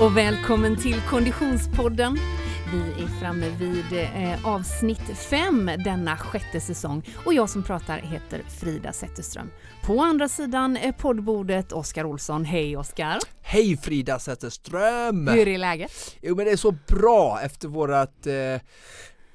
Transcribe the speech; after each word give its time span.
och 0.00 0.16
välkommen 0.16 0.76
till 0.76 1.00
Konditionspodden. 1.00 2.18
Vi 2.72 3.02
är 3.02 3.20
framme 3.20 3.48
vid 3.48 3.92
eh, 3.92 4.46
avsnitt 4.46 5.18
5 5.30 5.70
denna 5.84 6.16
sjätte 6.16 6.60
säsong 6.60 7.02
och 7.24 7.34
jag 7.34 7.50
som 7.50 7.62
pratar 7.62 7.98
heter 7.98 8.42
Frida 8.60 8.92
Zetterström. 8.92 9.50
På 9.82 10.00
andra 10.00 10.28
sidan 10.28 10.76
är 10.76 10.92
poddbordet 10.92 11.72
Oskar 11.72 12.04
Olsson. 12.04 12.44
Hej 12.44 12.76
Oskar! 12.76 13.18
Hej 13.42 13.76
Frida 13.76 14.18
Zetterström! 14.18 15.28
Hur 15.28 15.48
är 15.48 15.58
läget? 15.58 16.16
Jo 16.22 16.36
men 16.36 16.44
det 16.44 16.52
är 16.52 16.56
så 16.56 16.74
bra 16.88 17.40
efter 17.42 17.68
vårat 17.68 18.26
eh, 18.26 18.34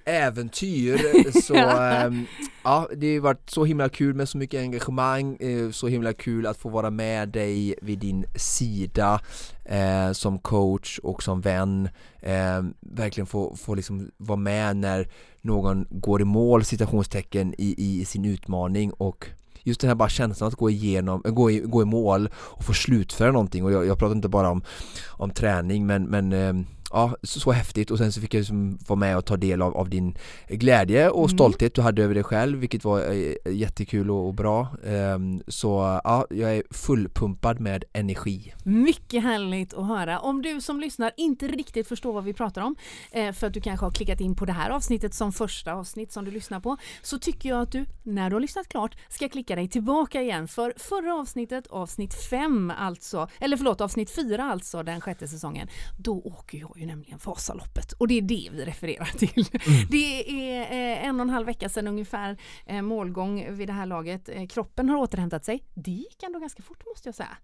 äventyr 0.05 0.97
så 1.41 1.55
ähm, 1.55 2.25
ja 2.63 2.87
det 2.95 3.13
har 3.13 3.21
varit 3.21 3.49
så 3.49 3.65
himla 3.65 3.89
kul 3.89 4.13
med 4.15 4.29
så 4.29 4.37
mycket 4.37 4.61
engagemang 4.61 5.35
eh, 5.35 5.71
så 5.71 5.87
himla 5.87 6.13
kul 6.13 6.47
att 6.47 6.57
få 6.57 6.69
vara 6.69 6.89
med 6.89 7.29
dig 7.29 7.75
vid 7.81 7.99
din 7.99 8.25
sida 8.35 9.21
eh, 9.65 10.11
som 10.11 10.39
coach 10.39 10.99
och 10.99 11.23
som 11.23 11.41
vän. 11.41 11.89
Eh, 12.21 12.63
verkligen 12.79 13.27
få, 13.27 13.55
få 13.55 13.75
liksom 13.75 14.11
vara 14.17 14.39
med 14.39 14.77
när 14.77 15.07
någon 15.41 15.85
går 15.89 16.21
i 16.21 16.25
mål 16.25 16.65
citationstecken 16.65 17.53
i, 17.57 17.75
i 17.77 18.05
sin 18.05 18.25
utmaning. 18.25 18.91
Och 18.91 19.27
just 19.63 19.81
den 19.81 19.87
här 19.87 19.95
bara 19.95 20.09
känslan 20.09 20.47
att 20.47 20.55
gå 20.55 20.69
igenom, 20.69 21.21
gå 21.25 21.51
i, 21.51 21.59
gå 21.59 21.81
i 21.81 21.85
mål 21.85 22.29
och 22.35 22.63
få 22.63 22.73
slutföra 22.73 23.31
någonting. 23.31 23.63
Och 23.63 23.71
jag, 23.71 23.85
jag 23.85 23.99
pratar 23.99 24.15
inte 24.15 24.29
bara 24.29 24.49
om, 24.49 24.63
om 25.09 25.29
träning 25.29 25.85
men, 25.85 26.03
men 26.03 26.33
ehm, 26.33 26.65
ja, 26.93 27.15
så, 27.23 27.39
så, 27.39 27.51
häftigt. 27.51 27.91
Och 27.91 27.97
sen 27.97 28.11
så 28.11 28.21
fick 28.21 28.33
jag 28.33 28.39
liksom 28.39 28.77
vara 28.87 28.99
med 28.99 29.17
och 29.17 29.25
ta 29.25 29.37
del 29.37 29.61
av, 29.61 29.77
av 29.77 29.89
din 29.89 30.17
glädje 30.47 31.09
och 31.09 31.25
mm. 31.25 31.37
stolthet 31.37 31.75
du 31.75 31.81
hade 31.81 32.03
över 32.03 32.13
dig 32.13 32.23
själv 32.23 32.59
vilket 32.59 32.83
var 32.83 33.11
eh, 33.11 33.53
jättekul 33.53 34.11
och, 34.11 34.27
och 34.27 34.33
bra. 34.33 34.67
Um, 34.83 35.43
så 35.47 35.99
ja, 36.03 36.27
jag 36.29 36.57
är 36.57 36.63
fullpumpad 36.71 37.59
med 37.59 37.83
energi. 37.93 38.53
Mycket 38.63 39.23
härligt 39.23 39.73
att 39.73 39.87
höra. 39.87 40.19
Om 40.19 40.41
du 40.41 40.61
som 40.61 40.79
lyssnar 40.79 41.11
inte 41.17 41.47
riktigt 41.47 41.87
förstår 41.87 42.13
vad 42.13 42.23
vi 42.23 42.33
pratar 42.33 42.61
om 42.61 42.75
eh, 43.11 43.31
för 43.31 43.47
att 43.47 43.53
du 43.53 43.61
kanske 43.61 43.85
har 43.85 43.91
klickat 43.91 44.21
in 44.21 44.35
på 44.35 44.45
det 44.45 44.53
här 44.53 44.69
avsnittet 44.69 45.13
som 45.13 45.31
första 45.31 45.73
avsnitt 45.73 46.11
som 46.11 46.25
du 46.25 46.31
lyssnar 46.31 46.59
på 46.59 46.77
så 47.01 47.19
tycker 47.19 47.49
jag 47.49 47.61
att 47.61 47.71
du 47.71 47.85
när 48.03 48.29
du 48.29 48.35
har 48.35 48.41
lyssnat 48.41 48.67
klart 48.67 48.97
ska 49.09 49.29
klicka 49.29 49.55
dig 49.55 49.67
tillbaka 49.67 50.21
igen. 50.21 50.47
För 50.47 50.73
förra 50.77 51.15
avsnittet, 51.15 51.67
avsnitt 51.67 52.13
5 52.13 52.71
alltså, 52.77 53.27
eller 53.39 53.57
förlåt 53.57 53.81
avsnitt 53.81 54.15
4 54.15 54.43
alltså 54.43 54.83
den 54.83 55.01
sjätte 55.01 55.27
säsongen, 55.27 55.67
då 55.97 56.17
åker 56.17 56.57
jag 56.57 56.77
ju 56.83 56.87
nämligen 56.87 57.19
Vasaloppet 57.23 57.91
och 57.91 58.07
det 58.07 58.17
är 58.17 58.21
det 58.21 58.49
vi 58.51 58.65
refererar 58.65 59.05
till. 59.05 59.45
Mm. 59.67 59.87
Det 59.89 60.41
är 60.49 60.61
eh, 60.61 61.05
en 61.05 61.15
och 61.15 61.21
en 61.21 61.29
halv 61.29 61.45
vecka 61.45 61.69
sedan 61.69 61.87
ungefär 61.87 62.37
eh, 62.65 62.81
målgång 62.81 63.55
vid 63.55 63.69
det 63.69 63.73
här 63.73 63.85
laget. 63.85 64.29
Eh, 64.29 64.47
kroppen 64.47 64.89
har 64.89 64.97
återhämtat 64.97 65.45
sig. 65.45 65.63
Det 65.73 65.91
gick 65.91 66.23
ändå 66.23 66.39
ganska 66.39 66.63
fort 66.63 66.83
måste 66.85 67.07
jag 67.07 67.15
säga. 67.15 67.37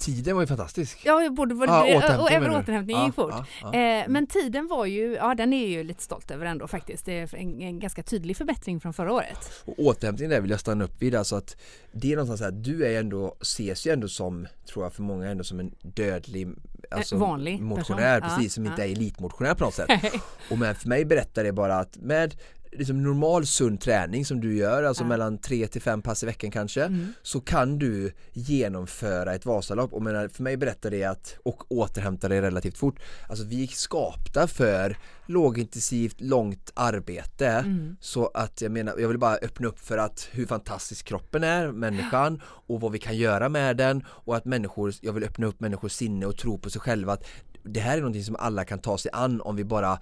Tiden 0.00 0.34
var 0.34 0.42
ju 0.42 0.46
fantastisk. 0.46 0.98
Ja, 1.04 1.30
både 1.30 1.54
var 1.54 1.68
ah, 1.68 1.84
det, 1.84 2.18
och 2.18 2.30
även 2.30 2.54
återhämtningen 2.54 3.06
gick 3.06 3.14
fort. 3.14 3.34
Eh, 3.62 4.08
men 4.08 4.26
tiden 4.26 4.68
var 4.68 4.86
ju, 4.86 5.14
ja 5.14 5.34
den 5.34 5.52
är 5.52 5.66
ju 5.66 5.84
lite 5.84 6.02
stolt 6.02 6.30
över 6.30 6.46
ändå 6.46 6.66
faktiskt. 6.66 7.04
Det 7.04 7.18
är 7.18 7.34
en, 7.34 7.60
en 7.62 7.80
ganska 7.80 8.02
tydlig 8.02 8.36
förbättring 8.36 8.80
från 8.80 8.92
förra 8.92 9.12
året. 9.12 9.52
Och 9.64 9.78
återhämtningen 9.78 10.30
där 10.30 10.40
vill 10.40 10.50
jag 10.50 10.60
stanna 10.60 10.84
upp 10.84 11.02
vid, 11.02 11.14
alltså 11.14 11.36
att 11.36 11.56
det 11.92 12.12
är 12.12 12.16
någonstans 12.16 12.40
att 12.40 12.64
du 12.64 12.86
är 12.86 13.00
ändå, 13.00 13.36
ses 13.40 13.86
ju 13.86 13.92
ändå 13.92 14.08
som, 14.08 14.46
tror 14.72 14.84
jag 14.84 14.92
för 14.92 15.02
många 15.02 15.30
ändå 15.30 15.44
som 15.44 15.60
en 15.60 15.74
dödlig 15.82 16.48
alltså, 16.90 17.16
vanlig 17.16 17.60
motionär, 17.60 18.20
person. 18.20 18.36
precis, 18.36 18.54
som 18.54 18.66
inte 18.66 18.82
är 18.82 18.88
elitmotionär 18.88 19.54
på 19.54 19.64
något 19.64 19.74
sätt. 19.74 19.90
och 20.50 20.58
men 20.58 20.74
för 20.74 20.88
mig 20.88 21.04
berättar 21.04 21.44
det 21.44 21.52
bara 21.52 21.78
att 21.78 21.96
med 21.96 22.34
liksom 22.72 23.02
normal 23.02 23.46
sund 23.46 23.80
träning 23.80 24.24
som 24.24 24.40
du 24.40 24.56
gör, 24.56 24.82
alltså 24.82 25.02
ja. 25.02 25.08
mellan 25.08 25.38
3 25.38 25.66
till 25.66 25.82
5 25.82 26.02
pass 26.02 26.22
i 26.22 26.26
veckan 26.26 26.50
kanske, 26.50 26.84
mm. 26.84 27.12
så 27.22 27.40
kan 27.40 27.78
du 27.78 28.12
genomföra 28.32 29.34
ett 29.34 29.46
Vasalopp 29.46 29.92
och 29.92 30.02
menar, 30.02 30.28
för 30.28 30.42
mig 30.42 30.56
berättar 30.56 30.90
det 30.90 31.04
att, 31.04 31.36
och 31.42 31.72
återhämta 31.72 32.28
dig 32.28 32.40
relativt 32.40 32.78
fort, 32.78 33.00
alltså 33.28 33.44
vi 33.44 33.62
är 33.62 33.66
skapta 33.66 34.46
för 34.46 34.96
lågintensivt, 35.26 36.20
långt 36.20 36.72
arbete 36.74 37.48
mm. 37.48 37.96
så 38.00 38.26
att 38.26 38.62
jag 38.62 38.72
menar, 38.72 38.98
jag 38.98 39.08
vill 39.08 39.18
bara 39.18 39.36
öppna 39.36 39.68
upp 39.68 39.78
för 39.78 39.98
att 39.98 40.28
hur 40.32 40.46
fantastisk 40.46 41.06
kroppen 41.06 41.44
är, 41.44 41.72
människan 41.72 42.42
och 42.44 42.80
vad 42.80 42.92
vi 42.92 42.98
kan 42.98 43.16
göra 43.16 43.48
med 43.48 43.76
den 43.76 44.04
och 44.06 44.36
att 44.36 44.44
människor, 44.44 44.94
jag 45.00 45.12
vill 45.12 45.24
öppna 45.24 45.46
upp 45.46 45.60
människors 45.60 45.92
sinne 45.92 46.26
och 46.26 46.36
tro 46.36 46.58
på 46.58 46.70
sig 46.70 46.80
själva 46.80 47.12
att 47.12 47.24
det 47.62 47.80
här 47.80 47.96
är 47.96 48.00
någonting 48.00 48.24
som 48.24 48.36
alla 48.38 48.64
kan 48.64 48.78
ta 48.78 48.98
sig 48.98 49.10
an 49.14 49.40
om 49.40 49.56
vi 49.56 49.64
bara 49.64 49.98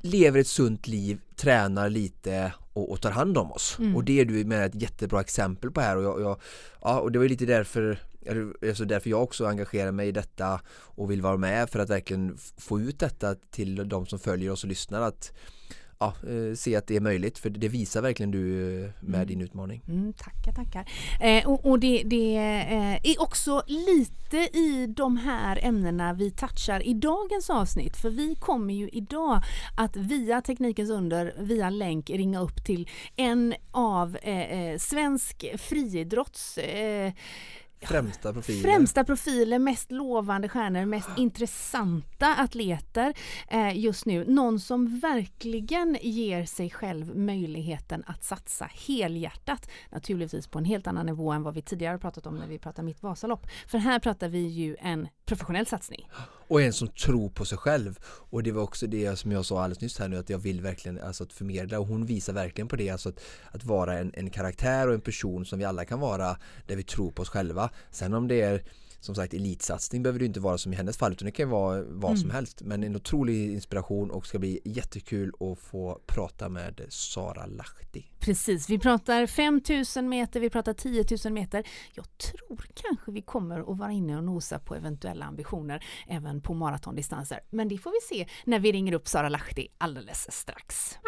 lever 0.00 0.40
ett 0.40 0.46
sunt 0.46 0.86
liv, 0.86 1.20
tränar 1.36 1.90
lite 1.90 2.52
och, 2.72 2.90
och 2.90 3.00
tar 3.00 3.10
hand 3.10 3.38
om 3.38 3.52
oss. 3.52 3.76
Mm. 3.78 3.96
Och 3.96 4.04
det 4.04 4.20
är 4.20 4.24
du 4.24 4.44
med 4.44 4.66
ett 4.66 4.82
jättebra 4.82 5.20
exempel 5.20 5.70
på 5.70 5.80
här 5.80 5.96
och, 5.96 6.04
jag, 6.04 6.20
jag, 6.20 6.40
ja, 6.80 7.00
och 7.00 7.12
det 7.12 7.18
var 7.18 7.28
lite 7.28 7.46
därför 7.46 7.98
alltså 8.68 8.84
därför 8.84 9.10
jag 9.10 9.22
också 9.22 9.46
engagerar 9.46 9.92
mig 9.92 10.08
i 10.08 10.12
detta 10.12 10.60
och 10.70 11.10
vill 11.10 11.22
vara 11.22 11.36
med 11.36 11.70
för 11.70 11.78
att 11.78 11.90
verkligen 11.90 12.38
få 12.56 12.80
ut 12.80 12.98
detta 12.98 13.34
till 13.34 13.88
de 13.88 14.06
som 14.06 14.18
följer 14.18 14.50
oss 14.50 14.64
och 14.64 14.68
lyssnar 14.68 15.00
att 15.00 15.32
ja, 15.98 16.14
eh, 16.28 16.54
se 16.54 16.76
att 16.76 16.86
det 16.86 16.96
är 16.96 17.00
möjligt 17.00 17.38
för 17.38 17.50
det 17.50 17.68
visar 17.68 18.02
verkligen 18.02 18.30
du 18.30 18.74
eh, 18.84 18.90
med 19.00 19.14
mm. 19.14 19.26
din 19.26 19.40
utmaning. 19.40 19.82
Mm, 19.88 20.12
tackar, 20.12 20.52
tackar. 20.52 20.88
Eh, 21.20 21.48
och, 21.48 21.66
och 21.66 21.80
det, 21.80 22.02
det 22.02 22.36
eh, 22.36 22.94
är 22.94 23.22
också 23.22 23.62
lite 23.66 24.36
i 24.36 24.86
de 24.96 25.16
här 25.16 25.58
ämnena 25.62 26.12
vi 26.12 26.30
touchar 26.30 26.86
i 26.86 26.94
dagens 26.94 27.50
avsnitt 27.50 27.96
för 27.96 28.10
vi 28.10 28.34
kommer 28.34 28.74
ju 28.74 28.88
idag 28.88 29.42
att 29.76 29.96
via 29.96 30.42
Teknikens 30.42 30.90
under, 30.90 31.34
via 31.38 31.70
länk 31.70 32.10
ringa 32.10 32.40
upp 32.40 32.64
till 32.64 32.88
en 33.16 33.54
av 33.70 34.16
eh, 34.22 34.52
eh 34.52 34.78
svensk 34.78 35.44
friidrotts 35.58 36.58
Främsta 37.80 38.32
profiler. 38.32 38.62
Främsta 38.62 39.04
profiler, 39.04 39.58
mest 39.58 39.90
lovande 39.92 40.48
stjärnor, 40.48 40.84
mest 40.84 41.08
intressanta 41.16 42.34
atleter 42.36 43.14
eh, 43.48 43.78
just 43.78 44.06
nu. 44.06 44.24
Någon 44.24 44.60
som 44.60 45.00
verkligen 45.00 45.98
ger 46.00 46.44
sig 46.44 46.70
själv 46.70 47.16
möjligheten 47.16 48.04
att 48.06 48.24
satsa 48.24 48.70
helhjärtat. 48.86 49.70
Naturligtvis 49.90 50.46
på 50.46 50.58
en 50.58 50.64
helt 50.64 50.86
annan 50.86 51.06
nivå 51.06 51.32
än 51.32 51.42
vad 51.42 51.54
vi 51.54 51.62
tidigare 51.62 51.98
pratat 51.98 52.26
om 52.26 52.36
när 52.36 52.46
vi 52.46 52.58
pratar 52.58 52.82
Mitt 52.82 53.02
Vasalopp. 53.02 53.46
För 53.66 53.78
här 53.78 53.98
pratar 53.98 54.28
vi 54.28 54.46
ju 54.46 54.76
en 54.80 55.08
professionell 55.28 55.66
satsning. 55.66 56.08
Och 56.48 56.62
en 56.62 56.72
som 56.72 56.88
tror 56.88 57.28
på 57.28 57.44
sig 57.44 57.58
själv. 57.58 57.98
Och 58.04 58.42
det 58.42 58.52
var 58.52 58.62
också 58.62 58.86
det 58.86 59.16
som 59.16 59.32
jag 59.32 59.44
sa 59.44 59.62
alldeles 59.62 59.80
nyss 59.80 59.98
här 59.98 60.08
nu 60.08 60.16
att 60.16 60.30
jag 60.30 60.38
vill 60.38 60.60
verkligen 60.60 61.00
alltså 61.00 61.24
att 61.24 61.32
förmedla 61.32 61.80
och 61.80 61.86
hon 61.86 62.06
visar 62.06 62.32
verkligen 62.32 62.68
på 62.68 62.76
det 62.76 62.90
alltså 62.90 63.08
att, 63.08 63.20
att 63.52 63.64
vara 63.64 63.98
en, 63.98 64.12
en 64.14 64.30
karaktär 64.30 64.88
och 64.88 64.94
en 64.94 65.00
person 65.00 65.46
som 65.46 65.58
vi 65.58 65.64
alla 65.64 65.84
kan 65.84 66.00
vara 66.00 66.36
där 66.66 66.76
vi 66.76 66.82
tror 66.82 67.10
på 67.10 67.22
oss 67.22 67.28
själva. 67.28 67.70
Sen 67.90 68.14
om 68.14 68.28
det 68.28 68.40
är 68.40 68.62
som 69.00 69.14
sagt 69.14 69.34
elitsatsning 69.34 70.02
behöver 70.02 70.18
det 70.18 70.24
inte 70.24 70.40
vara 70.40 70.58
som 70.58 70.72
i 70.72 70.76
hennes 70.76 70.96
fall 70.96 71.12
utan 71.12 71.26
det 71.26 71.32
kan 71.32 71.50
vara 71.50 71.82
vad 71.82 72.10
mm. 72.10 72.16
som 72.16 72.30
helst 72.30 72.62
men 72.62 72.84
en 72.84 72.96
otrolig 72.96 73.52
inspiration 73.52 74.10
och 74.10 74.26
ska 74.26 74.38
bli 74.38 74.60
jättekul 74.64 75.32
att 75.40 75.58
få 75.58 76.00
prata 76.06 76.48
med 76.48 76.86
Sara 76.88 77.46
Lahti. 77.46 78.04
Precis, 78.18 78.70
vi 78.70 78.78
pratar 78.78 79.26
5000 79.26 80.08
meter, 80.08 80.40
vi 80.40 80.50
pratar 80.50 80.72
10 80.72 81.04
000 81.24 81.32
meter. 81.32 81.66
Jag 81.94 82.18
tror 82.18 82.66
kanske 82.74 83.12
vi 83.12 83.22
kommer 83.22 83.72
att 83.72 83.78
vara 83.78 83.92
inne 83.92 84.16
och 84.16 84.24
nosa 84.24 84.58
på 84.58 84.74
eventuella 84.74 85.24
ambitioner 85.24 85.84
även 86.08 86.40
på 86.40 86.54
maratondistanser. 86.54 87.40
Men 87.50 87.68
det 87.68 87.78
får 87.78 87.90
vi 87.90 88.16
se 88.16 88.26
när 88.44 88.58
vi 88.58 88.72
ringer 88.72 88.92
upp 88.92 89.08
Sara 89.08 89.28
Lahti 89.28 89.68
alldeles 89.78 90.32
strax. 90.32 90.98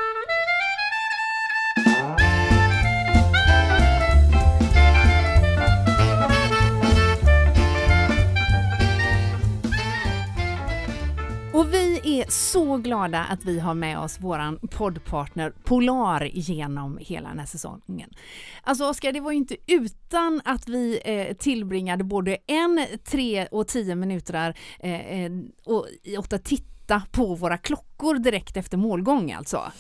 Är 12.20 12.31
så 12.31 12.76
glada 12.76 13.25
att 13.25 13.44
vi 13.44 13.60
har 13.60 13.75
med 13.75 13.98
oss 13.98 14.21
våran 14.21 14.59
poddpartner 14.71 15.53
Polar 15.65 16.24
genom 16.33 16.98
hela 17.00 17.28
den 17.28 17.39
här 17.39 17.47
säsongen. 17.47 18.10
Alltså 18.62 18.84
Oskar, 18.84 19.12
det 19.12 19.21
var 19.21 19.30
ju 19.30 19.36
inte 19.36 19.56
utan 19.66 20.41
att 20.44 20.68
vi 20.68 21.00
eh, 21.04 21.36
tillbringade 21.36 22.04
både 22.04 22.36
en, 22.47 22.86
tre 23.04 23.47
och 23.47 23.68
tio 23.68 23.94
minuter 23.94 24.54
eh, 24.80 25.22
eh, 25.24 25.33
och, 25.65 25.86
åt 26.18 26.33
att 26.33 26.44
titta 26.44 27.03
på 27.10 27.34
våra 27.34 27.59
klockor 27.59 28.15
direkt 28.15 28.56
efter 28.56 28.77
målgång 28.77 29.33
alltså. 29.33 29.72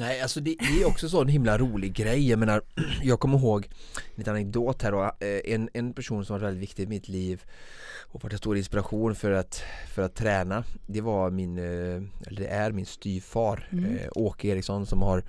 Nej, 0.00 0.20
alltså 0.20 0.40
det, 0.40 0.56
är 0.60 0.86
också 0.86 1.08
så 1.08 1.20
en 1.20 1.28
himla 1.28 1.58
rolig 1.58 1.92
grej. 1.92 2.30
Jag 2.30 2.38
menar, 2.38 2.62
jag 3.02 3.20
kommer 3.20 3.38
ihåg 3.38 3.68
en 3.96 4.14
liten 4.14 4.34
anekdot 4.34 4.82
här 4.82 4.92
då. 4.92 5.02
Eh, 5.02 5.54
en, 5.54 5.68
en 5.72 5.92
person 5.92 6.24
som 6.24 6.34
var 6.34 6.40
väldigt 6.40 6.62
viktig 6.62 6.82
i 6.82 6.86
mitt 6.86 7.08
liv 7.08 7.42
och 8.10 8.22
varit 8.22 8.32
en 8.32 8.38
stor 8.38 8.56
inspiration 8.56 9.14
för 9.14 9.30
att, 9.30 9.62
för 9.94 10.02
att 10.02 10.14
träna. 10.14 10.64
Det 10.86 11.00
var 11.00 11.30
min, 11.30 11.58
eh, 11.58 12.02
eller 12.26 12.40
det 12.40 12.46
är 12.46 12.72
min 12.72 12.86
styvfar 12.86 13.68
mm. 13.72 13.96
Eh, 13.96 14.08
Åke 14.14 14.48
Eriksson 14.48 14.86
som 14.86 15.02
har 15.02 15.24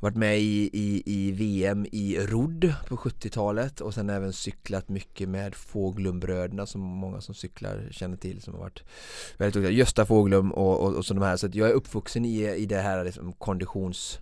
varit 0.00 0.16
med 0.16 0.40
i, 0.40 0.70
i, 0.72 1.02
i 1.06 1.32
VM 1.32 1.86
i 1.92 2.18
rodd 2.18 2.74
på 2.88 2.96
70-talet 2.96 3.80
och 3.80 3.94
sen 3.94 4.10
även 4.10 4.32
cyklat 4.32 4.88
mycket 4.88 5.28
med 5.28 5.54
Fåglumbröderna 5.54 6.66
som 6.66 6.80
många 6.80 7.20
som 7.20 7.34
cyklar 7.34 7.88
känner 7.90 8.16
till 8.16 8.42
som 8.42 8.54
har 8.54 8.60
varit 8.60 8.82
väldigt 9.38 9.54
duktiga. 9.54 9.70
Gösta 9.78 10.06
Fåglum 10.06 10.52
och, 10.52 10.80
och, 10.80 10.94
och 10.94 11.06
så 11.06 11.14
de 11.14 11.22
här 11.22 11.36
så 11.36 11.48
jag 11.52 11.68
är 11.68 11.72
uppvuxen 11.72 12.24
i, 12.24 12.54
i 12.54 12.66
det 12.66 12.80
här 12.80 13.04
liksom 13.04 13.32
konditions 13.32 14.18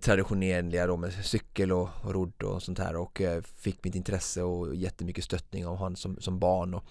traditionella 0.00 0.86
då 0.86 0.96
med 0.96 1.12
cykel 1.12 1.72
och, 1.72 1.88
och 2.02 2.14
rodd 2.14 2.42
och 2.42 2.62
sånt 2.62 2.78
här 2.78 2.96
och 2.96 3.20
eh, 3.20 3.42
fick 3.42 3.84
mitt 3.84 3.94
intresse 3.94 4.42
och 4.42 4.74
jättemycket 4.74 5.24
stöttning 5.24 5.66
av 5.66 5.76
han 5.76 5.96
som, 5.96 6.16
som 6.20 6.38
barn. 6.38 6.74
Och 6.74 6.84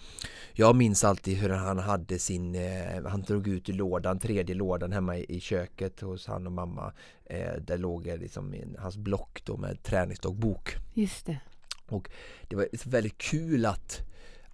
jag 0.53 0.75
minns 0.75 1.03
alltid 1.03 1.37
hur 1.37 1.49
han 1.49 1.79
hade 1.79 2.19
sin, 2.19 2.55
eh, 2.55 3.03
han 3.05 3.21
drog 3.21 3.47
ut 3.47 3.69
i 3.69 3.71
lådan, 3.71 4.19
tredje 4.19 4.55
lådan 4.55 4.91
hemma 4.91 5.17
i, 5.17 5.25
i 5.29 5.39
köket 5.39 6.01
hos 6.01 6.27
han 6.27 6.45
och 6.45 6.51
mamma. 6.51 6.93
Eh, 7.25 7.53
där 7.61 7.77
låg 7.77 8.05
liksom 8.05 8.55
hans 8.77 8.97
block 8.97 9.41
då 9.43 9.57
med 9.57 9.83
träningsdagbok. 9.83 10.75
Just 10.93 11.25
det. 11.25 11.39
Och 11.87 12.09
det 12.47 12.55
var 12.55 12.89
väldigt 12.89 13.17
kul 13.17 13.65
att 13.65 14.01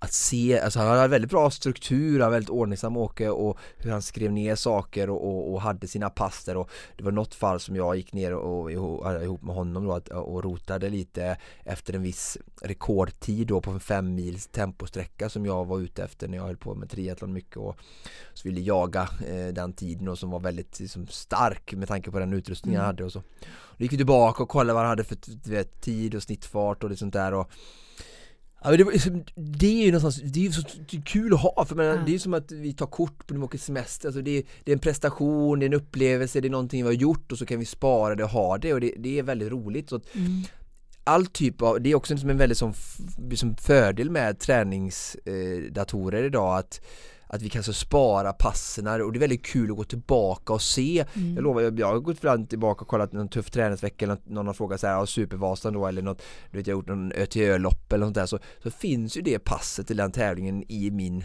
att 0.04 0.14
se, 0.14 0.60
alltså 0.60 0.80
han 0.80 0.88
hade 0.88 1.08
väldigt 1.08 1.32
bra 1.32 1.52
struktur, 1.52 2.20
han 2.20 2.30
var 2.30 2.36
väldigt 2.36 2.50
ordningsam 2.50 2.98
Åke 2.98 3.30
och 3.30 3.58
hur 3.78 3.92
han 3.92 4.02
skrev 4.02 4.32
ner 4.32 4.56
saker 4.56 5.10
och, 5.10 5.28
och, 5.28 5.54
och, 5.54 5.62
hade 5.62 5.88
sina 5.88 6.10
pass 6.10 6.44
där 6.44 6.58
och 6.58 6.70
det 6.98 7.04
var 7.04 7.12
något 7.12 7.36
fall 7.36 7.60
som 7.60 7.76
jag 7.76 7.96
gick 7.96 8.14
ner 8.14 8.34
och, 8.34 8.64
och 8.64 9.24
ihop 9.24 9.44
med 9.44 9.56
honom 9.56 9.86
då 9.86 10.16
och 10.16 10.44
rotade 10.44 10.90
lite 10.90 11.38
efter 11.64 11.94
en 11.94 12.04
viss 12.04 12.38
rekordtid 12.62 13.48
då 13.48 13.62
på 13.62 13.72
en 13.72 13.80
fem 13.80 14.16
mils 14.16 14.48
temposträcka 14.48 15.30
som 15.30 15.46
jag 15.46 15.66
var 15.66 15.80
ute 15.80 16.04
efter 16.04 16.28
när 16.28 16.38
jag 16.38 16.46
höll 16.46 16.58
på 16.58 16.76
med 16.76 16.90
triathlon 16.90 17.34
mycket 17.34 17.58
och 17.58 17.78
så 18.34 18.48
ville 18.48 18.62
jaga 18.62 19.10
eh, 19.28 19.48
den 19.48 19.74
tiden 19.74 20.08
och 20.08 20.20
som 20.20 20.30
var 20.32 20.40
väldigt 20.40 20.80
liksom, 20.80 21.08
stark 21.08 21.74
med 21.74 21.88
tanke 21.88 22.12
på 22.12 22.20
den 22.20 22.34
utrustning 22.34 22.74
mm. 22.74 22.82
jag 22.82 22.88
hade 22.88 23.04
och 23.04 23.12
så. 23.12 23.20
Då 23.78 23.84
gick 23.84 23.94
vi 23.94 23.98
tillbaka 23.98 24.44
och 24.44 24.50
kollade 24.50 24.74
vad 24.74 24.82
han 24.82 24.90
hade 24.90 25.04
för 25.04 25.18
vet, 25.50 25.82
tid 25.82 26.16
och 26.16 26.24
snittfart 26.24 26.84
och 26.84 26.90
det 26.90 26.98
sånt 26.98 27.14
där 27.14 27.34
och 27.34 27.52
Ja, 28.64 28.70
men 28.70 28.78
det, 28.78 29.24
det 29.36 29.82
är 29.82 29.86
ju 29.86 29.92
någonstans, 29.92 30.32
det 30.32 30.40
är 30.40 30.44
ju 30.44 30.52
så 30.52 30.62
kul 31.06 31.34
att 31.34 31.42
ha 31.42 31.66
för 31.66 31.76
men, 31.76 31.86
ja. 31.86 31.96
det 31.96 32.12
är 32.12 32.14
ju 32.14 32.20
som 32.20 32.34
att 32.34 32.52
vi 32.52 32.74
tar 32.74 32.86
kort 32.86 33.28
på 33.28 33.34
när 33.34 33.40
vi 33.40 33.46
åker 33.46 33.58
semester, 33.58 34.08
alltså 34.08 34.22
det, 34.22 34.38
är, 34.38 34.44
det 34.64 34.72
är 34.72 34.74
en 34.74 34.80
prestation, 34.80 35.60
det 35.60 35.66
är 35.66 35.68
en 35.68 35.74
upplevelse, 35.74 36.42
det 36.42 36.48
är 36.48 36.50
någonting 36.50 36.84
vi 36.84 36.88
har 36.88 36.94
gjort 36.94 37.32
och 37.32 37.38
så 37.38 37.46
kan 37.46 37.60
vi 37.60 37.66
spara 37.66 38.16
det 38.16 38.24
och 38.24 38.30
ha 38.30 38.58
det 38.58 38.74
och 38.74 38.82
det, 38.82 38.94
det 38.98 39.20
är 39.20 39.24
väldigt 39.24 39.52
roligt. 39.52 39.90
Så 39.90 39.96
att, 39.96 40.16
mm. 40.16 40.44
All 41.04 41.26
typ 41.26 41.62
av, 41.62 41.82
det 41.82 41.92
är 41.92 41.96
också 41.96 42.14
en 42.14 42.38
väldigt 42.38 42.58
som, 42.58 42.74
som 43.36 43.56
fördel 43.56 44.10
med 44.10 44.40
träningsdatorer 44.40 46.22
eh, 46.22 46.26
idag 46.26 46.58
att 46.58 46.82
att 47.28 47.42
vi 47.42 47.50
kan 47.50 47.64
så 47.64 47.74
spara 47.74 48.34
passen 48.34 48.88
och 48.88 49.12
det 49.14 49.18
är 49.18 49.20
väldigt 49.20 49.46
kul 49.46 49.72
att 49.72 49.78
gå 49.78 49.84
tillbaka 49.84 50.54
och 50.54 50.62
se. 50.62 51.06
Mm. 51.14 51.36
Jag 51.36 51.44
lovar, 51.44 51.62
jag, 51.62 51.80
jag 51.80 51.88
har 51.88 52.00
gått 52.00 52.20
fram 52.20 52.48
tillbaka 52.48 52.82
och 52.82 52.88
kollat 52.88 53.12
någon 53.12 53.28
tuff 53.28 53.52
träningsvecka 53.52 54.06
eller 54.06 54.18
någon 54.26 54.48
har 54.48 54.54
frågat 54.54 54.80
så 54.80 54.88
här, 54.88 55.06
Supervasan 55.06 55.74
då 55.74 55.88
eller 55.88 56.02
något, 56.02 56.22
du 56.52 56.58
vet 56.58 56.68
jag 56.68 56.76
har 56.76 56.80
gjort 56.80 56.88
någon 56.88 57.12
ÖTÖ-lopp 57.12 57.94
eller 57.94 58.06
något 58.06 58.16
där 58.16 58.26
så, 58.26 58.40
så 58.64 58.72
finns 58.72 59.18
ju 59.18 59.22
det 59.22 59.40
passet 59.40 59.88
till 59.88 59.98
den 59.98 60.12
tävlingen 60.12 60.64
i 60.72 60.92
min 60.92 61.24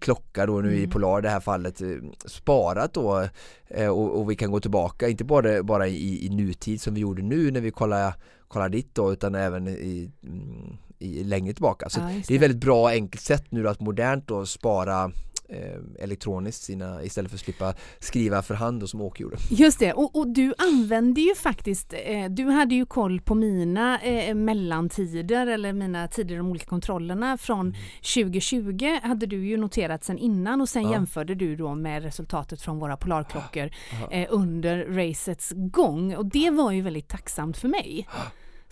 klocka 0.00 0.46
då 0.46 0.60
nu 0.60 0.68
mm. 0.68 0.84
i 0.84 0.86
Polar 0.86 1.18
i 1.18 1.22
det 1.22 1.28
här 1.28 1.40
fallet 1.40 1.80
eh, 1.80 1.88
sparat 2.26 2.94
då 2.94 3.28
eh, 3.68 3.88
och, 3.88 4.20
och, 4.20 4.30
vi 4.30 4.36
kan 4.36 4.50
gå 4.50 4.60
tillbaka, 4.60 5.08
inte 5.08 5.24
bara, 5.24 5.62
bara 5.62 5.88
i, 5.88 6.26
i 6.26 6.28
nutid 6.28 6.80
som 6.80 6.94
vi 6.94 7.00
gjorde 7.00 7.22
nu 7.22 7.50
när 7.50 7.60
vi 7.60 7.70
kollar, 7.70 8.14
kollar 8.48 8.68
dit 8.68 8.94
då 8.94 9.12
utan 9.12 9.34
även 9.34 9.68
i, 9.68 10.10
mm, 10.22 10.76
i 10.98 11.24
längre 11.24 11.54
tillbaka. 11.54 11.88
Så 11.88 12.00
ja, 12.00 12.06
det. 12.06 12.22
det 12.28 12.34
är 12.34 12.36
ett 12.36 12.42
väldigt 12.42 12.60
bra 12.60 12.88
enkelt 12.88 13.22
sätt 13.22 13.44
nu 13.48 13.68
att 13.68 13.80
modernt 13.80 14.28
då 14.28 14.46
spara 14.46 15.10
eh, 15.48 16.04
elektroniskt 16.04 16.62
sina, 16.62 17.02
istället 17.02 17.30
för 17.30 17.36
att 17.36 17.40
slippa 17.40 17.74
skriva 17.98 18.42
för 18.42 18.54
hand 18.54 18.82
och 18.82 18.90
som 18.90 19.00
Åke 19.00 19.22
gjorde. 19.22 19.36
Just 19.50 19.78
det, 19.78 19.92
och, 19.92 20.16
och 20.16 20.28
du 20.28 20.54
använde 20.58 21.20
ju 21.20 21.34
faktiskt, 21.34 21.94
eh, 22.04 22.30
du 22.30 22.44
hade 22.44 22.74
ju 22.74 22.86
koll 22.86 23.20
på 23.20 23.34
mina 23.34 24.00
eh, 24.00 24.34
mellantider 24.34 25.46
eller 25.46 25.72
mina 25.72 26.08
tider 26.08 26.36
de 26.36 26.46
olika 26.46 26.66
kontrollerna 26.66 27.38
från 27.38 27.60
mm. 27.60 27.74
2020 28.14 28.98
hade 29.02 29.26
du 29.26 29.46
ju 29.46 29.56
noterat 29.56 30.04
sen 30.04 30.18
innan 30.18 30.60
och 30.60 30.68
sen 30.68 30.82
ja. 30.82 30.92
jämförde 30.92 31.34
du 31.34 31.56
då 31.56 31.74
med 31.74 32.02
resultatet 32.02 32.62
från 32.62 32.78
våra 32.78 32.96
polarklockor 32.96 33.70
eh, 34.10 34.26
under 34.30 34.84
racets 34.84 35.52
gång 35.56 36.14
och 36.14 36.26
det 36.26 36.50
var 36.50 36.72
ju 36.72 36.82
väldigt 36.82 37.08
tacksamt 37.08 37.56
för 37.56 37.68
mig. 37.68 38.08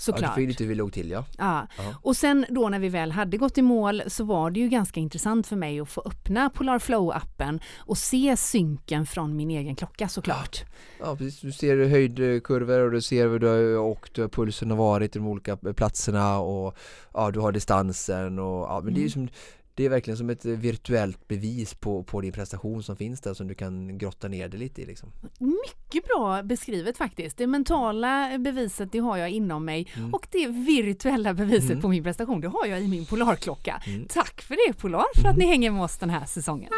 Såklart. 0.03 0.39
Ja, 0.39 0.47
det 0.47 0.61
hur 0.61 0.67
vi 0.67 0.75
låg 0.75 0.93
till 0.93 1.11
ja. 1.11 1.25
ja. 1.39 1.67
Och 2.03 2.17
sen 2.17 2.47
då 2.49 2.69
när 2.69 2.79
vi 2.79 2.89
väl 2.89 3.13
hade 3.13 3.37
gått 3.37 3.59
i 3.59 3.63
mål 3.63 4.03
så 4.07 4.25
var 4.25 4.51
det 4.51 4.61
ju 4.61 4.69
ganska 4.69 5.01
intressant 5.01 5.47
för 5.47 5.57
mig 5.57 5.81
att 5.81 5.89
få 5.89 6.03
öppna 6.05 6.51
Polar 6.51 6.79
Flow-appen 6.79 7.61
och 7.79 7.99
se 7.99 8.37
synken 8.37 9.07
från 9.07 9.37
min 9.37 9.51
egen 9.51 9.77
klocka 9.77 10.09
såklart. 10.09 10.65
Ja, 11.01 11.17
precis. 11.17 11.41
Du 11.41 11.53
ser 11.53 11.89
höjdkurvor 11.89 12.79
och 12.79 12.91
du 12.91 13.01
ser 13.01 13.29
hur 13.29 13.39
du 13.39 13.47
har 13.47 13.77
åkt, 13.77 14.19
hur 14.19 14.29
pulsen 14.29 14.71
har 14.71 14.79
varit 14.79 15.17
i 15.17 15.19
de 15.19 15.29
olika 15.29 15.57
platserna 15.57 16.39
och 16.39 16.77
ja, 17.15 17.31
du 17.31 17.41
har 17.41 17.53
distansen 17.53 18.39
och 18.39 18.63
ja, 18.63 18.81
men 18.85 18.95
det 18.95 19.01
är 19.01 19.09
ju 19.09 19.13
mm. 19.15 19.29
som 19.29 19.29
det 19.75 19.85
är 19.85 19.89
verkligen 19.89 20.19
som 20.19 20.31
ett 20.31 20.45
virtuellt 20.45 21.29
bevis 21.29 21.75
på, 21.75 22.03
på 22.03 22.21
din 22.21 22.33
prestation 22.33 22.83
som 22.83 22.97
finns 22.97 23.21
där 23.21 23.35
som 23.35 23.49
du 23.49 23.55
kan 23.55 23.99
grotta 23.99 24.29
ner 24.29 24.49
det 24.49 24.57
lite 24.57 24.83
i. 24.83 24.87
Liksom. 24.87 25.13
Mycket 25.39 26.09
bra 26.09 26.43
beskrivet 26.43 26.97
faktiskt. 26.97 27.37
Det 27.37 27.47
mentala 27.47 28.39
beviset 28.39 28.93
det 28.93 28.99
har 28.99 29.17
jag 29.17 29.31
inom 29.31 29.65
mig 29.65 29.89
mm. 29.97 30.15
och 30.15 30.27
det 30.31 30.47
virtuella 30.47 31.35
beviset 31.35 31.71
mm. 31.71 31.81
på 31.81 31.89
min 31.89 32.03
prestation 32.03 32.41
det 32.41 32.49
har 32.49 32.67
jag 32.67 32.83
i 32.83 32.89
min 32.89 33.07
Polarklocka. 33.07 33.83
Mm. 33.87 34.07
Tack 34.09 34.43
för 34.43 34.69
det 34.69 34.79
Polar 34.79 35.21
för 35.23 35.29
att 35.29 35.37
ni 35.37 35.47
hänger 35.47 35.71
med 35.71 35.83
oss 35.83 35.99
den 35.99 36.11
här 36.11 36.25
säsongen. 36.25 36.71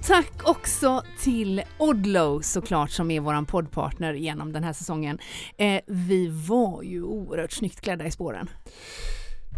Och 0.00 0.06
tack 0.06 0.48
också 0.48 1.02
till 1.18 1.62
Odlo 1.78 2.42
såklart 2.42 2.90
som 2.90 3.10
är 3.10 3.20
våran 3.20 3.46
poddpartner 3.46 4.14
genom 4.14 4.52
den 4.52 4.64
här 4.64 4.72
säsongen. 4.72 5.18
Eh, 5.56 5.80
vi 5.86 6.28
var 6.28 6.82
ju 6.82 7.02
oerhört 7.02 7.52
snyggt 7.52 7.80
klädda 7.80 8.06
i 8.06 8.10
spåren. 8.10 8.50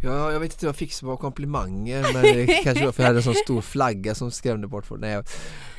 Ja, 0.03 0.33
jag 0.33 0.41
vet 0.41 0.53
inte 0.53 0.67
vad 0.67 0.69
jag 0.69 0.77
fick 0.77 0.93
som 0.93 1.09
var 1.09 1.17
komplimanger 1.17 2.06
men 2.12 2.23
det 2.23 2.47
kanske 2.47 2.85
var 2.85 2.93
för 2.93 3.03
jag 3.03 3.09
hade 3.09 3.19
en 3.19 3.23
sån 3.23 3.35
stor 3.35 3.61
flagga 3.61 4.15
som 4.15 4.31
skrämde 4.31 4.67
bort 4.67 4.87
folk. 4.87 5.00
Nej, 5.00 5.23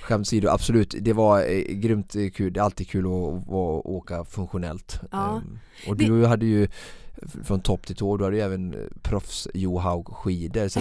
skämt 0.01 0.27
åsido, 0.27 0.49
absolut, 0.49 0.95
det 0.99 1.13
var 1.13 1.41
eh, 1.41 1.61
grymt 1.61 2.15
kul, 2.33 2.53
det 2.53 2.59
är 2.59 2.63
alltid 2.63 2.89
kul 2.89 3.05
att, 3.05 3.33
att 3.43 3.85
åka 3.85 4.25
funktionellt. 4.25 4.99
Ja. 5.11 5.41
Um, 5.45 5.59
och 5.87 5.97
du 5.97 6.21
det... 6.21 6.27
hade 6.27 6.45
ju 6.45 6.67
från 7.43 7.61
topp 7.61 7.85
till 7.85 7.95
tå, 7.95 8.17
du 8.17 8.23
hade 8.23 8.35
ju 8.35 8.41
även 8.41 8.75
proffs 9.01 9.47
Johaug 9.53 10.07
skidor 10.07 10.67
så 10.67 10.79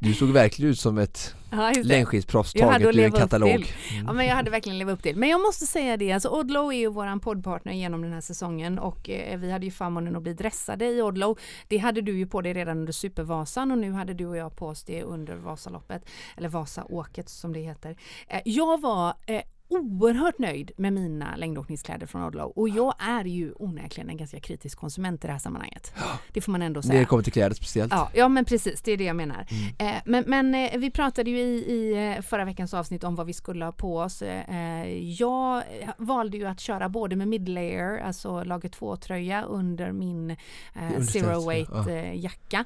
du 0.00 0.14
såg 0.14 0.28
verkligen 0.28 0.70
ut 0.70 0.80
som 0.80 0.98
ett 0.98 1.34
ja, 1.50 1.72
längdskidsproffs 1.82 2.52
taget 2.52 2.96
ur 2.96 2.98
en 2.98 3.12
katalog. 3.12 3.50
Mm. 3.50 4.06
Ja 4.06 4.12
men 4.12 4.26
jag 4.26 4.34
hade 4.34 4.50
verkligen 4.50 4.78
levat 4.78 4.92
upp 4.92 5.02
till. 5.02 5.16
Men 5.16 5.28
jag 5.28 5.40
måste 5.40 5.66
säga 5.66 5.96
det, 5.96 6.12
alltså 6.12 6.28
Odlo 6.28 6.72
är 6.72 6.78
ju 6.78 6.88
våran 6.88 7.20
poddpartner 7.20 7.72
genom 7.72 8.02
den 8.02 8.12
här 8.12 8.20
säsongen 8.20 8.78
och 8.78 9.10
eh, 9.10 9.38
vi 9.38 9.50
hade 9.50 9.64
ju 9.64 9.72
förmånen 9.72 10.16
att 10.16 10.22
bli 10.22 10.34
dressade 10.34 10.86
i 10.86 11.02
Odlo. 11.02 11.36
Det 11.68 11.78
hade 11.78 12.00
du 12.00 12.18
ju 12.18 12.26
på 12.26 12.40
dig 12.40 12.54
redan 12.54 12.78
under 12.78 12.92
Supervasan 12.92 13.70
och 13.70 13.78
nu 13.78 13.92
hade 13.92 14.14
du 14.14 14.26
och 14.26 14.36
jag 14.36 14.56
på 14.56 14.66
oss 14.66 14.84
det 14.84 15.02
under 15.02 15.36
Vasaloppet 15.36 16.02
eller 16.36 16.48
Vasaåket 16.48 17.28
som 17.28 17.52
det 17.52 17.60
heter. 17.60 17.96
Eh, 18.28 18.40
jag 18.44 18.80
var 18.80 19.14
eh, 19.26 19.42
oerhört 19.70 20.38
nöjd 20.38 20.70
med 20.76 20.92
mina 20.92 21.36
längdåkningskläder 21.36 22.06
från 22.06 22.24
Odlo 22.24 22.52
och 22.56 22.68
jag 22.68 22.94
är 22.98 23.24
ju 23.24 23.52
onekligen 23.52 24.10
en 24.10 24.16
ganska 24.16 24.40
kritisk 24.40 24.78
konsument 24.78 25.24
i 25.24 25.26
det 25.26 25.32
här 25.32 25.40
sammanhanget. 25.40 25.92
Det 26.32 26.40
får 26.40 26.52
man 26.52 26.62
ändå 26.62 26.82
säga. 26.82 26.92
När 26.92 27.00
det 27.00 27.06
kommer 27.06 27.22
till 27.22 27.32
kläder 27.32 27.54
speciellt. 27.54 27.92
Ja, 27.92 28.10
ja 28.14 28.28
men 28.28 28.44
precis, 28.44 28.82
det 28.82 28.92
är 28.92 28.96
det 28.96 29.04
jag 29.04 29.16
menar. 29.16 29.46
Mm. 29.50 29.96
Eh, 29.96 30.02
men, 30.04 30.24
men 30.26 30.54
eh, 30.54 30.78
vi 30.78 30.90
pratade 30.90 31.30
ju 31.30 31.38
i, 31.38 31.72
i 31.72 32.14
eh, 32.16 32.22
förra 32.22 32.44
veckans 32.44 32.74
avsnitt 32.74 33.04
om 33.04 33.14
vad 33.14 33.26
vi 33.26 33.32
skulle 33.32 33.64
ha 33.64 33.72
på 33.72 33.98
oss. 33.98 34.22
Eh, 34.22 34.88
jag 34.98 35.62
valde 35.96 36.36
ju 36.36 36.46
att 36.46 36.60
köra 36.60 36.88
både 36.88 37.16
med 37.16 37.28
midlayer, 37.28 37.98
alltså 37.98 38.44
lager 38.44 38.68
2-tröja 38.68 39.42
under 39.42 39.92
min 39.92 40.30
eh, 40.30 41.02
zero 41.12 41.48
weight 41.48 41.68
ja. 41.72 41.90
Eh, 41.90 42.20
jacka. 42.20 42.64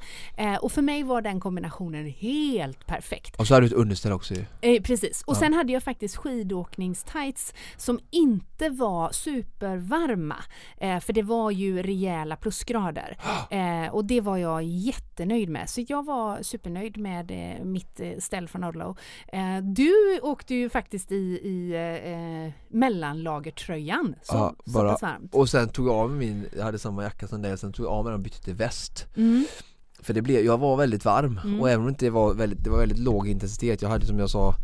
och 0.60 0.72
för 0.72 0.82
mig 0.82 1.02
var 1.02 1.22
den 1.22 1.40
kombinationen 1.40 2.06
helt 2.06 2.86
perfekt. 2.86 3.36
Och 3.36 3.46
så 3.46 3.54
hade 3.54 3.66
du 3.66 3.74
ett 3.74 3.80
underställ 3.80 4.12
också 4.12 4.34
ju. 4.34 4.80
precis, 4.80 5.22
och 5.22 5.34
ja. 5.34 5.40
sen 5.40 5.54
hade 5.54 5.72
jag 5.72 5.82
faktiskt 5.82 6.16
skidåkning 6.16 6.93
träningstights 7.02 7.54
som 7.76 8.00
inte 8.10 8.68
var 8.68 9.12
supervarma. 9.12 10.36
Eh, 10.76 11.00
för 11.00 11.12
det 11.12 11.22
var 11.22 11.50
ju 11.50 11.82
rejäla 11.82 12.36
plusgrader. 12.36 13.18
Eh, 13.50 13.94
och 13.94 14.04
det 14.04 14.20
var 14.20 14.36
jag 14.36 14.62
jättenöjd 14.62 15.48
med. 15.48 15.70
Så 15.70 15.84
jag 15.88 16.04
var 16.04 16.42
supernöjd 16.42 16.96
med 16.96 17.30
eh, 17.30 17.64
mitt 17.64 18.00
eh, 18.00 18.18
ställ 18.18 18.48
från 18.48 18.64
Odlo. 18.64 18.96
Eh, 19.28 19.56
du 19.62 20.20
åkte 20.22 20.54
ju 20.54 20.68
faktiskt 20.68 21.12
i, 21.12 21.40
i 21.42 21.74
eh, 21.74 22.52
mellanlagertröjan. 22.68 24.14
Så, 24.22 24.34
ja, 24.34 24.54
bara, 24.64 24.96
varmt. 25.02 25.34
Och 25.34 25.48
sen 25.48 25.68
tog 25.68 25.86
jag 25.86 25.94
av 25.94 26.10
min, 26.10 26.48
jag 26.56 26.64
hade 26.64 26.78
samma 26.78 27.02
jacka 27.02 27.28
som 27.28 27.42
dig, 27.42 27.58
sen 27.58 27.72
tog 27.72 27.86
jag 27.86 27.92
av 27.92 28.04
mig 28.04 28.10
den 28.10 28.20
och 28.20 28.24
bytte 28.24 28.42
till 28.42 28.54
väst. 28.54 29.06
Mm. 29.16 29.46
För 30.00 30.14
det 30.14 30.22
blev, 30.22 30.44
jag 30.44 30.58
var 30.58 30.76
väldigt 30.76 31.04
varm 31.04 31.40
mm. 31.44 31.60
och 31.60 31.70
även 31.70 31.80
om 31.80 31.86
det 31.86 31.90
inte 31.90 32.10
var 32.10 32.34
väldigt, 32.34 32.64
det 32.64 32.70
var 32.70 32.78
väldigt 32.78 32.98
låg 32.98 33.28
intensitet, 33.28 33.82
jag 33.82 33.88
hade 33.88 34.06
som 34.06 34.18
jag 34.18 34.30
sa 34.30 34.54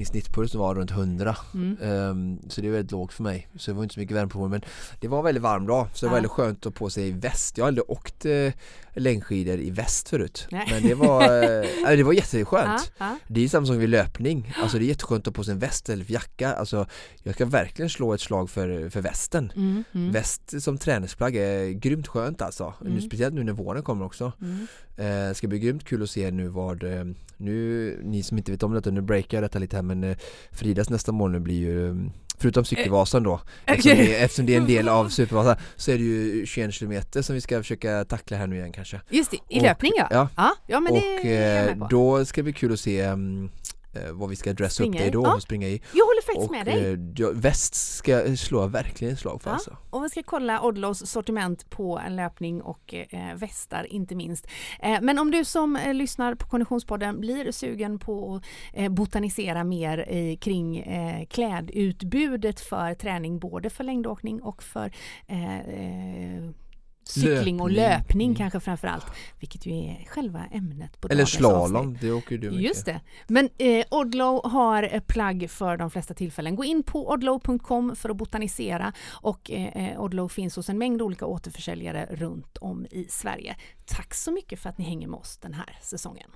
min 0.00 0.06
snittpuls 0.06 0.54
var 0.54 0.74
runt 0.74 0.90
100 0.90 1.36
mm. 1.54 1.76
um, 1.80 2.38
Så 2.48 2.60
det 2.60 2.66
är 2.66 2.72
väldigt 2.72 2.92
lågt 2.92 3.12
för 3.12 3.22
mig 3.22 3.48
Så 3.56 3.70
det 3.70 3.74
var 3.74 3.82
inte 3.82 3.94
så 3.94 4.00
mycket 4.00 4.16
värme 4.16 4.30
på 4.30 4.38
mig 4.38 4.48
men 4.48 4.60
Det 5.00 5.08
var 5.08 5.22
väldigt 5.22 5.42
varm 5.42 5.66
dag 5.66 5.86
så 5.94 6.06
det 6.06 6.10
var 6.10 6.16
väldigt 6.16 6.32
skönt 6.32 6.66
att 6.66 6.74
på 6.74 6.90
sig 6.90 7.12
väst 7.12 7.58
Jag 7.58 7.64
har 7.64 7.68
aldrig 7.68 7.90
åkt 7.90 8.26
uh, 8.26 8.52
längdskidor 8.94 9.58
i 9.58 9.70
väst 9.70 10.08
förut 10.08 10.46
Nej. 10.50 10.66
Men 10.70 10.82
det 10.82 10.94
var, 10.94 11.22
uh, 11.90 11.96
det 11.96 12.02
var 12.02 12.12
jätteskönt 12.12 12.92
ja, 12.98 13.06
ja. 13.06 13.18
Det 13.28 13.44
är 13.44 13.48
samma 13.48 13.66
som 13.66 13.78
vid 13.78 13.88
löpning 13.88 14.54
Alltså 14.62 14.78
det 14.78 14.84
är 14.84 14.88
jätteskönt 14.88 15.20
att 15.20 15.26
ha 15.26 15.38
på 15.38 15.44
sig 15.44 15.52
en 15.52 15.58
väst 15.58 15.88
eller 15.88 16.10
jacka 16.10 16.52
Alltså 16.52 16.86
jag 17.22 17.34
ska 17.34 17.46
verkligen 17.46 17.90
slå 17.90 18.14
ett 18.14 18.20
slag 18.20 18.50
för, 18.50 18.88
för 18.88 19.00
västen 19.00 19.52
mm, 19.56 19.84
mm. 19.92 20.12
Väst 20.12 20.62
som 20.62 20.78
träningsplagg 20.78 21.36
är 21.36 21.70
grymt 21.70 22.08
skönt 22.08 22.42
alltså 22.42 22.74
mm. 22.80 23.00
Speciellt 23.00 23.34
nu 23.34 23.44
när 23.44 23.52
våren 23.52 23.82
kommer 23.82 24.04
också 24.04 24.32
mm. 24.40 24.66
uh, 25.28 25.34
Ska 25.34 25.48
bli 25.48 25.58
grymt 25.58 25.84
kul 25.84 26.02
att 26.02 26.10
se 26.10 26.30
nu 26.30 26.48
vad 26.48 26.84
Nu, 27.40 28.00
ni 28.04 28.22
som 28.22 28.38
inte 28.38 28.52
vet 28.52 28.62
om 28.62 28.74
detta, 28.74 28.90
nu 28.90 29.00
breakar 29.00 29.36
jag 29.36 29.44
detta 29.44 29.58
lite 29.58 29.76
här 29.76 29.82
men 29.82 30.16
Fridas 30.50 30.90
nästa 30.90 31.12
mål 31.12 31.30
nu 31.30 31.40
blir 31.40 31.58
ju 31.58 32.10
Förutom 32.40 32.64
cykelvasan 32.64 33.22
då 33.22 33.40
eftersom 33.64 33.98
det, 33.98 34.14
eftersom 34.22 34.46
det 34.46 34.54
är 34.54 34.60
en 34.60 34.66
del 34.66 34.88
av 34.88 35.08
Supervasan 35.18 35.56
så 35.76 35.90
är 35.90 35.98
det 35.98 36.04
ju 36.04 36.46
21 36.46 36.74
km 36.78 37.22
som 37.22 37.34
vi 37.34 37.40
ska 37.40 37.58
försöka 37.58 38.04
tackla 38.04 38.36
här 38.36 38.46
nu 38.46 38.56
igen 38.56 38.72
kanske. 38.72 39.00
Just 39.10 39.30
det, 39.30 39.36
i 39.48 39.58
och, 39.58 39.62
löpning 39.62 39.92
ja. 39.96 40.28
Ja, 40.36 40.54
ja, 40.66 40.80
men 40.80 40.92
och 40.92 41.00
det 41.22 41.68
eh, 41.68 41.88
då 41.90 42.24
ska 42.24 42.38
det 42.38 42.42
bli 42.42 42.52
kul 42.52 42.72
att 42.72 42.80
se 42.80 43.06
um, 43.06 43.44
eh, 43.44 43.50
vad 44.12 44.30
vi 44.30 44.36
ska 44.36 44.52
dressa 44.52 44.84
upp 44.84 44.92
dig 44.92 45.10
då 45.10 45.22
ja. 45.24 45.34
och 45.34 45.42
springa 45.42 45.68
i. 45.68 45.82
Jag 45.92 46.04
håller 46.04 46.22
faktiskt 46.22 46.46
och, 46.46 46.52
med 46.52 46.66
dig. 46.66 46.92
Eh, 47.26 47.34
väst 47.34 47.74
ska 47.74 48.36
slå 48.36 48.66
verkligen 48.66 49.16
slag 49.16 49.42
för 49.42 49.50
ja. 49.50 49.54
alltså. 49.54 49.76
Och 49.90 50.04
vi 50.04 50.08
ska 50.08 50.22
kolla 50.22 50.62
Odlos 50.62 51.10
sortiment 51.10 51.70
på 51.70 51.98
en 51.98 52.16
löpning 52.16 52.62
och 52.62 52.94
eh, 52.94 53.34
västar 53.34 53.92
inte 53.92 54.14
minst. 54.14 54.46
Eh, 54.82 54.98
men 55.02 55.18
om 55.18 55.30
du 55.30 55.44
som 55.44 55.76
eh, 55.76 55.94
lyssnar 55.94 56.34
på 56.34 56.46
Konditionspodden 56.46 57.20
blir 57.20 57.52
sugen 57.52 57.98
på 57.98 58.36
att 58.36 58.44
eh, 58.72 58.88
botanisera 58.88 59.64
mer 59.64 60.36
kring 60.36 60.78
eh, 60.78 61.26
klädutbudet 61.26 62.60
för 62.60 62.94
träning 62.94 63.38
både 63.38 63.70
för 63.70 63.84
längdåkning 63.84 64.42
och 64.42 64.62
för 64.62 64.92
cykling 67.04 67.60
och 67.60 67.70
löpning 67.70 68.26
mm. 68.26 68.36
kanske 68.36 68.60
framförallt. 68.60 69.06
Vilket 69.40 69.66
ju 69.66 69.72
är 69.72 70.06
själva 70.08 70.44
ämnet 70.52 71.00
på 71.00 71.08
Eller 71.08 71.24
slalom, 71.24 71.98
det 72.00 72.12
åker 72.12 72.38
du 72.38 72.50
mycket. 72.50 72.64
Just 72.64 72.86
det. 72.86 73.00
Men 73.26 73.48
eh, 73.58 73.84
Odlow 73.90 74.50
har 74.50 75.00
plagg 75.00 75.50
för 75.50 75.76
de 75.76 75.90
flesta 75.90 76.14
tillfällen. 76.14 76.56
Gå 76.56 76.64
in 76.64 76.82
på 76.82 77.10
odlow.com 77.10 77.96
för 77.96 78.10
att 78.10 78.16
botanisera 78.16 78.92
och 79.10 79.50
eh, 79.50 79.90
eh, 79.90 80.00
Odlow 80.00 80.28
finns 80.28 80.56
hos 80.56 80.68
en 80.68 80.78
mängd 80.78 81.02
olika 81.02 81.26
återförsäljare 81.26 82.06
runt 82.10 82.56
om 82.56 82.86
i 82.90 83.06
Sverige. 83.08 83.56
Tack 83.86 84.14
så 84.14 84.32
mycket 84.32 84.60
för 84.60 84.68
att 84.68 84.78
ni 84.78 84.84
hänger 84.84 85.08
med 85.08 85.18
oss 85.18 85.38
den 85.38 85.54
här 85.54 85.78
säsongen. 85.82 86.30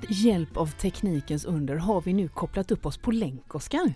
Med 0.00 0.10
hjälp 0.10 0.56
av 0.56 0.66
teknikens 0.70 1.44
under 1.44 1.76
har 1.76 2.00
vi 2.00 2.12
nu 2.12 2.28
kopplat 2.28 2.70
upp 2.70 2.86
oss 2.86 2.98
på 2.98 3.10
länk, 3.10 3.54
Oskar. 3.54 3.94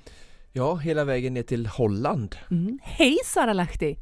Ja, 0.52 0.76
hela 0.76 1.04
vägen 1.04 1.34
ner 1.34 1.42
till 1.42 1.66
Holland. 1.66 2.36
Mm. 2.50 2.78
Hej 2.82 3.18
Sara 3.24 3.52
Lahti! 3.52 3.96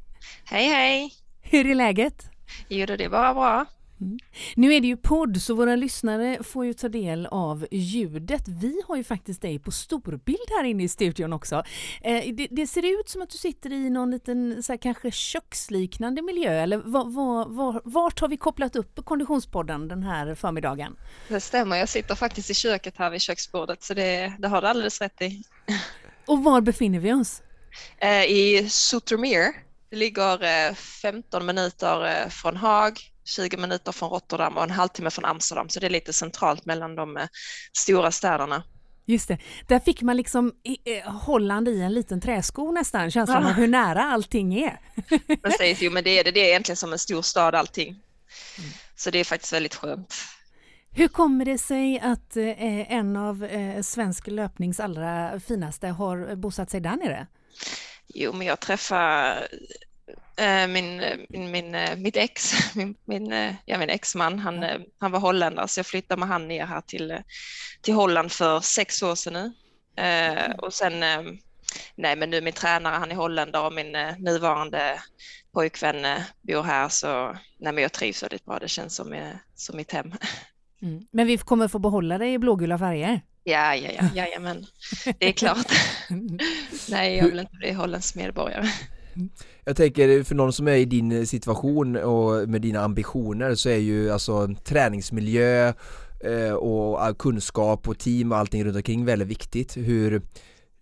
Hej 0.45 0.67
hej! 0.67 1.13
Hur 1.43 1.67
är 1.67 1.75
läget? 1.75 2.31
Jo, 2.69 2.87
det 2.87 3.05
är 3.05 3.09
bara 3.09 3.35
bra. 3.35 3.67
Mm. 4.03 4.19
Nu 4.55 4.75
är 4.75 4.81
det 4.81 4.87
ju 4.87 4.97
podd 4.97 5.43
så 5.43 5.55
våra 5.55 5.77
lyssnare 5.77 6.43
får 6.43 6.65
ju 6.65 6.73
ta 6.73 6.89
del 6.89 7.27
av 7.27 7.67
ljudet. 7.71 8.49
Vi 8.49 8.83
har 8.89 8.97
ju 8.97 9.05
faktiskt 9.05 9.43
dig 9.43 9.59
på 9.59 9.71
storbild 9.71 10.51
här 10.57 10.65
inne 10.65 10.83
i 10.83 10.89
studion 10.89 11.33
också. 11.33 11.63
Eh, 12.03 12.35
det, 12.35 12.49
det, 12.51 12.67
ser 12.67 13.01
ut 13.01 13.09
som 13.09 13.23
att 13.23 13.31
du 13.31 13.39
sitter 13.39 13.73
i 13.73 13.91
någon 13.91 14.11
liten 14.11 14.63
så 14.63 14.73
här, 14.73 14.79
kanske 14.79 15.11
köksliknande 15.11 16.23
miljö 16.23 16.63
eller 16.63 16.77
var, 16.77 17.05
var, 17.05 17.47
var, 17.49 17.81
vart 17.85 18.21
har 18.21 18.29
vi 18.29 18.37
kopplat 18.37 18.77
upp 18.77 19.05
Konditionspodden 19.05 19.89
den 19.89 20.03
här 20.03 20.35
förmiddagen? 20.35 20.97
Det 21.29 21.41
stämmer, 21.41 21.77
jag 21.77 21.89
sitter 21.89 22.15
faktiskt 22.15 22.51
i 22.51 22.55
köket 22.55 22.97
här 22.97 23.11
vid 23.11 23.21
köksbordet 23.21 23.83
så 23.83 23.95
det, 23.95 24.33
det 24.39 24.49
har 24.49 24.63
du 24.63 24.69
alldeles 24.69 25.01
rätt 25.01 25.23
i. 25.23 25.43
Och 26.27 26.45
var 26.45 26.61
befinner 26.61 26.99
vi 26.99 27.13
oss? 27.13 27.43
Eh, 27.99 28.25
I 28.25 28.67
Sotermeer. 28.69 29.53
Det 29.91 29.97
ligger 29.97 30.75
15 30.75 31.41
eh, 31.41 31.47
minuter 31.47 32.29
från 32.29 32.57
Haag 32.57 33.12
20 33.25 33.57
minuter 33.57 33.93
från 33.93 34.11
Rotterdam 34.11 34.57
och 34.57 34.63
en 34.63 34.71
halvtimme 34.71 35.11
från 35.11 35.25
Amsterdam, 35.25 35.69
så 35.69 35.81
det 35.81 35.87
är 35.87 35.91
lite 35.91 36.13
centralt 36.13 36.65
mellan 36.65 36.95
de 36.95 37.17
eh, 37.17 37.27
stora 37.79 38.11
städerna. 38.11 38.63
Just 39.07 39.29
det, 39.29 39.39
där 39.67 39.79
fick 39.79 40.03
man 40.03 40.17
liksom 40.17 40.53
eh, 40.85 41.13
Holland 41.13 41.69
i 41.69 41.81
en 41.81 41.95
liten 41.95 42.21
träsko 42.21 42.73
nästan, 42.73 43.11
känslan 43.11 43.43
ja. 43.43 43.49
av 43.49 43.55
hur 43.55 43.69
nära 43.69 44.03
allting 44.03 44.55
är. 44.55 44.81
Precis, 45.43 45.83
jo 45.83 45.91
men 45.91 46.05
det 46.05 46.19
är 46.19 46.25
det, 46.25 46.31
det 46.31 46.41
är 46.41 46.49
egentligen 46.49 46.77
som 46.77 46.93
en 46.93 46.99
stor 46.99 47.23
stad 47.23 47.55
allting. 47.55 47.89
Mm. 47.89 48.71
Så 48.97 49.11
det 49.11 49.19
är 49.19 49.25
faktiskt 49.25 49.53
väldigt 49.53 49.75
skönt. 49.75 50.15
Hur 50.95 51.09
kommer 51.09 51.45
det 51.45 51.59
sig 51.59 52.01
att 52.01 52.37
eh, 52.37 52.93
en 52.93 53.17
av 53.17 53.45
eh, 53.45 53.83
svensk 53.83 54.27
löpnings 54.27 54.81
allra 54.81 55.41
finaste 55.41 55.89
har 55.89 56.35
bosatt 56.35 56.71
sig 56.71 56.81
där 56.81 56.97
nere? 56.97 57.27
Jo, 58.15 58.33
men 58.33 58.47
jag 58.47 58.61
träffade 58.61 59.49
min, 60.69 61.03
min, 61.29 61.51
min, 61.51 61.75
eh, 61.75 61.97
mitt 61.97 62.17
ex, 62.17 62.53
min, 62.75 62.95
min, 63.05 63.55
ja, 63.65 63.79
min 63.79 63.91
exman, 63.91 64.39
han, 64.39 64.63
mm. 64.63 64.83
han 64.99 65.11
var 65.11 65.21
holländare 65.21 65.69
så 65.69 65.79
jag 65.79 65.87
flyttade 65.87 66.21
med 66.21 66.29
han 66.29 66.49
ner 66.49 66.67
här 66.67 66.81
till, 66.81 67.19
till 67.83 67.95
Holland 67.95 68.33
för 68.33 68.61
sex 68.61 69.03
år 69.03 69.15
sedan 69.15 69.33
nu. 69.33 69.53
Mm. 69.97 70.53
Och 70.59 70.75
sen, 70.75 71.01
nej 71.95 72.17
men 72.17 72.31
nu 72.31 72.41
min 72.41 72.53
tränare 72.53 72.97
han 72.97 73.11
är 73.11 73.15
holländare 73.15 73.67
och 73.67 73.73
min 73.73 73.93
nuvarande 74.19 75.01
pojkvän 75.55 76.23
bor 76.43 76.63
här 76.63 76.89
så 76.89 77.37
nej 77.59 77.73
men 77.73 77.83
jag 77.83 77.93
trivs 77.93 78.23
väldigt 78.23 78.45
bra, 78.45 78.59
det 78.59 78.69
känns 78.69 78.97
som, 78.97 79.33
som 79.55 79.77
mitt 79.77 79.93
hem. 79.93 80.13
Mm. 80.83 81.07
Men 81.11 81.27
vi 81.27 81.39
kommer 81.39 81.69
få 81.69 81.79
behålla 81.79 82.19
dig 82.19 82.33
i 82.33 82.39
blågula 82.39 82.79
färger? 82.79 83.21
Ja, 83.45 83.75
ja, 83.75 83.91
ja, 83.91 84.09
ja, 84.15 84.27
ja 84.33 84.41
men 84.41 84.67
det 85.19 85.29
är 85.29 85.33
klart. 85.33 85.67
nej, 86.89 87.17
jag 87.17 87.25
vill 87.25 87.39
inte 87.39 87.57
bli 87.57 87.73
holländsk 87.73 88.15
medborgare. 88.15 88.69
Jag 89.65 89.77
tänker 89.77 90.23
för 90.23 90.35
någon 90.35 90.53
som 90.53 90.69
är 90.69 90.77
i 90.77 90.85
din 90.85 91.13
eh, 91.13 91.25
situation 91.25 91.97
och 91.97 92.49
med 92.49 92.63
dina 92.63 92.81
ambitioner 92.81 93.55
så 93.55 93.69
är 93.69 93.77
ju 93.77 94.11
alltså 94.11 94.55
träningsmiljö 94.65 95.73
eh, 96.21 96.53
och 96.53 97.07
eh, 97.07 97.15
kunskap 97.15 97.89
och 97.89 97.99
team 97.99 98.33
och 98.33 98.39
allting 98.39 98.65
runt 98.65 98.77
omkring 98.77 99.05
väldigt 99.05 99.29
viktigt. 99.29 99.77
Hur, 99.77 100.23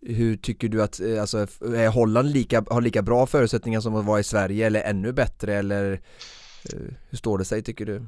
hur 0.06 0.36
tycker 0.36 0.68
du 0.68 0.82
att, 0.82 1.00
eh, 1.00 1.20
alltså 1.20 1.38
är 1.76 1.88
Holland 1.88 2.30
lika, 2.30 2.64
har 2.70 2.80
lika 2.80 3.02
bra 3.02 3.26
förutsättningar 3.26 3.80
som 3.80 3.94
att 3.96 4.04
vara 4.04 4.20
i 4.20 4.24
Sverige 4.24 4.66
eller 4.66 4.82
ännu 4.82 5.12
bättre 5.12 5.54
eller 5.54 5.92
eh, 6.72 6.80
hur 7.10 7.18
står 7.18 7.38
det 7.38 7.44
sig 7.44 7.62
tycker 7.62 7.86
du? 7.86 8.02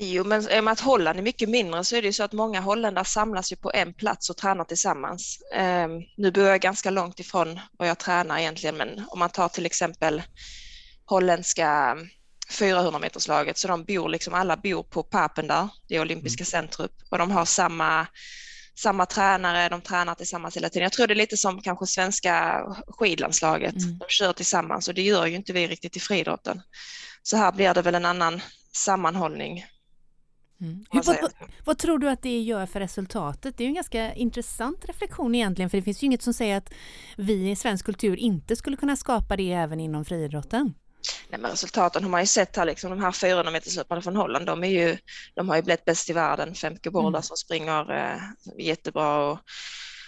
Jo, 0.00 0.24
men 0.24 0.50
i 0.50 0.60
och 0.60 0.64
med 0.64 0.72
att 0.72 0.80
Holland 0.80 1.18
är 1.18 1.22
mycket 1.22 1.48
mindre 1.48 1.84
så 1.84 1.96
är 1.96 2.02
det 2.02 2.06
ju 2.08 2.12
så 2.12 2.22
att 2.22 2.32
många 2.32 2.60
holländare 2.60 3.04
samlas 3.04 3.52
ju 3.52 3.56
på 3.56 3.70
en 3.74 3.94
plats 3.94 4.30
och 4.30 4.36
tränar 4.36 4.64
tillsammans. 4.64 5.38
Um, 5.56 6.02
nu 6.16 6.30
bor 6.30 6.44
jag 6.44 6.60
ganska 6.60 6.90
långt 6.90 7.20
ifrån 7.20 7.60
var 7.78 7.86
jag 7.86 7.98
tränar 7.98 8.38
egentligen, 8.38 8.76
men 8.76 9.04
om 9.08 9.18
man 9.18 9.30
tar 9.30 9.48
till 9.48 9.66
exempel 9.66 10.22
holländska 11.04 11.96
400 12.50 12.98
meterslaget 12.98 13.58
så 13.58 13.68
de 13.68 13.84
bor 13.84 14.08
liksom, 14.08 14.34
alla 14.34 14.56
bor 14.56 14.82
på 14.82 15.02
Papen 15.02 15.46
där, 15.46 15.68
det 15.88 16.00
olympiska 16.00 16.42
mm. 16.42 16.46
centrum 16.46 16.88
och 17.10 17.18
de 17.18 17.30
har 17.30 17.44
samma 17.44 18.06
samma 18.78 19.06
tränare, 19.06 19.68
de 19.68 19.80
tränar 19.80 20.14
tillsammans 20.14 20.56
hela 20.56 20.68
tiden. 20.68 20.82
Jag 20.82 20.92
tror 20.92 21.06
det 21.06 21.14
är 21.14 21.16
lite 21.16 21.36
som 21.36 21.62
kanske 21.62 21.86
svenska 21.86 22.64
skidlandslaget, 22.88 23.74
mm. 23.76 23.98
de 23.98 24.04
kör 24.08 24.32
tillsammans 24.32 24.88
och 24.88 24.94
det 24.94 25.02
gör 25.02 25.26
ju 25.26 25.36
inte 25.36 25.52
vi 25.52 25.66
riktigt 25.66 25.96
i 25.96 26.00
friidrotten. 26.00 26.62
Så 27.22 27.36
här 27.36 27.52
blir 27.52 27.74
det 27.74 27.82
väl 27.82 27.94
en 27.94 28.04
annan 28.04 28.40
sammanhållning 28.72 29.64
Mm. 30.60 30.84
Hur, 30.90 31.02
vad, 31.02 31.32
vad, 31.64 31.78
tror 31.78 31.98
du 31.98 32.10
att 32.10 32.22
det 32.22 32.40
gör 32.40 32.66
för 32.66 32.80
resultatet? 32.80 33.56
Det 33.56 33.64
är 33.64 33.68
en 33.68 33.74
ganska 33.74 34.14
intressant 34.14 34.84
reflektion 34.84 35.34
egentligen, 35.34 35.70
för 35.70 35.78
det 35.78 35.82
finns 35.82 36.02
ju 36.02 36.06
inget 36.06 36.22
som 36.22 36.34
säger 36.34 36.56
att 36.56 36.72
vi 37.16 37.50
i 37.50 37.56
svensk 37.56 37.86
kultur 37.86 38.16
inte 38.16 38.56
skulle 38.56 38.76
kunna 38.76 38.96
skapa 38.96 39.36
det 39.36 39.52
även 39.52 39.80
inom 39.80 40.04
friidrotten. 40.04 40.74
Nej, 41.28 41.40
men 41.40 41.50
resultaten 41.50 42.02
har 42.02 42.10
man 42.10 42.20
ju 42.20 42.26
sett 42.26 42.56
här, 42.56 42.64
liksom, 42.64 42.90
de 42.90 43.00
här 43.00 43.12
400 43.12 43.52
meterslöparna 43.52 44.02
från 44.02 44.16
Holland, 44.16 44.46
de, 44.46 44.64
är 44.64 44.68
ju, 44.68 44.98
de 45.34 45.48
har 45.48 45.56
ju 45.56 45.62
blivit 45.62 45.84
bäst 45.84 46.10
i 46.10 46.12
världen, 46.12 46.54
Femke 46.54 46.90
Borda 46.90 47.08
mm. 47.08 47.22
som 47.22 47.36
springer 47.36 47.92
eh, 47.92 48.20
jättebra 48.58 49.30
och, 49.30 49.38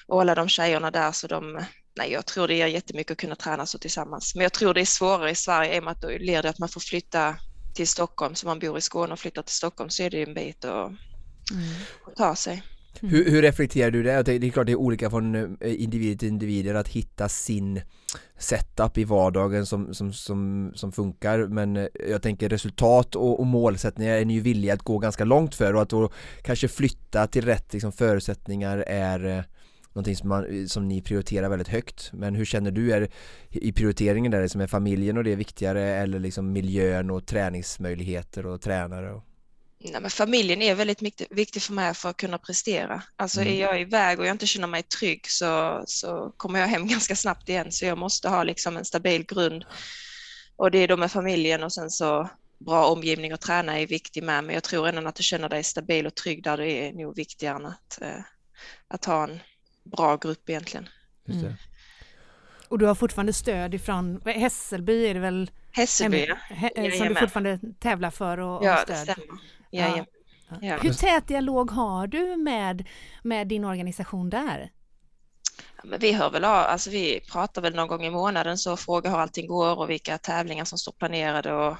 och 0.07 0.21
alla 0.21 0.35
de 0.35 0.49
tjejerna 0.49 0.91
där, 0.91 1.13
så 1.13 1.27
de, 1.27 1.65
nej, 1.97 2.13
jag 2.13 2.27
tror 2.27 2.49
det 2.49 2.55
ger 2.55 2.67
jättemycket 2.67 3.13
att 3.13 3.19
kunna 3.19 3.37
träna 3.37 3.67
så 3.67 3.79
tillsammans. 3.79 4.35
Men 4.35 4.43
jag 4.43 4.53
tror 4.53 4.75
det 4.75 4.81
är 4.81 4.85
svårare 4.85 5.31
i 5.31 5.35
Sverige 5.35 5.77
i 5.77 5.81
och 5.81 5.85
med 5.85 5.93
att 5.93 6.03
då 6.03 6.09
leder 6.09 6.43
det 6.43 6.49
att 6.49 6.59
man 6.59 6.69
får 6.69 6.81
flytta 6.81 7.37
till 7.75 7.89
Stockholm, 7.89 8.35
så 8.35 8.47
man 8.47 8.59
bor 8.59 8.79
i 8.79 8.81
Skåne 8.81 9.13
och 9.13 9.19
flyttar 9.19 9.43
till 9.43 9.55
Stockholm 9.55 9.91
så 9.91 10.03
är 10.03 10.11
det 10.11 10.23
en 10.23 10.35
bit 10.35 10.65
att, 10.65 10.87
mm. 10.87 10.99
att 12.07 12.17
ta 12.17 12.37
sig. 12.37 12.63
Mm. 13.01 13.15
Hur, 13.15 13.31
hur, 13.31 13.43
reflekterar 13.43 13.91
du 13.91 14.03
det? 14.03 14.23
Det 14.23 14.47
är 14.47 14.51
klart 14.51 14.67
det 14.67 14.73
är 14.73 14.77
olika 14.77 15.11
från 15.11 15.35
eh, 15.35 15.83
individ 15.83 16.21
till 16.21 16.29
individer 16.29 16.75
att 16.75 16.89
hitta 16.89 17.29
sin 17.29 17.81
setup 18.39 18.99
i 18.99 19.05
vardagen 19.05 19.67
som, 19.67 19.95
som, 19.95 20.13
som, 20.13 20.73
som 20.75 20.93
funkar 20.93 21.39
men 21.39 21.77
eh, 21.77 21.87
jag 22.09 22.23
tänker 22.23 22.49
resultat 22.49 23.17
och, 23.17 23.41
och 23.41 23.47
målsättningar 23.47 24.15
är 24.15 24.25
ni 24.25 24.35
ju 24.35 24.41
villiga 24.41 24.75
att 24.75 24.83
gå 24.83 24.99
ganska 24.99 25.25
långt 25.25 25.55
för 25.55 25.75
och 25.75 25.83
att 25.83 25.91
då 25.91 26.11
kanske 26.43 26.69
flytta 26.69 27.27
till 27.27 27.45
rätt 27.45 27.73
liksom, 27.73 27.93
förutsättningar 27.93 28.79
är, 28.79 29.45
någonting 29.93 30.17
som, 30.17 30.29
man, 30.29 30.69
som 30.69 30.89
ni 30.89 31.03
prioriterar 31.03 31.49
väldigt 31.49 31.69
högt. 31.69 32.11
Men 32.13 32.35
hur 32.35 32.45
känner 32.45 32.71
du 32.71 32.93
är 32.93 33.09
i 33.51 33.73
prioriteringen 33.73 34.33
där, 34.33 34.43
liksom 34.43 34.61
är 34.61 34.67
familjen 34.67 35.17
och 35.17 35.25
det 35.25 35.35
viktigare 35.35 35.83
eller 35.83 36.19
liksom 36.19 36.53
miljön 36.53 37.11
och 37.11 37.27
träningsmöjligheter 37.27 38.47
och 38.47 38.61
tränare? 38.61 39.13
Och... 39.13 39.25
Nej, 39.79 40.01
men 40.01 40.11
familjen 40.11 40.63
är 40.63 40.75
väldigt 40.75 41.03
viktig 41.31 41.63
för 41.63 41.73
mig 41.73 41.95
för 41.95 42.09
att 42.09 42.17
kunna 42.17 42.39
prestera. 42.39 43.03
Alltså 43.17 43.41
mm. 43.41 43.53
är 43.53 43.61
jag 43.61 43.81
iväg 43.81 44.19
och 44.21 44.27
jag 44.27 44.35
inte 44.35 44.47
känner 44.47 44.67
mig 44.67 44.83
trygg 44.83 45.27
så, 45.31 45.83
så 45.87 46.33
kommer 46.37 46.61
jag 46.61 46.67
hem 46.67 46.87
ganska 46.89 47.17
snabbt 47.17 47.49
igen. 47.49 47.73
Så 47.73 47.85
jag 47.85 47.99
måste 47.99 48.29
ha 48.29 48.43
liksom 48.43 48.77
en 48.77 48.85
stabil 48.85 49.27
grund. 49.27 49.65
Och 50.57 50.71
det 50.71 50.79
är 50.79 50.89
då 50.89 50.97
med 50.97 51.13
familjen 51.13 51.63
och 51.63 51.73
sen 51.73 51.91
så 51.91 52.31
bra 52.59 52.87
omgivning 52.87 53.33
att 53.33 53.41
träna 53.41 53.79
är 53.79 53.87
viktig 53.87 54.23
med. 54.23 54.45
Men 54.45 54.55
jag 54.55 54.65
tror 54.65 54.89
ändå 54.89 55.09
att 55.09 55.15
du 55.15 55.23
känner 55.23 55.49
dig 55.49 55.65
stabil 55.65 56.07
och 56.07 56.15
trygg 56.15 56.43
där 56.43 56.57
du 56.57 56.73
är 56.73 56.93
nog 56.93 57.17
viktigare 57.17 57.57
än 57.57 57.67
att, 57.67 58.01
eh, 58.01 58.21
att 58.89 59.05
ha 59.05 59.25
en 59.25 59.41
bra 59.97 60.17
grupp 60.17 60.51
egentligen. 60.51 60.89
Mm. 61.29 61.55
Och 62.69 62.79
du 62.79 62.87
har 62.87 62.95
fortfarande 62.95 63.33
stöd 63.33 63.75
ifrån 63.75 64.21
Hässelby 64.25 65.07
är 65.07 65.15
det 65.15 65.21
väl? 65.21 65.51
Hässelby, 65.73 66.27
ja. 66.29 66.91
Som 66.99 67.09
du 67.09 67.15
fortfarande 67.15 67.59
tävlar 67.79 68.11
för 68.11 68.39
och, 68.39 68.65
ja, 68.65 68.77
stöd? 68.77 68.97
det 68.97 69.13
stämmer. 69.13 69.27
Ja. 69.71 70.05
Ja. 70.61 70.77
Hur 70.77 70.93
tät 70.93 71.29
dialog 71.29 71.71
har 71.71 72.07
du 72.07 72.37
med, 72.37 72.89
med 73.23 73.49
din 73.49 73.65
organisation 73.65 74.31
där? 74.31 74.71
Men 75.85 76.01
vi 76.01 76.13
hör 76.13 76.31
väl 76.31 76.45
av, 76.45 76.67
alltså 76.67 76.91
vi 76.91 77.21
pratar 77.33 77.63
väl 77.63 77.75
någon 77.75 77.89
gång 77.89 78.05
i 78.05 78.11
månaden 78.11 78.59
så 78.59 78.77
frågar 78.77 79.11
hur 79.11 79.19
allting 79.19 79.47
går 79.47 79.79
och 79.79 79.91
vilka 79.91 80.19
tävlingar 80.19 80.65
som 80.65 80.79
står 80.79 80.93
planerade 80.93 81.53
och 81.53 81.77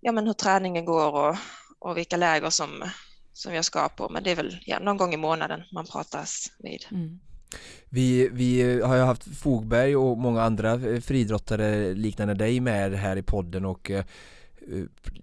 ja, 0.00 0.12
men 0.12 0.26
hur 0.26 0.32
träningen 0.32 0.84
går 0.84 1.12
och, 1.12 1.36
och 1.78 1.96
vilka 1.96 2.16
läger 2.16 2.50
som, 2.50 2.90
som 3.34 3.54
jag 3.54 3.64
ska 3.64 3.88
på. 3.88 4.08
Men 4.08 4.22
det 4.22 4.30
är 4.30 4.36
väl 4.36 4.56
ja, 4.66 4.78
någon 4.78 4.96
gång 4.96 5.14
i 5.14 5.16
månaden 5.16 5.62
man 5.72 5.86
pratas 5.86 6.52
vid. 6.58 6.86
Mm. 6.90 7.20
Vi, 7.88 8.28
vi 8.32 8.80
har 8.80 8.96
ju 8.96 9.02
haft 9.02 9.36
Fogberg 9.36 9.96
och 9.96 10.18
många 10.18 10.42
andra 10.42 11.00
friidrottare 11.00 11.94
liknande 11.94 12.34
dig 12.34 12.60
med 12.60 12.92
här 12.92 13.16
i 13.16 13.22
podden 13.22 13.64
och 13.64 13.90
eh, 13.90 14.04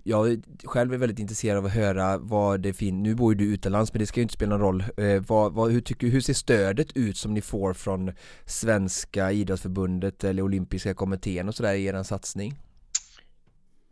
jag 0.03 0.41
själv 0.63 0.93
är 0.93 0.97
väldigt 0.97 1.19
intresserad 1.19 1.57
av 1.57 1.65
att 1.65 1.71
höra 1.71 2.17
vad 2.17 2.59
det 2.59 2.73
finns, 2.73 3.03
nu 3.03 3.15
bor 3.15 3.33
ju 3.33 3.37
du 3.37 3.53
utomlands 3.53 3.93
men 3.93 3.99
det 3.99 4.07
ska 4.07 4.19
ju 4.19 4.21
inte 4.21 4.33
spela 4.33 4.57
någon 4.57 4.61
roll. 4.61 4.83
Eh, 4.97 5.21
vad, 5.27 5.53
vad, 5.53 5.71
hur, 5.71 5.81
tycker, 5.81 6.07
hur 6.07 6.21
ser 6.21 6.33
stödet 6.33 6.97
ut 6.97 7.17
som 7.17 7.33
ni 7.33 7.41
får 7.41 7.73
från 7.73 8.11
Svenska 8.45 9.31
idrottsförbundet 9.31 10.23
eller 10.23 10.43
Olympiska 10.43 10.93
kommittén 10.93 11.47
och 11.47 11.55
sådär 11.55 11.73
i 11.73 11.85
er 11.85 12.03
satsning? 12.03 12.59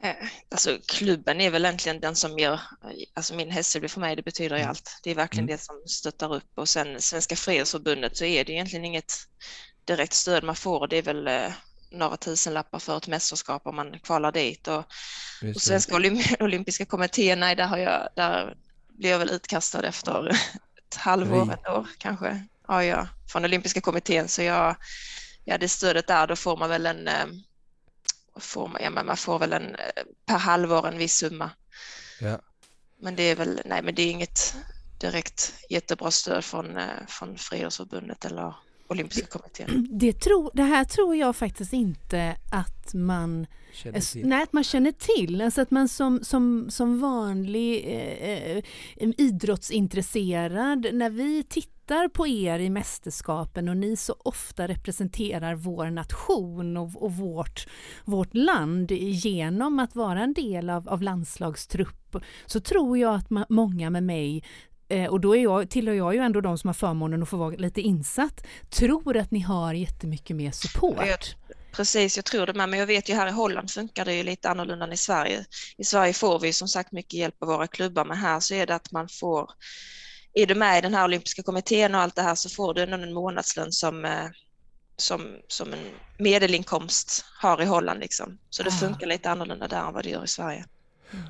Eh, 0.03 0.15
alltså 0.51 0.77
klubben 0.87 1.41
är 1.41 1.49
väl 1.49 1.65
egentligen 1.65 1.99
den 1.99 2.15
som 2.15 2.39
gör, 2.39 2.59
alltså 3.13 3.35
min 3.35 3.51
Hässelby 3.51 3.87
för 3.87 3.99
mig, 3.99 4.15
det 4.15 4.23
betyder 4.23 4.55
ju 4.55 4.61
mm. 4.61 4.69
allt. 4.69 4.99
Det 5.03 5.11
är 5.11 5.15
verkligen 5.15 5.45
mm. 5.45 5.57
det 5.57 5.63
som 5.63 5.81
stöttar 5.87 6.33
upp 6.33 6.51
och 6.55 6.69
sen 6.69 7.01
Svenska 7.01 7.35
Friidrottsförbundet 7.35 8.17
så 8.17 8.25
är 8.25 8.45
det 8.45 8.51
egentligen 8.51 8.85
inget 8.85 9.13
direkt 9.85 10.13
stöd 10.13 10.43
man 10.43 10.55
får. 10.55 10.87
Det 10.87 10.97
är 10.97 11.01
väl 11.01 11.27
eh, 11.27 11.51
några 11.91 12.17
tusenlappar 12.17 12.79
för 12.79 12.97
ett 12.97 13.07
mästerskap 13.07 13.67
om 13.67 13.75
man 13.75 13.99
kvalar 13.99 14.31
dit 14.31 14.67
och, 14.67 14.85
och 15.55 15.61
Svenska 15.61 15.95
Olymp 15.95 16.21
olympiska 16.41 16.85
kommittén, 16.85 17.39
nej, 17.39 17.55
där, 17.55 17.67
har 17.67 17.77
jag, 17.77 18.09
där 18.15 18.57
blir 18.89 19.09
jag 19.09 19.19
väl 19.19 19.29
utkastad 19.29 19.87
efter 19.87 20.27
ett 20.87 20.95
halvår, 20.95 21.53
ett 21.53 21.67
år 21.67 21.87
kanske. 21.97 22.45
Ja, 22.67 22.83
ja, 22.83 23.07
från 23.31 23.45
olympiska 23.45 23.81
kommittén 23.81 24.27
så 24.27 24.41
jag, 24.41 24.75
ja, 25.45 25.57
det 25.57 25.69
stödet 25.69 26.07
där, 26.07 26.27
då 26.27 26.35
får 26.35 26.57
man 26.57 26.69
väl 26.69 26.85
en 26.85 27.07
eh, 27.07 27.25
får 28.35 28.67
man, 28.67 28.81
ja, 28.83 28.89
man 28.89 29.17
får 29.17 29.39
väl 29.39 29.53
en, 29.53 29.75
eh, 29.75 30.03
per 30.25 30.37
halvår 30.37 30.87
en 30.87 30.97
viss 30.97 31.17
summa. 31.17 31.51
Ja. 32.21 32.39
Men 33.01 33.15
det 33.15 33.23
är 33.23 33.35
väl, 33.35 33.61
nej 33.65 33.81
men 33.83 33.95
det 33.95 34.01
är 34.01 34.11
inget 34.11 34.55
direkt 34.99 35.53
jättebra 35.69 36.11
stöd 36.11 36.43
från, 36.43 36.77
eh, 36.77 36.83
från 37.07 37.37
Friidrottsförbundet 37.37 38.25
eller 38.25 38.53
Olympiska 38.87 39.27
kommittén. 39.27 39.87
Det, 39.91 40.13
tro, 40.13 40.51
det 40.53 40.63
här 40.63 40.85
tror 40.85 41.15
jag 41.15 41.35
faktiskt 41.35 41.73
inte 41.73 42.35
att 42.51 42.93
man 42.93 43.47
känner 43.73 43.99
till. 43.99 44.27
Nej, 44.27 44.43
att 44.43 44.53
man 44.53 44.63
känner 44.63 44.91
till. 44.91 45.41
Alltså 45.41 45.61
att 45.61 45.71
man 45.71 45.87
som, 45.87 46.23
som, 46.23 46.67
som 46.69 46.99
vanlig 46.99 47.85
eh, 47.85 48.57
eh 48.57 48.63
idrottsintresserad, 48.97 50.87
när 50.93 51.09
vi 51.09 51.43
tittar 51.43 51.78
på 52.13 52.27
er 52.27 52.59
i 52.59 52.69
mästerskapen 52.69 53.69
och 53.69 53.77
ni 53.77 53.95
så 53.95 54.15
ofta 54.19 54.67
representerar 54.67 55.55
vår 55.55 55.89
nation 55.89 56.77
och, 56.77 57.03
och 57.03 57.13
vårt, 57.13 57.67
vårt 58.05 58.33
land 58.33 58.91
genom 58.91 59.79
att 59.79 59.95
vara 59.95 60.19
en 60.19 60.33
del 60.33 60.69
av, 60.69 60.89
av 60.89 61.01
landslagstrupp 61.01 62.15
så 62.45 62.59
tror 62.59 62.97
jag 62.97 63.15
att 63.15 63.29
ma 63.29 63.45
många 63.49 63.89
med 63.89 64.03
mig 64.03 64.43
eh, 64.89 65.05
och 65.05 65.19
då 65.19 65.35
är 65.35 65.43
jag, 65.43 65.69
tillhör 65.69 65.95
jag 65.95 66.15
ju 66.15 66.19
ändå 66.19 66.41
de 66.41 66.57
som 66.57 66.67
har 66.67 66.73
förmånen 66.73 67.23
att 67.23 67.29
få 67.29 67.37
vara 67.37 67.55
lite 67.55 67.81
insatt, 67.81 68.45
tror 68.69 69.17
att 69.17 69.31
ni 69.31 69.39
har 69.39 69.73
jättemycket 69.73 70.35
mer 70.35 70.51
support. 70.51 71.07
Jag, 71.07 71.19
precis, 71.71 72.15
jag 72.17 72.25
tror 72.25 72.45
det 72.45 72.53
med, 72.53 72.69
men 72.69 72.79
jag 72.79 72.87
vet 72.87 73.09
ju 73.09 73.13
här 73.13 73.27
i 73.27 73.31
Holland 73.31 73.71
funkar 73.71 74.05
det 74.05 74.13
ju 74.13 74.23
lite 74.23 74.49
annorlunda 74.49 74.85
än 74.85 74.93
i 74.93 74.97
Sverige. 74.97 75.45
I 75.77 75.83
Sverige 75.83 76.13
får 76.13 76.39
vi 76.39 76.53
som 76.53 76.67
sagt 76.67 76.91
mycket 76.91 77.13
hjälp 77.13 77.43
av 77.43 77.47
våra 77.47 77.67
klubbar, 77.67 78.05
men 78.05 78.17
här 78.17 78.39
så 78.39 78.53
är 78.53 78.67
det 78.67 78.75
att 78.75 78.91
man 78.91 79.07
får, 79.09 79.51
är 80.33 80.45
du 80.45 80.55
med 80.55 80.77
i 80.77 80.81
den 80.81 80.93
här 80.93 81.03
olympiska 81.03 81.43
kommittén 81.43 81.95
och 81.95 82.01
allt 82.01 82.15
det 82.15 82.21
här 82.21 82.35
så 82.35 82.49
får 82.49 82.73
du 82.73 82.81
en 82.81 83.13
månadslön 83.13 83.71
som 83.71 84.05
eh, 84.05 84.27
som, 85.01 85.37
som 85.47 85.73
en 85.73 85.89
medelinkomst 86.17 87.25
har 87.41 87.61
i 87.61 87.65
Holland. 87.65 87.99
Liksom. 87.99 88.37
Så 88.49 88.63
det 88.63 88.69
ah. 88.69 88.79
funkar 88.79 89.07
lite 89.07 89.29
annorlunda 89.29 89.67
där 89.67 89.87
än 89.87 89.93
vad 89.93 90.03
det 90.03 90.09
gör 90.09 90.23
i 90.23 90.27
Sverige. 90.27 90.65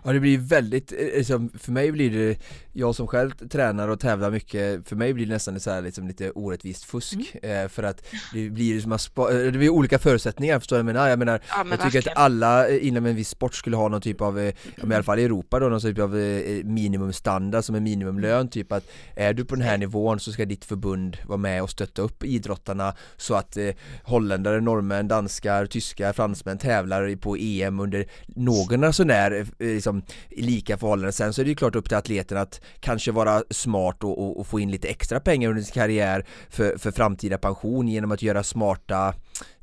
Ja 0.03 0.13
det 0.13 0.19
blir 0.19 0.37
väldigt, 0.37 0.91
eh, 0.91 0.97
liksom, 0.97 1.49
för 1.59 1.71
mig 1.71 1.91
blir 1.91 2.09
det, 2.09 2.39
jag 2.73 2.95
som 2.95 3.07
själv 3.07 3.31
tränar 3.31 3.87
och 3.87 3.99
tävlar 3.99 4.31
mycket, 4.31 4.87
för 4.87 4.95
mig 4.95 5.13
blir 5.13 5.25
det 5.25 5.33
nästan 5.33 5.59
så 5.59 5.71
här, 5.71 5.81
liksom, 5.81 6.07
lite 6.07 6.31
orättvist 6.31 6.83
fusk 6.83 7.35
mm. 7.43 7.63
eh, 7.63 7.69
För 7.69 7.83
att 7.83 8.05
det 8.33 8.49
blir 8.49 8.81
som 8.81 8.91
att, 8.91 9.17
eh, 9.17 9.25
det 9.25 9.51
blir 9.51 9.69
olika 9.69 9.99
förutsättningar 9.99 10.59
förstår 10.59 10.77
jag 10.77 10.85
menar? 10.85 11.07
Jag 11.07 11.19
menar, 11.19 11.41
ja, 11.49 11.63
men 11.63 11.69
jag 11.69 11.79
tycker 11.79 11.93
verkligen. 11.93 12.17
att 12.17 12.23
alla 12.23 12.69
inom 12.69 13.05
en 13.05 13.15
viss 13.15 13.29
sport 13.29 13.55
skulle 13.55 13.75
ha 13.75 13.87
någon 13.87 14.01
typ 14.01 14.21
av, 14.21 14.39
mm. 14.39 14.91
i 14.91 14.95
alla 14.95 15.03
fall 15.03 15.19
i 15.19 15.23
Europa 15.23 15.59
då, 15.59 15.69
någon 15.69 15.81
typ 15.81 15.99
av 15.99 16.15
minimumstandard 16.63 17.63
som 17.63 17.75
är 17.75 17.79
minimumlön 17.79 18.49
typ 18.49 18.71
att 18.71 18.83
Är 19.15 19.33
du 19.33 19.45
på 19.45 19.55
den 19.55 19.63
här 19.63 19.77
nivån 19.77 20.19
så 20.19 20.31
ska 20.31 20.45
ditt 20.45 20.65
förbund 20.65 21.17
vara 21.27 21.37
med 21.37 21.63
och 21.63 21.69
stötta 21.69 22.01
upp 22.01 22.23
idrottarna 22.23 22.93
så 23.17 23.35
att 23.35 23.57
eh, 23.57 23.69
holländare, 24.03 24.61
norrmän, 24.61 25.07
danskar, 25.07 25.65
tyskar, 25.65 26.13
fransmän 26.13 26.57
tävlar 26.57 27.15
på 27.15 27.35
EM 27.35 27.79
under 27.79 28.05
någorlunda 28.27 28.93
sånär 28.93 29.45
liksom 29.73 30.03
lika 30.29 30.77
förhållanden. 30.77 31.13
Sen 31.13 31.33
så 31.33 31.41
är 31.41 31.45
det 31.45 31.49
ju 31.49 31.55
klart 31.55 31.75
upp 31.75 31.87
till 31.87 31.97
atleten 31.97 32.37
att 32.37 32.61
kanske 32.79 33.11
vara 33.11 33.43
smart 33.49 34.03
och, 34.03 34.19
och, 34.19 34.39
och 34.39 34.47
få 34.47 34.59
in 34.59 34.71
lite 34.71 34.87
extra 34.87 35.19
pengar 35.19 35.49
under 35.49 35.63
sin 35.63 35.73
karriär 35.73 36.25
för, 36.49 36.77
för 36.77 36.91
framtida 36.91 37.37
pension 37.37 37.87
genom 37.87 38.11
att 38.11 38.21
göra 38.21 38.43
smarta 38.43 39.13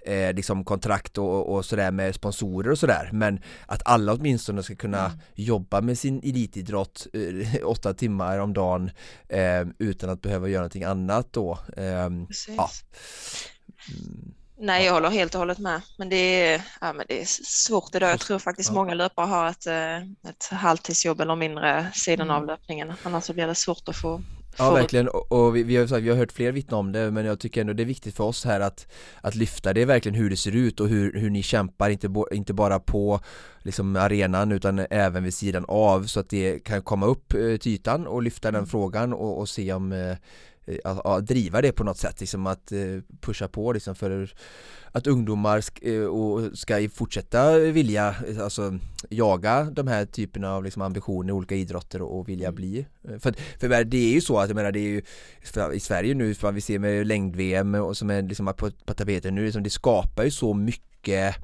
eh, 0.06 0.32
liksom 0.34 0.64
kontrakt 0.64 1.18
och, 1.18 1.54
och 1.54 1.64
sådär 1.64 1.90
med 1.90 2.14
sponsorer 2.14 2.70
och 2.70 2.78
sådär 2.78 3.10
men 3.12 3.40
att 3.66 3.82
alla 3.84 4.12
åtminstone 4.12 4.62
ska 4.62 4.74
kunna 4.74 5.06
mm. 5.06 5.18
jobba 5.34 5.80
med 5.80 5.98
sin 5.98 6.18
elitidrott 6.18 7.06
eh, 7.12 7.68
åtta 7.68 7.94
timmar 7.94 8.38
om 8.38 8.52
dagen 8.52 8.90
eh, 9.28 9.66
utan 9.78 10.10
att 10.10 10.22
behöva 10.22 10.48
göra 10.48 10.60
någonting 10.60 10.84
annat 10.84 11.32
då. 11.32 11.58
Eh, 11.76 12.10
ja. 12.56 12.70
Mm. 13.88 14.34
Nej, 14.58 14.84
jag 14.84 14.92
håller 14.92 15.10
helt 15.10 15.34
och 15.34 15.38
hållet 15.38 15.58
med. 15.58 15.80
Men 15.98 16.08
det 16.08 16.16
är, 16.16 16.62
ja, 16.80 16.92
men 16.92 17.06
det 17.08 17.20
är 17.20 17.24
svårt 17.44 17.94
idag. 17.94 18.10
Jag 18.10 18.20
tror 18.20 18.38
faktiskt 18.38 18.72
många 18.72 18.94
löpare 18.94 19.26
har 19.26 19.48
ett, 19.48 19.66
eh, 19.66 20.30
ett 20.30 20.48
halvtidsjobb 20.50 21.20
eller 21.20 21.36
mindre 21.36 21.86
sidan 21.94 22.30
av 22.30 22.36
mm. 22.36 22.46
löpningen. 22.46 22.92
Annars 23.02 23.24
så 23.24 23.32
blir 23.32 23.46
det 23.46 23.54
svårt 23.54 23.88
att 23.88 23.96
få 23.96 24.22
Ja 24.58 24.74
verkligen 24.74 25.08
och, 25.08 25.56
vi, 25.56 25.62
vi, 25.62 25.76
har, 25.76 26.00
vi 26.00 26.08
har 26.08 26.16
hört 26.16 26.32
fler 26.32 26.52
vittna 26.52 26.76
om 26.76 26.92
det 26.92 27.10
men 27.10 27.24
jag 27.24 27.40
tycker 27.40 27.60
ändå 27.60 27.72
det 27.72 27.82
är 27.82 27.84
viktigt 27.84 28.16
för 28.16 28.24
oss 28.24 28.44
här 28.44 28.60
att, 28.60 28.86
att 29.20 29.34
lyfta 29.34 29.72
det 29.72 29.82
är 29.82 29.86
verkligen 29.86 30.14
hur 30.14 30.30
det 30.30 30.36
ser 30.36 30.56
ut 30.56 30.80
och 30.80 30.88
hur, 30.88 31.12
hur 31.12 31.30
ni 31.30 31.42
kämpar 31.42 31.90
inte, 31.90 32.08
bo, 32.08 32.26
inte 32.32 32.52
bara 32.52 32.78
på 32.78 33.20
liksom 33.62 33.96
arenan 33.96 34.52
utan 34.52 34.86
även 34.90 35.24
vid 35.24 35.34
sidan 35.34 35.64
av 35.68 36.04
så 36.04 36.20
att 36.20 36.30
det 36.30 36.64
kan 36.64 36.82
komma 36.82 37.06
upp 37.06 37.34
eh, 37.34 37.56
till 37.56 37.72
ytan 37.72 38.06
och 38.06 38.22
lyfta 38.22 38.48
den 38.48 38.58
mm. 38.58 38.68
frågan 38.68 39.12
och, 39.12 39.38
och 39.38 39.48
se 39.48 39.72
om 39.72 39.92
Eh, 39.92 40.16
att, 40.85 41.07
att, 41.07 41.26
driva 41.26 41.62
det 41.62 41.72
på 41.72 41.85
något 41.85 41.98
sätt, 41.98 42.20
liksom 42.20 42.46
att 42.46 42.72
eh, 42.72 42.79
pusha 43.20 43.48
på 43.48 43.72
liksom 43.72 43.94
för 43.94 44.31
att 44.92 45.07
ungdomar 45.07 45.61
ska, 45.61 45.92
eh, 45.92 46.05
och 46.05 46.59
ska 46.59 46.88
fortsätta 46.94 47.59
vilja 47.59 48.14
alltså, 48.42 48.79
jaga 49.11 49.64
de 49.64 49.87
här 49.88 50.05
typerna 50.05 50.55
av 50.55 50.64
liksom, 50.64 50.83
ambitioner 50.83 51.29
i 51.29 51.33
olika 51.33 51.55
idrotter 51.55 52.02
och, 52.02 52.29
vilja 52.29 52.48
mm. 52.48 52.55
bli. 52.55 52.87
För, 53.02 53.35
för 53.61 53.85
det 53.85 53.96
är 53.96 54.12
ju 54.12 54.20
så 54.20 54.38
att 54.38 54.48
jag 54.48 54.57
menar 54.57 54.72
det 54.72 54.81
är 54.81 54.83
ju 54.90 55.02
i 55.74 55.81
Sverige 55.81 56.14
nu, 56.14 56.35
för 56.35 56.52
vi 56.52 56.61
ser 56.61 56.79
med 56.79 57.07
längd-VM 57.07 57.74
och 57.74 57.96
som 57.96 58.11
är 58.11 58.22
liksom 58.22 58.46
på, 58.46 58.70
på 58.70 58.94
tapeten 58.94 59.35
nu, 59.35 59.44
liksom, 59.44 59.62
det 59.62 59.70
skapar 59.70 60.24
ju 60.24 60.31
så 60.31 60.55
mycket 60.55 61.37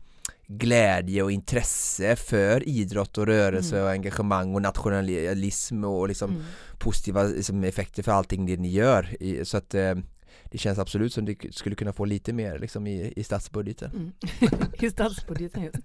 glädje 0.59 1.23
och 1.23 1.33
intresse 1.33 2.17
för 2.17 2.69
idrott 2.69 3.19
och 3.19 3.27
rörelse 3.27 3.77
mm. 3.77 3.85
och 3.85 3.91
engagemang 3.91 4.55
och 4.55 4.62
nationalism 4.62 5.85
och 5.85 6.09
liksom 6.09 6.31
mm. 6.31 6.43
positiva 6.79 7.23
liksom, 7.23 7.65
effekter 7.65 8.03
för 8.03 8.12
allting 8.12 8.47
det 8.47 8.57
ni 8.57 8.69
gör. 8.69 9.45
Så 9.45 9.57
att 9.57 9.75
eh, 9.75 9.95
det 10.53 10.59
känns 10.59 10.79
absolut 10.79 11.12
som 11.12 11.25
det 11.25 11.55
skulle 11.55 11.77
kunna 11.77 11.93
få 11.93 12.05
lite 12.05 12.33
mer 12.33 12.59
liksom, 12.59 12.87
i, 12.87 13.12
i 13.17 13.25
statsbudgeten. 13.25 13.91
Mm. 13.91 14.12
I 14.81 14.91
statsbudgeten 14.91 15.62
just. 15.62 15.79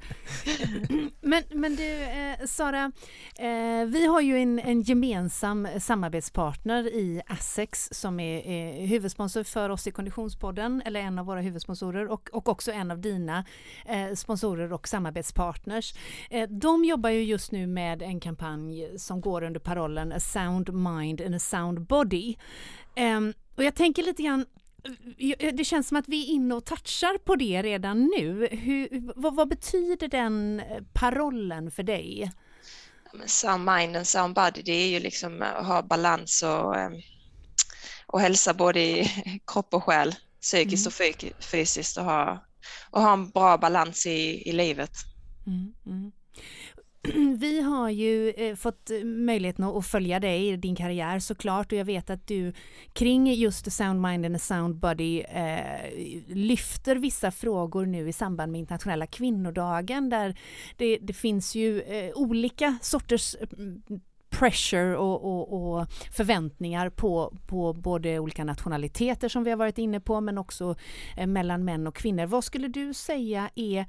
men, 1.22 1.44
men 1.50 1.76
du 1.76 1.94
eh, 2.04 2.46
Sara, 2.46 2.92
eh, 3.36 3.86
vi 3.88 4.06
har 4.06 4.22
ju 4.22 4.38
en, 4.38 4.60
en 4.60 4.82
gemensam 4.82 5.68
samarbetspartner 5.80 6.88
i 6.88 7.22
Assex 7.28 7.90
som 7.92 8.20
är, 8.20 8.48
är 8.48 8.86
huvudsponsor 8.86 9.44
för 9.44 9.70
oss 9.70 9.88
i 9.88 9.92
Konditionspodden, 9.92 10.82
eller 10.86 11.00
en 11.00 11.20
av 11.20 11.26
våra 11.26 11.42
huvudsponsorer 11.42 12.08
och, 12.08 12.30
och 12.34 12.50
också 12.50 12.72
en 12.72 12.92
av 12.92 13.00
dina 13.00 13.46
eh, 13.86 14.14
sponsorer 14.16 14.74
och 14.74 14.88
samarbetspartners. 14.88 15.94
Eh, 16.30 16.50
de 16.50 16.86
jobbar 16.86 17.10
ju 17.10 17.24
just 17.24 17.52
nu 17.52 17.68
med 17.68 18.02
en 18.02 18.20
kampanj 18.20 18.90
som 18.98 19.22
går 19.22 19.44
under 19.44 19.60
parollen 19.60 20.12
A 20.12 20.20
sound 20.20 20.74
mind 20.74 21.22
and 21.22 21.36
a 21.36 21.40
sound 21.40 21.82
body. 21.82 22.36
Um, 22.98 23.34
och 23.56 23.64
jag 23.64 23.76
tänker 23.76 24.04
lite 24.04 24.24
grann 24.24 24.46
det 25.54 25.66
känns 25.66 25.88
som 25.88 25.98
att 25.98 26.08
vi 26.08 26.30
är 26.30 26.34
inne 26.34 26.56
och 26.56 26.66
touchar 26.66 27.18
på 27.18 27.36
det 27.36 27.62
redan 27.62 28.04
nu. 28.18 28.48
Hur, 28.52 29.12
vad, 29.16 29.36
vad 29.36 29.50
betyder 29.50 30.08
den 30.08 30.60
eh, 30.60 30.84
parollen 30.94 31.72
för 31.72 31.84
dig? 31.84 32.32
Sound 33.26 33.66
mind 33.66 33.98
and 33.98 34.08
sound 34.08 34.36
body, 34.36 34.62
det 34.62 34.72
är 34.72 34.88
ju 34.88 35.00
liksom 35.00 35.42
att 35.42 35.66
ha 35.66 35.82
balans 35.82 36.44
och, 36.44 36.76
ehm, 36.78 36.94
och 38.06 38.22
hälsa 38.22 38.54
både 38.54 38.80
i 38.80 39.12
kropp 39.48 39.74
och 39.74 39.84
själ, 39.84 40.16
psykiskt 40.42 41.02
mm. 41.02 41.32
och 41.38 41.44
fysiskt 41.44 41.98
och 41.98 42.04
ha, 42.04 42.46
och 42.90 43.02
ha 43.02 43.14
en 43.14 43.30
bra 43.30 43.58
balans 43.58 44.06
i, 44.06 44.50
i 44.50 44.52
livet. 44.52 44.92
Mm, 45.48 45.74
mm. 45.86 46.12
Vi 47.38 47.62
har 47.62 47.90
ju 47.90 48.30
eh, 48.30 48.56
fått 48.56 48.90
eh, 48.90 49.04
möjligheten 49.04 49.66
att 49.66 49.88
följa 49.88 50.20
dig 50.20 50.50
i 50.50 50.58
din 50.58 50.76
karriär 50.76 51.20
såklart 51.20 51.72
och 51.72 51.78
jag 51.78 51.86
vet 51.86 52.10
att 52.10 52.28
du 52.28 52.54
kring 52.94 53.34
just 53.34 53.72
Sound 53.72 54.02
Mind 54.02 54.26
and 54.26 54.36
a 54.36 54.40
Sound 54.40 54.76
Body 54.76 55.20
eh, 55.20 55.92
lyfter 56.28 56.96
vissa 56.96 57.32
frågor 57.32 57.86
nu 57.86 58.10
i 58.10 58.14
samband 58.14 58.52
med 58.52 58.60
internationella 58.60 59.08
kvinnodagen 59.08 60.10
där 60.10 60.40
det, 60.78 60.98
det 61.02 61.14
finns 61.14 61.56
ju 61.56 61.82
eh, 61.82 62.12
olika 62.16 62.78
sorters 62.82 63.36
eh, 63.36 63.48
pressure 64.30 64.98
och, 64.98 65.24
och, 65.24 65.54
och, 65.54 65.88
förväntningar 66.12 66.90
på, 66.90 67.38
på 67.48 67.74
både 67.74 68.20
olika 68.20 68.44
nationaliteter 68.44 69.30
som 69.30 69.44
vi 69.44 69.50
har 69.50 69.58
varit 69.58 69.78
inne 69.78 70.00
på 70.00 70.22
men 70.22 70.38
också 70.38 70.76
eh, 71.18 71.28
mellan 71.28 71.66
män 71.66 71.88
och 71.88 71.96
kvinnor. 71.96 72.26
Vad 72.26 72.44
skulle 72.44 72.68
du 72.68 72.94
säga 72.94 73.50
är 73.56 73.86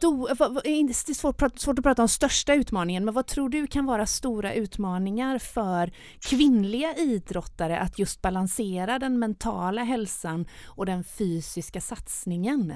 det 0.00 1.10
är 1.10 1.14
svårt, 1.14 1.60
svårt 1.60 1.78
att 1.78 1.84
prata 1.84 2.02
om 2.02 2.08
största 2.08 2.54
utmaningen, 2.54 3.04
men 3.04 3.14
vad 3.14 3.26
tror 3.26 3.48
du 3.48 3.66
kan 3.66 3.86
vara 3.86 4.06
stora 4.06 4.54
utmaningar 4.54 5.38
för 5.38 5.92
kvinnliga 6.20 6.96
idrottare 6.96 7.78
att 7.78 7.98
just 7.98 8.22
balansera 8.22 8.98
den 8.98 9.18
mentala 9.18 9.84
hälsan 9.84 10.48
och 10.66 10.86
den 10.86 11.04
fysiska 11.04 11.80
satsningen? 11.80 12.74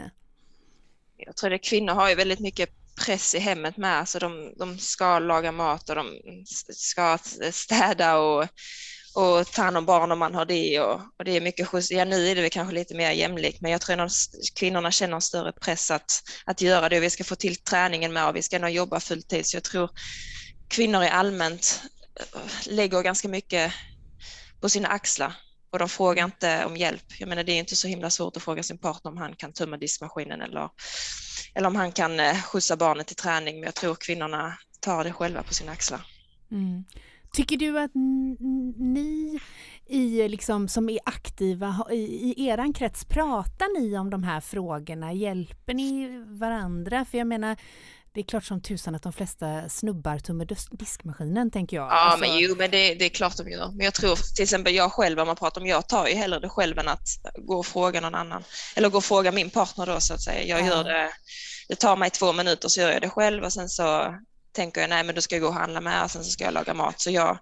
Jag 1.17 1.37
tror 1.37 1.53
att 1.53 1.63
kvinnor 1.63 1.93
har 1.93 2.09
ju 2.09 2.15
väldigt 2.15 2.41
mycket 2.41 2.71
press 3.07 3.35
i 3.35 3.39
hemmet 3.39 3.77
med, 3.77 3.95
så 3.95 3.99
alltså 3.99 4.19
de, 4.19 4.55
de 4.59 4.79
ska 4.79 5.19
laga 5.19 5.53
mat 5.53 5.89
och 5.89 5.97
de 5.97 6.07
ska 6.73 7.19
städa 7.51 8.19
och 8.19 8.49
och 9.15 9.47
ta 9.47 9.63
hand 9.63 9.77
om 9.77 9.87
barn 9.87 10.13
om 10.13 10.19
man 10.19 10.35
har 10.35 10.45
det 10.45 10.81
och, 10.81 11.01
och 11.19 11.25
det 11.25 11.37
är 11.37 11.41
mycket 11.41 11.69
skjuts. 11.69 11.91
Ja, 11.91 12.05
nu 12.05 12.29
är 12.29 12.35
det 12.35 12.41
väl 12.41 12.51
kanske 12.51 12.75
lite 12.75 12.95
mer 12.95 13.11
jämlikt, 13.11 13.61
men 13.61 13.71
jag 13.71 13.81
tror 13.81 14.01
att 14.01 14.13
kvinnorna 14.59 14.91
känner 14.91 15.15
en 15.15 15.21
större 15.21 15.53
press 15.53 15.91
att, 15.91 16.11
att 16.45 16.61
göra 16.61 16.89
det 16.89 16.97
och 16.97 17.03
vi 17.03 17.11
ska 17.11 17.25
få 17.25 17.37
till 17.37 17.57
träningen 17.57 18.13
med 18.13 18.29
och 18.29 18.37
vi 18.37 18.43
ska 18.43 18.59
nog 18.59 18.71
jobba 18.71 19.01
fulltid. 19.01 19.47
Så 19.47 19.57
jag 19.57 19.65
tror 19.65 19.91
kvinnor 20.69 21.03
i 21.05 21.09
allmänt 21.09 21.83
eh, 22.21 22.41
lägger 22.67 23.03
ganska 23.03 23.29
mycket 23.29 23.73
på 24.61 24.69
sina 24.69 24.89
axlar 24.89 25.33
och 25.73 25.79
de 25.79 25.89
frågar 25.89 26.25
inte 26.25 26.65
om 26.65 26.77
hjälp. 26.77 27.05
Jag 27.19 27.29
menar, 27.29 27.45
det 27.45 27.53
är 27.53 27.59
inte 27.59 27.77
så 27.77 27.89
himla 27.89 28.11
svårt 28.11 28.37
att 28.37 28.43
fråga 28.43 28.63
sin 28.63 28.79
partner 28.79 29.11
om 29.11 29.17
han 29.19 29.37
kan 29.37 29.53
tömma 29.53 29.77
diskmaskinen 29.77 30.41
eller, 30.41 30.69
eller 31.55 31.69
om 31.69 31.77
han 31.77 31.93
kan 31.93 32.21
eh, 32.21 32.43
skjutsa 32.43 32.77
barnet 32.77 33.07
till 33.07 33.17
träning, 33.17 33.55
men 33.55 33.65
jag 33.65 33.75
tror 33.75 33.95
kvinnorna 33.95 34.59
tar 34.81 35.05
det 35.05 35.13
själva 35.13 35.43
på 35.43 35.55
sina 35.55 35.73
axlar. 35.73 36.01
Mm. 36.51 36.85
Tycker 37.35 37.57
du 37.57 37.79
att 37.79 37.91
ni 38.77 39.41
i, 39.87 40.29
liksom, 40.29 40.69
som 40.69 40.89
är 40.89 40.99
aktiva 41.05 41.87
i, 41.91 41.95
i 41.97 42.49
eran 42.49 42.73
krets, 42.73 43.05
pratar 43.05 43.81
ni 43.81 43.99
om 43.99 44.11
de 44.11 44.23
här 44.23 44.41
frågorna? 44.41 45.13
Hjälper 45.13 45.75
ni 45.75 46.09
varandra? 46.27 47.05
För 47.05 47.19
jag 47.19 47.27
menar, 47.27 47.57
det 48.13 48.21
är 48.21 48.25
klart 48.25 48.45
som 48.45 48.61
tusan 48.61 48.95
att 48.95 49.03
de 49.03 49.13
flesta 49.13 49.69
snubbar 49.69 50.19
tummar 50.19 50.49
diskmaskinen 50.77 51.51
tänker 51.51 51.77
jag. 51.77 51.87
Ja, 51.87 51.91
alltså... 51.91 52.21
men 52.21 52.39
jo, 52.39 52.55
men 52.59 52.71
det, 52.71 52.95
det, 52.95 53.05
är 53.05 53.09
klart 53.09 53.37
de 53.37 53.51
gör. 53.51 53.69
Men 53.69 53.85
jag 53.85 53.95
tror 53.95 54.35
till 54.35 54.43
exempel 54.43 54.75
jag 54.75 54.93
själv, 54.93 55.21
om 55.21 55.27
man 55.27 55.37
pratar 55.37 55.61
om, 55.61 55.67
jag 55.67 55.89
tar 55.89 56.07
ju 56.07 56.15
hellre 56.15 56.41
det 56.41 56.49
själv 56.49 56.79
än 56.79 56.89
att 56.89 57.09
gå 57.39 57.59
och 57.59 57.67
fråga 57.67 58.01
någon 58.01 58.15
annan. 58.15 58.45
Eller 58.77 58.89
gå 58.89 58.99
och 58.99 59.05
fråga 59.05 59.33
min 59.33 59.51
partner 59.51 59.87
då 59.87 60.01
så 60.01 60.15
att 60.15 60.23
säga. 60.23 60.45
Jag 60.45 60.61
ja. 60.61 60.67
gör 60.67 60.85
det, 60.85 61.11
det 61.69 61.75
tar 61.75 61.97
mig 61.97 62.11
två 62.11 62.33
minuter 62.33 62.69
så 62.69 62.81
gör 62.81 62.93
jag 62.93 63.03
det 63.03 63.11
själv 63.11 63.45
och 63.45 63.53
sen 63.53 63.69
så 63.69 64.15
tänker 64.55 64.81
jag 64.81 64.91
nej 64.91 65.05
men 65.05 65.15
då 65.15 65.21
ska 65.21 65.35
jag 65.35 65.43
gå 65.43 65.49
och 65.49 65.55
handla 65.55 65.81
med 65.81 66.05
och 66.05 66.11
sen 66.11 66.25
så 66.25 66.31
ska 66.31 66.45
jag 66.45 66.55
laga 66.55 66.75
mat. 66.75 67.01
Så 67.01 67.11
jag 67.11 67.39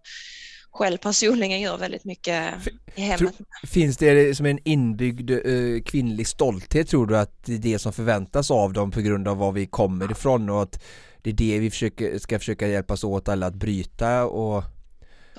själv 0.71 0.97
personligen 0.99 1.61
gör 1.61 1.79
väldigt 1.79 2.05
mycket 2.05 2.55
i 2.95 3.01
hemmet. 3.01 3.35
Finns 3.67 3.97
det 3.97 4.37
som 4.37 4.47
en 4.47 4.59
inbyggd 4.65 5.31
uh, 5.31 5.83
kvinnlig 5.83 6.29
stolthet 6.29 6.89
tror 6.89 7.07
du 7.07 7.19
att 7.19 7.45
det 7.45 7.55
är 7.55 7.59
det 7.59 7.79
som 7.79 7.93
förväntas 7.93 8.51
av 8.51 8.73
dem 8.73 8.91
på 8.91 9.01
grund 9.01 9.29
av 9.29 9.37
var 9.37 9.53
vi 9.53 9.67
kommer 9.67 10.13
ifrån 10.13 10.51
och 10.51 10.63
att 10.63 10.85
det 11.23 11.31
är 11.31 11.35
det 11.35 11.59
vi 11.59 11.71
försöker, 11.71 12.19
ska 12.19 12.39
försöka 12.39 12.69
hjälpas 12.69 13.05
åt 13.05 13.29
alla 13.29 13.47
att 13.47 13.55
bryta 13.55 14.25
och 14.25 14.65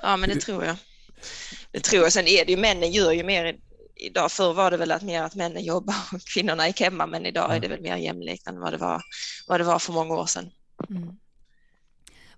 Ja 0.02 0.16
men 0.16 0.28
det 0.28 0.40
tror 0.40 0.64
jag. 0.64 0.76
Det 1.70 1.80
tror 1.80 2.02
jag. 2.02 2.12
Sen 2.12 2.26
är 2.26 2.44
det 2.44 2.52
ju 2.52 2.58
männen 2.58 2.92
gör 2.92 3.12
ju 3.12 3.24
mer 3.24 3.56
idag. 3.96 4.32
Förr 4.32 4.52
var 4.52 4.70
det 4.70 4.76
väl 4.76 4.92
att 4.92 5.02
mer 5.02 5.22
att 5.22 5.34
männen 5.34 5.64
jobbar 5.64 5.94
och 6.12 6.20
kvinnorna 6.34 6.66
gick 6.66 6.80
hemma 6.80 7.06
men 7.06 7.26
idag 7.26 7.56
är 7.56 7.60
det 7.60 7.68
väl 7.68 7.80
mer 7.80 7.96
jämlikt 7.96 8.46
än 8.46 8.60
vad 8.60 8.72
det 8.72 8.76
var, 8.76 9.02
vad 9.48 9.60
det 9.60 9.64
var 9.64 9.78
för 9.78 9.92
många 9.92 10.14
år 10.14 10.26
sedan. 10.26 10.50
Mm. 10.90 11.16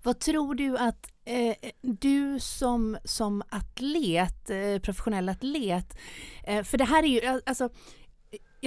Vad 0.03 0.19
tror 0.19 0.55
du 0.55 0.77
att 0.77 1.11
eh, 1.25 1.69
du 1.81 2.39
som, 2.39 2.97
som 3.03 3.43
atlet, 3.49 4.49
eh, 4.49 4.79
professionell 4.81 5.29
atlet, 5.29 5.97
eh, 6.43 6.63
för 6.63 6.77
det 6.77 6.85
här 6.85 7.03
är 7.03 7.07
ju, 7.07 7.41
alltså 7.45 7.69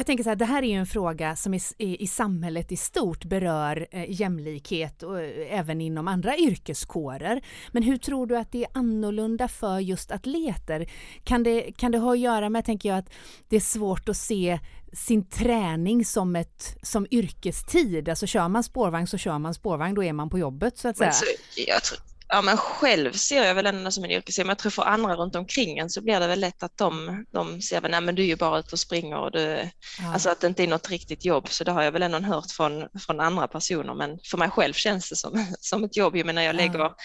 jag 0.01 0.07
tänker 0.07 0.25
så 0.25 0.31
här, 0.31 0.37
det 0.37 0.45
här 0.45 0.63
är 0.63 0.67
ju 0.67 0.75
en 0.75 0.87
fråga 0.87 1.37
som 1.37 1.55
i, 1.55 1.61
i, 1.79 2.03
i 2.03 2.07
samhället 2.07 2.73
i 2.73 2.77
stort 2.77 3.25
berör 3.25 3.87
eh, 3.91 4.21
jämlikhet 4.21 5.03
och 5.03 5.21
eh, 5.21 5.59
även 5.59 5.81
inom 5.81 6.09
andra 6.09 6.37
yrkeskårer. 6.37 7.45
Men 7.73 7.83
hur 7.83 7.97
tror 7.97 8.27
du 8.27 8.37
att 8.37 8.53
det 8.53 8.65
är 8.65 8.71
annorlunda 8.75 9.49
för 9.49 9.79
just 9.79 10.11
atleter? 10.11 10.91
Kan 11.25 11.43
det, 11.43 11.73
kan 11.73 11.93
det 11.93 11.99
ha 11.99 12.13
att 12.13 12.19
göra 12.19 12.49
med, 12.51 12.65
tänker 12.65 12.89
jag, 12.89 12.99
att 12.99 13.11
det 13.49 13.57
är 13.57 13.61
svårt 13.61 14.09
att 14.09 14.17
se 14.17 14.61
sin 14.93 15.27
träning 15.27 16.05
som, 16.05 16.37
ett, 16.37 16.77
som 16.83 17.07
yrkestid. 17.11 18.09
Alltså 18.09 18.27
kör 18.27 18.49
man 18.49 18.63
spårvagn 18.63 19.07
så 19.07 19.19
kör 19.19 19.39
man 19.39 19.55
spårvagn, 19.55 19.95
då 19.95 20.05
är 20.05 20.13
man 20.13 20.31
på 20.31 20.39
jobbet 20.39 20.79
så 20.79 20.89
att 20.89 20.97
säga. 20.97 21.13
Så, 21.13 21.25
jag 21.57 21.83
tror, 21.83 21.99
ja, 22.31 22.43
men 22.43 22.57
själv 22.57 23.13
ser 23.13 23.45
jag 23.45 23.55
väl 23.55 23.67
ändå 23.67 23.91
som 23.91 24.05
en 24.05 24.11
yrkesgrupp, 24.11 24.47
men 24.47 24.51
jag 24.51 24.59
tror 24.59 24.71
för 24.71 24.83
andra 24.83 25.17
runt 25.17 25.37
omkring 25.37 25.79
en 25.79 25.91
så 25.91 26.03
blir 26.03 26.21
det 26.21 26.27
väl 26.27 26.41
lätt 26.41 26.63
att 26.63 26.77
de, 26.77 27.25
de 27.31 27.63
ser 27.63 27.81
väl, 27.81 27.91
nej 27.91 28.01
men 28.01 28.15
du 28.15 28.23
är 28.23 28.27
ju 28.27 28.37
bara 28.37 28.59
ute 28.59 28.73
och 28.73 28.79
springer 28.79 29.17
och 29.17 29.31
du, 29.31 29.71
ja. 29.99 30.13
alltså 30.13 30.31
att 30.31 30.41
det 30.41 30.47
inte 30.47 30.63
är 30.63 30.69
något 30.69 30.91
riktigt 30.91 31.25
jobb, 31.25 31.49
så 31.49 31.65
det 31.65 31.73
har 31.73 31.83
jag 31.83 31.93
väl 31.93 32.03
ändå 32.03 32.19
hört 32.19 32.51
från, 32.51 32.89
från 33.07 33.21
andra 33.21 33.49
personer, 33.49 33.95
men 33.95 34.19
för 34.25 34.39
mig 34.39 34.51
själv 34.51 34.73
känns 34.73 35.09
det 35.09 35.17
som, 35.17 35.47
som 35.61 35.85
ett 35.85 35.97
jobb, 35.97 36.17
jag 36.17 36.27
menar 36.27 36.43
jag 36.43 36.57
lägger 36.57 36.79
ja. 36.79 36.97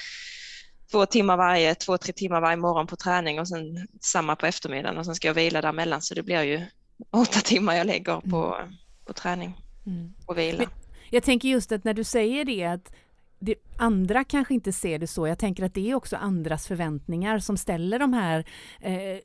två 0.91 1.05
timmar 1.05 1.37
varje, 1.37 1.75
två, 1.75 1.97
tre 1.97 2.13
timmar 2.13 2.41
varje 2.41 2.57
morgon 2.57 2.87
på 2.87 2.95
träning 2.95 3.39
och 3.39 3.47
sen 3.47 3.87
samma 4.01 4.35
på 4.35 4.45
eftermiddagen 4.45 4.97
och 4.97 5.05
sen 5.05 5.15
ska 5.15 5.27
jag 5.27 5.33
vila 5.33 5.61
däremellan, 5.61 6.01
så 6.01 6.15
det 6.15 6.23
blir 6.23 6.41
ju 6.41 6.65
åtta 7.11 7.39
timmar 7.39 7.75
jag 7.75 7.87
lägger 7.87 8.21
på, 8.21 8.55
mm. 8.55 8.75
på 9.05 9.13
träning 9.13 9.61
mm. 9.85 10.13
och 10.25 10.37
vila. 10.37 10.63
Jag 11.09 11.23
tänker 11.23 11.49
just 11.49 11.71
att 11.71 11.83
när 11.83 11.93
du 11.93 12.03
säger 12.03 12.45
det 12.45 12.63
att 12.63 12.91
det, 13.39 13.55
andra 13.77 14.23
kanske 14.23 14.53
inte 14.53 14.73
ser 14.73 14.99
det 14.99 15.07
så. 15.07 15.27
Jag 15.27 15.39
tänker 15.39 15.63
att 15.63 15.73
det 15.73 15.91
är 15.91 15.95
också 15.95 16.15
andras 16.15 16.67
förväntningar 16.67 17.39
som 17.39 17.57
ställer 17.57 17.99
de 17.99 18.13
här 18.13 18.45
eh, 18.81 19.17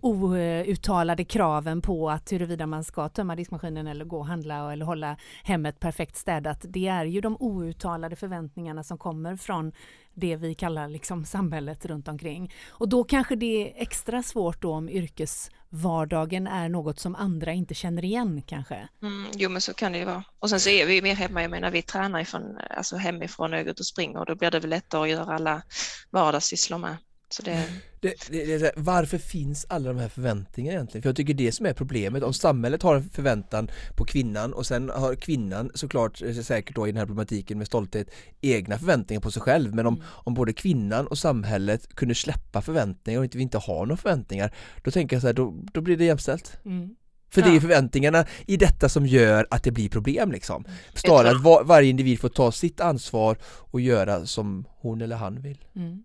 outtalade 0.00 1.24
kraven 1.24 1.82
på 1.82 2.10
att 2.10 2.32
huruvida 2.32 2.66
man 2.66 2.84
ska 2.84 3.08
tömma 3.08 3.36
diskmaskinen 3.36 3.86
eller 3.86 4.04
gå 4.04 4.18
och 4.18 4.26
handla 4.26 4.72
eller 4.72 4.84
hålla 4.84 5.16
hemmet 5.42 5.80
perfekt 5.80 6.16
städat. 6.16 6.64
Det 6.68 6.88
är 6.88 7.04
ju 7.04 7.20
de 7.20 7.36
outtalade 7.40 8.16
förväntningarna 8.16 8.82
som 8.84 8.98
kommer 8.98 9.36
från 9.36 9.72
det 10.14 10.36
vi 10.36 10.54
kallar 10.54 10.88
liksom 10.88 11.24
samhället 11.24 11.86
runt 11.86 12.08
omkring. 12.08 12.54
Och 12.68 12.88
då 12.88 13.04
kanske 13.04 13.36
det 13.36 13.46
är 13.46 13.82
extra 13.82 14.22
svårt 14.22 14.62
då 14.62 14.72
om 14.72 14.88
yrkesvardagen 14.88 16.46
är 16.46 16.68
något 16.68 17.00
som 17.00 17.14
andra 17.14 17.52
inte 17.52 17.74
känner 17.74 18.04
igen 18.04 18.42
kanske. 18.46 18.88
Mm, 19.02 19.26
jo 19.34 19.50
men 19.50 19.60
så 19.60 19.74
kan 19.74 19.92
det 19.92 19.98
ju 19.98 20.04
vara. 20.04 20.24
Och 20.38 20.50
sen 20.50 20.60
så 20.60 20.70
är 20.70 20.86
vi 20.86 21.02
mer 21.02 21.14
hemma, 21.14 21.42
jag 21.42 21.50
menar 21.50 21.70
vi 21.70 21.82
tränar 21.82 22.20
ifrån, 22.20 22.58
alltså 22.70 22.96
hemifrån 22.96 23.54
och 23.54 23.66
ut 23.66 23.80
och 23.80 23.86
springer 23.86 24.18
och 24.18 24.26
då 24.26 24.34
blir 24.34 24.50
det 24.50 24.60
väl 24.60 24.70
lättare 24.70 25.02
att 25.02 25.08
göra 25.08 25.34
alla 25.34 25.62
vardagssysslor 26.10 26.78
med. 26.78 26.96
Det... 27.40 27.68
Det, 28.00 28.14
det, 28.30 28.58
det, 28.58 28.72
varför 28.76 29.18
finns 29.18 29.66
alla 29.68 29.92
de 29.92 29.98
här 29.98 30.08
förväntningarna 30.08 30.74
egentligen? 30.74 31.02
För 31.02 31.08
jag 31.08 31.16
tycker 31.16 31.34
det 31.34 31.52
som 31.52 31.66
är 31.66 31.72
problemet, 31.72 32.22
om 32.22 32.32
samhället 32.32 32.82
har 32.82 32.96
en 32.96 33.10
förväntan 33.10 33.70
på 33.96 34.04
kvinnan 34.04 34.52
och 34.52 34.66
sen 34.66 34.90
har 34.90 35.14
kvinnan 35.14 35.70
såklart 35.74 36.22
eh, 36.22 36.34
säkert 36.34 36.76
då 36.76 36.88
i 36.88 36.90
den 36.90 36.98
här 36.98 37.06
problematiken 37.06 37.58
med 37.58 37.66
stolthet 37.66 38.10
egna 38.40 38.78
förväntningar 38.78 39.20
på 39.20 39.30
sig 39.30 39.42
själv 39.42 39.74
men 39.74 39.86
om, 39.86 39.94
mm. 39.94 40.06
om 40.10 40.34
både 40.34 40.52
kvinnan 40.52 41.06
och 41.06 41.18
samhället 41.18 41.94
kunde 41.94 42.14
släppa 42.14 42.62
förväntningar 42.62 43.18
och 43.18 43.24
inte 43.24 43.36
vi 43.36 43.42
inte 43.42 43.58
har 43.58 43.86
några 43.86 43.96
förväntningar 43.96 44.54
då 44.82 44.90
tänker 44.90 45.16
jag 45.16 45.20
så 45.20 45.26
här, 45.26 45.34
då, 45.34 45.54
då 45.72 45.80
blir 45.80 45.96
det 45.96 46.04
jämställt. 46.04 46.56
Mm. 46.64 46.96
För 47.30 47.40
ja. 47.40 47.46
det 47.46 47.56
är 47.56 47.60
förväntningarna 47.60 48.26
i 48.46 48.56
detta 48.56 48.88
som 48.88 49.06
gör 49.06 49.46
att 49.50 49.64
det 49.64 49.70
blir 49.70 49.88
problem 49.88 50.32
liksom. 50.32 50.64
Snarare 50.94 51.30
att 51.30 51.42
var, 51.42 51.64
varje 51.64 51.90
individ 51.90 52.20
får 52.20 52.28
ta 52.28 52.52
sitt 52.52 52.80
ansvar 52.80 53.36
och 53.44 53.80
göra 53.80 54.26
som 54.26 54.64
hon 54.68 55.00
eller 55.00 55.16
han 55.16 55.42
vill. 55.42 55.64
Mm 55.74 56.04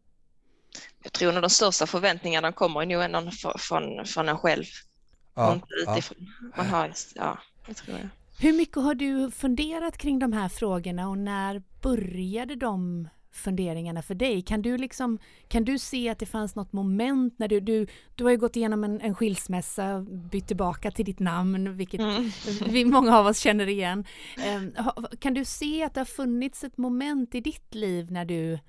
jag 1.03 1.13
tror 1.13 1.31
nog 1.31 1.41
de 1.41 1.49
största 1.49 1.86
förväntningarna 1.86 2.51
kommer 2.51 2.86
nog 2.86 3.03
ändå 3.03 3.31
från, 3.57 4.05
från 4.05 4.29
en 4.29 4.38
själv. 4.38 4.65
Ja, 5.36 5.60
utifrån. 5.81 6.17
Ja. 6.19 6.57
Man 6.57 6.65
har, 6.65 6.93
ja, 7.15 7.38
det 7.67 7.73
tror 7.73 7.97
jag. 7.97 8.10
Hur 8.39 8.53
mycket 8.53 8.77
har 8.77 8.95
du 8.95 9.31
funderat 9.31 9.97
kring 9.97 10.19
de 10.19 10.33
här 10.33 10.49
frågorna 10.49 11.10
och 11.10 11.17
när 11.17 11.62
började 11.81 12.55
de 12.55 13.07
funderingarna 13.31 14.01
för 14.01 14.15
dig? 14.15 14.41
Kan 14.41 14.62
du, 14.62 14.77
liksom, 14.77 15.19
kan 15.47 15.63
du 15.63 15.79
se 15.79 16.10
att 16.10 16.19
det 16.19 16.25
fanns 16.25 16.55
något 16.55 16.73
moment 16.73 17.39
när 17.39 17.47
du, 17.47 17.60
du, 17.60 17.88
du 18.15 18.23
har 18.23 18.31
ju 18.31 18.38
gått 18.38 18.55
igenom 18.55 18.83
en, 18.83 19.01
en 19.01 19.15
skilsmässa, 19.15 20.05
bytt 20.31 20.47
tillbaka 20.47 20.91
till 20.91 21.05
ditt 21.05 21.19
namn, 21.19 21.77
vilket 21.77 21.99
mm. 21.99 22.31
vi, 22.67 22.86
många 22.86 23.17
av 23.17 23.27
oss 23.27 23.39
känner 23.39 23.67
igen. 23.67 24.05
Ehm, 24.43 24.73
kan 25.19 25.33
du 25.33 25.45
se 25.45 25.83
att 25.83 25.93
det 25.93 25.99
har 25.99 26.05
funnits 26.05 26.63
ett 26.63 26.77
moment 26.77 27.36
i 27.36 27.41
ditt 27.41 27.75
liv 27.75 28.12
när 28.12 28.25
du 28.25 28.60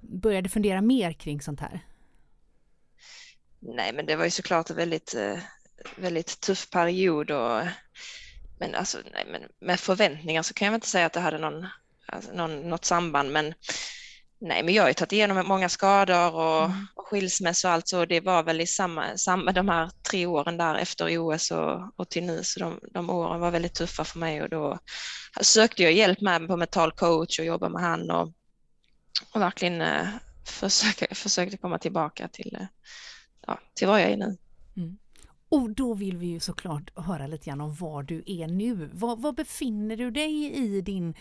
började 0.00 0.48
fundera 0.48 0.80
mer 0.80 1.12
kring 1.12 1.40
sånt 1.40 1.60
här? 1.60 1.80
Nej, 3.60 3.92
men 3.92 4.06
det 4.06 4.16
var 4.16 4.24
ju 4.24 4.30
såklart 4.30 4.70
en 4.70 4.76
väldigt, 4.76 5.14
eh, 5.14 5.38
väldigt 5.96 6.40
tuff 6.40 6.70
period 6.70 7.30
och 7.30 7.62
men 8.58 8.74
alltså, 8.74 8.98
nej, 9.12 9.26
men 9.30 9.42
med 9.60 9.80
förväntningar 9.80 10.42
så 10.42 10.54
kan 10.54 10.66
jag 10.66 10.74
inte 10.74 10.88
säga 10.88 11.06
att 11.06 11.12
det 11.12 11.20
hade 11.20 11.38
någon, 11.38 11.66
alltså, 12.06 12.32
någon, 12.32 12.68
något 12.70 12.84
samband, 12.84 13.32
men 13.32 13.54
nej, 14.40 14.62
men 14.62 14.74
jag 14.74 14.82
har 14.82 14.88
ju 14.88 14.94
tagit 14.94 15.12
igenom 15.12 15.46
många 15.46 15.68
skador 15.68 16.34
och, 16.34 16.64
mm. 16.64 16.86
och 16.94 17.06
skilsmässa 17.06 17.68
och 17.68 17.74
allt 17.74 17.88
så 17.88 18.04
det 18.04 18.20
var 18.20 18.42
väl 18.42 18.60
i 18.60 18.66
samma, 18.66 19.16
samma 19.16 19.52
de 19.52 19.68
här 19.68 19.90
tre 20.10 20.26
åren 20.26 20.56
där 20.56 20.74
efter 20.74 21.18
OS 21.18 21.50
och, 21.50 21.92
och 21.96 22.10
till 22.10 22.24
nu, 22.24 22.44
så 22.44 22.60
de, 22.60 22.80
de 22.90 23.10
åren 23.10 23.40
var 23.40 23.50
väldigt 23.50 23.74
tuffa 23.74 24.04
för 24.04 24.18
mig 24.18 24.42
och 24.42 24.48
då 24.48 24.78
sökte 25.40 25.82
jag 25.82 25.92
hjälp 25.92 26.20
med 26.20 26.48
på 26.48 26.56
mental 26.56 26.92
coach 26.92 27.38
och 27.38 27.44
jobba 27.44 27.68
med 27.68 27.82
han 27.82 28.10
och 28.10 28.32
och 29.32 29.40
verkligen 29.40 29.80
eh, 29.80 30.08
försöka, 30.44 31.06
försökte 31.14 31.56
komma 31.56 31.78
tillbaka 31.78 32.28
till, 32.28 32.56
eh, 32.60 32.66
ja, 33.46 33.60
till 33.74 33.88
vad 33.88 34.02
jag 34.02 34.10
är 34.10 34.16
nu. 34.16 34.36
Mm. 34.76 34.98
Och 35.48 35.70
då 35.70 35.94
vill 35.94 36.16
vi 36.16 36.26
ju 36.26 36.40
såklart 36.40 36.98
höra 36.98 37.26
lite 37.26 37.44
grann 37.44 37.60
om 37.60 37.74
var 37.74 38.02
du 38.02 38.24
är 38.26 38.46
nu. 38.46 38.90
Var, 38.92 39.16
var 39.16 39.32
befinner 39.32 39.96
du 39.96 40.10
dig 40.10 40.56
i 40.56 40.80
din 40.80 41.14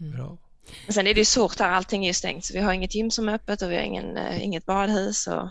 Mm. 0.00 0.12
Bra. 0.12 0.38
Men 0.86 0.94
sen 0.94 1.06
är 1.06 1.14
det 1.14 1.20
ju 1.20 1.24
svårt 1.24 1.58
här, 1.58 1.70
allting 1.70 2.04
är 2.04 2.08
ju 2.08 2.14
stängt, 2.14 2.44
så 2.44 2.52
vi 2.52 2.60
har 2.60 2.72
inget 2.72 2.94
gym 2.94 3.10
som 3.10 3.28
är 3.28 3.34
öppet 3.34 3.62
och 3.62 3.70
vi 3.70 3.76
har 3.76 3.82
ingen, 3.82 4.16
äh, 4.16 4.44
inget 4.44 4.66
badhus. 4.66 5.26
Och... 5.26 5.48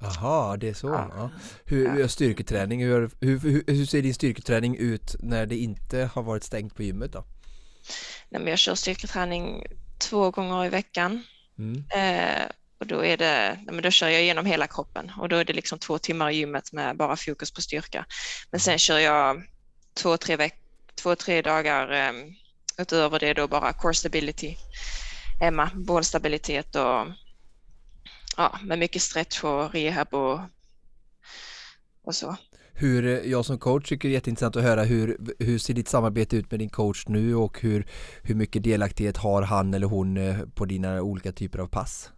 Aha, 0.00 0.56
det 0.56 0.68
är 0.68 0.74
så. 0.74 0.86
Ja. 0.86 1.12
Ja. 1.16 1.30
Hur, 1.64 1.90
hur 1.90 2.08
styrketräning, 2.08 2.84
hur, 2.84 3.10
hur, 3.20 3.38
hur, 3.38 3.64
hur, 3.66 3.86
ser 3.86 4.02
din 4.02 4.14
styrketräning 4.14 4.76
ut 4.76 5.16
när 5.18 5.46
det 5.46 5.56
inte 5.56 6.10
har 6.14 6.22
varit 6.22 6.44
stängt 6.44 6.74
på 6.74 6.82
gymmet 6.82 7.12
då? 7.12 7.24
Nej, 8.28 8.40
men 8.40 8.46
jag 8.46 8.58
kör 8.58 8.74
styrketräning 8.74 9.66
två 9.98 10.30
gånger 10.30 10.64
i 10.64 10.68
veckan. 10.68 11.22
Mm. 11.58 11.84
Eh, 11.90 12.48
och 12.80 12.86
då, 12.86 13.04
är 13.04 13.16
det, 13.16 13.58
men 13.66 13.82
då 13.82 13.90
kör 13.90 14.08
jag 14.08 14.22
igenom 14.22 14.46
hela 14.46 14.66
kroppen 14.66 15.12
och 15.18 15.28
då 15.28 15.36
är 15.36 15.44
det 15.44 15.52
liksom 15.52 15.78
två 15.78 15.98
timmar 15.98 16.30
i 16.30 16.36
gymmet 16.36 16.72
med 16.72 16.96
bara 16.96 17.16
fokus 17.16 17.50
på 17.50 17.60
styrka. 17.60 18.06
Men 18.50 18.60
sen 18.60 18.78
kör 18.78 18.98
jag 18.98 19.42
två, 19.94 20.16
tre, 20.16 20.36
veck 20.36 20.54
två, 20.94 21.14
tre 21.14 21.42
dagar 21.42 22.08
um, 22.10 22.34
utöver 22.78 23.18
det 23.18 23.34
då 23.34 23.48
bara 23.48 23.72
core 23.72 23.94
stability 23.94 24.56
hemma, 25.40 25.70
bålstabilitet 25.74 26.76
och 26.76 27.06
ja, 28.36 28.58
med 28.62 28.78
mycket 28.78 29.02
stretch 29.02 29.44
och 29.44 29.74
rehab 29.74 30.14
och, 30.14 30.40
och 32.02 32.14
så. 32.14 32.36
Hur, 32.72 33.06
eh, 33.06 33.30
jag 33.30 33.44
som 33.44 33.58
coach 33.58 33.88
tycker 33.88 34.08
det 34.08 34.12
är 34.12 34.14
jätteintressant 34.14 34.56
att 34.56 34.62
höra 34.62 34.82
hur, 34.82 35.18
hur 35.38 35.58
ser 35.58 35.74
ditt 35.74 35.88
samarbete 35.88 36.36
ut 36.36 36.50
med 36.50 36.60
din 36.60 36.68
coach 36.68 37.04
nu 37.08 37.34
och 37.34 37.60
hur, 37.60 37.86
hur 38.22 38.34
mycket 38.34 38.62
delaktighet 38.62 39.16
har 39.16 39.42
han 39.42 39.74
eller 39.74 39.86
hon 39.86 40.16
eh, 40.16 40.38
på 40.54 40.64
dina 40.64 41.02
olika 41.02 41.32
typer 41.32 41.58
av 41.58 41.66
pass? 41.66 42.10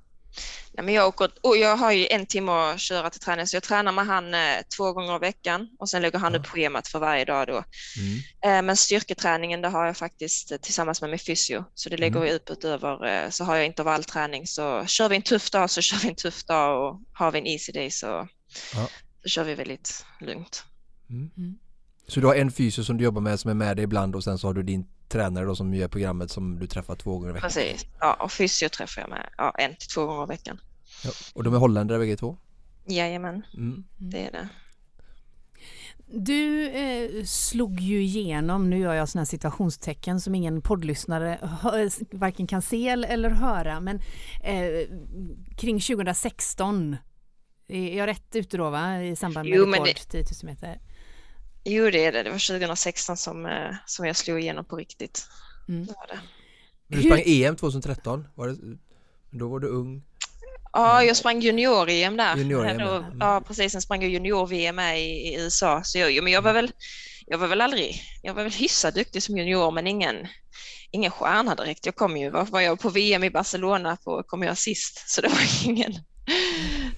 Nej, 0.72 0.84
men 0.84 0.94
jag, 0.94 1.08
åker, 1.08 1.30
och 1.42 1.56
jag 1.56 1.76
har 1.76 1.92
ju 1.92 2.06
en 2.06 2.26
timme 2.26 2.52
att 2.52 2.80
köra 2.80 3.10
till 3.10 3.20
träning 3.20 3.46
så 3.46 3.56
jag 3.56 3.62
tränar 3.62 3.92
med 3.92 4.06
han 4.06 4.34
eh, 4.34 4.56
två 4.76 4.92
gånger 4.92 5.16
i 5.16 5.18
veckan 5.18 5.68
och 5.78 5.88
sen 5.88 6.02
lägger 6.02 6.18
han 6.18 6.32
ja. 6.32 6.38
upp 6.38 6.46
schemat 6.46 6.88
för 6.88 6.98
varje 6.98 7.24
dag 7.24 7.46
då. 7.46 7.64
Mm. 7.98 8.18
Eh, 8.44 8.62
men 8.66 8.76
styrketräningen 8.76 9.60
det 9.60 9.68
har 9.68 9.86
jag 9.86 9.96
faktiskt 9.96 10.52
eh, 10.52 10.58
tillsammans 10.58 11.00
med 11.00 11.10
min 11.10 11.18
fysio 11.18 11.64
så 11.74 11.88
det 11.88 11.96
lägger 11.96 12.16
mm. 12.16 12.28
vi 12.28 12.34
upp 12.34 12.50
utöver 12.50 13.06
eh, 13.06 13.30
så 13.30 13.44
har 13.44 13.56
jag 13.56 13.66
intervallträning 13.66 14.46
så 14.46 14.84
kör 14.86 15.08
vi 15.08 15.16
en 15.16 15.22
tuff 15.22 15.50
dag 15.50 15.70
så 15.70 15.80
kör 15.80 15.98
vi 15.98 16.08
en 16.08 16.14
tuff 16.14 16.44
dag 16.44 16.88
och 16.88 17.00
har 17.12 17.32
vi 17.32 17.38
en 17.38 17.46
easy 17.46 17.72
day 17.72 17.90
så, 17.90 18.28
ja. 18.74 18.88
så 19.22 19.28
kör 19.28 19.44
vi 19.44 19.54
väldigt 19.54 20.04
lugnt. 20.20 20.64
Mm. 21.10 21.30
mm. 21.36 21.58
Så 22.06 22.20
du 22.20 22.26
har 22.26 22.34
en 22.34 22.50
fysio 22.50 22.84
som 22.84 22.96
du 22.96 23.04
jobbar 23.04 23.20
med 23.20 23.40
som 23.40 23.50
är 23.50 23.54
med 23.54 23.76
dig 23.76 23.84
ibland 23.84 24.16
och 24.16 24.24
sen 24.24 24.38
så 24.38 24.46
har 24.46 24.54
du 24.54 24.62
din 24.62 24.86
tränare 25.10 25.44
då 25.44 25.56
som 25.56 25.74
gör 25.74 25.88
programmet 25.88 26.30
som 26.30 26.58
du 26.58 26.66
träffar 26.66 26.96
två 26.96 27.12
gånger 27.12 27.30
i 27.30 27.32
veckan? 27.32 27.50
Precis, 27.50 27.86
ja 28.00 28.14
och 28.14 28.32
fysio 28.32 28.68
träffar 28.68 29.02
jag 29.02 29.10
med 29.10 29.28
ja, 29.36 29.50
en 29.58 29.76
till 29.76 29.88
två 29.88 30.06
gånger 30.06 30.24
i 30.24 30.26
veckan. 30.26 30.60
Ja, 31.04 31.10
och 31.34 31.44
de 31.44 31.54
är 31.54 31.58
holländare 31.58 31.98
bägge 31.98 32.16
två? 32.16 32.36
Jajamän, 32.86 33.42
mm. 33.54 33.84
det 33.96 34.26
är 34.26 34.32
det. 34.32 34.48
Du 36.12 36.68
eh, 36.68 37.24
slog 37.24 37.80
ju 37.80 38.02
igenom, 38.02 38.70
nu 38.70 38.78
gör 38.78 38.94
jag 38.94 39.08
sådana 39.08 39.26
situationstecken 39.26 40.20
som 40.20 40.34
ingen 40.34 40.62
poddlyssnare 40.62 41.38
hör, 41.60 41.90
varken 42.16 42.46
kan 42.46 42.62
se 42.62 42.88
eller 42.88 43.30
höra, 43.30 43.80
men 43.80 44.00
eh, 44.42 44.88
kring 45.56 45.80
2016, 45.80 46.96
är 47.68 47.98
jag 47.98 48.06
rätt 48.06 48.36
ute 48.36 48.56
då 48.56 48.70
va, 48.70 49.02
i 49.02 49.16
samband 49.16 49.48
med 49.48 49.58
jo, 49.58 49.66
rekord 49.66 49.86
det... 49.86 50.24
10 50.24 50.24
000 50.42 50.52
meter? 50.52 50.80
Jo, 51.64 51.90
det 51.90 52.04
är 52.04 52.12
det. 52.12 52.22
Det 52.22 52.30
var 52.30 52.58
2016 52.58 53.16
som, 53.16 53.46
eh, 53.46 53.74
som 53.86 54.06
jag 54.06 54.16
slog 54.16 54.40
igenom 54.40 54.64
på 54.64 54.76
riktigt. 54.76 55.26
Mm. 55.68 55.86
Det 55.86 55.92
var 55.92 56.06
det. 56.06 56.20
Du 56.86 57.02
sprang 57.02 57.22
EM 57.26 57.56
2013, 57.56 58.26
var 58.34 58.48
det, 58.48 58.56
då 59.30 59.48
var 59.48 59.60
du 59.60 59.68
ung? 59.68 60.02
Ja, 60.72 61.02
jag 61.02 61.16
sprang 61.16 61.40
junior-EM 61.40 62.16
där. 62.16 62.36
Junior 62.36 62.64
-EM, 62.64 62.78
då, 62.78 62.92
mm. 62.94 63.18
Ja, 63.20 63.42
precis. 63.46 63.72
Sen 63.72 63.82
sprang 63.82 64.02
jag 64.02 64.10
junior-VM 64.10 64.78
i, 64.78 65.00
i 65.00 65.40
USA. 65.40 65.80
Så 65.84 65.98
jag, 65.98 66.24
men 66.24 66.32
jag 66.32 66.42
var 66.42 66.52
väl, 66.52 66.72
jag 67.26 67.38
var 67.38 67.46
väl 67.46 67.60
aldrig, 67.60 68.02
jag 68.22 68.34
var 68.34 68.42
väl 68.42 68.52
hyfsat 68.52 68.94
duktig 68.94 69.22
som 69.22 69.38
junior, 69.38 69.70
men 69.70 69.86
ingen, 69.86 70.16
ingen 70.90 71.10
stjärna 71.10 71.54
direkt. 71.54 71.86
Jag 71.86 71.94
kom 71.94 72.16
ju, 72.16 72.30
var, 72.30 72.44
var 72.44 72.60
jag 72.60 72.80
på 72.80 72.88
VM 72.88 73.24
i 73.24 73.30
Barcelona 73.30 73.96
på, 74.04 74.22
kom 74.22 74.42
jag 74.42 74.58
sist, 74.58 75.10
så 75.10 75.20
det 75.20 75.28
var 75.28 75.68
ingen, 75.70 75.92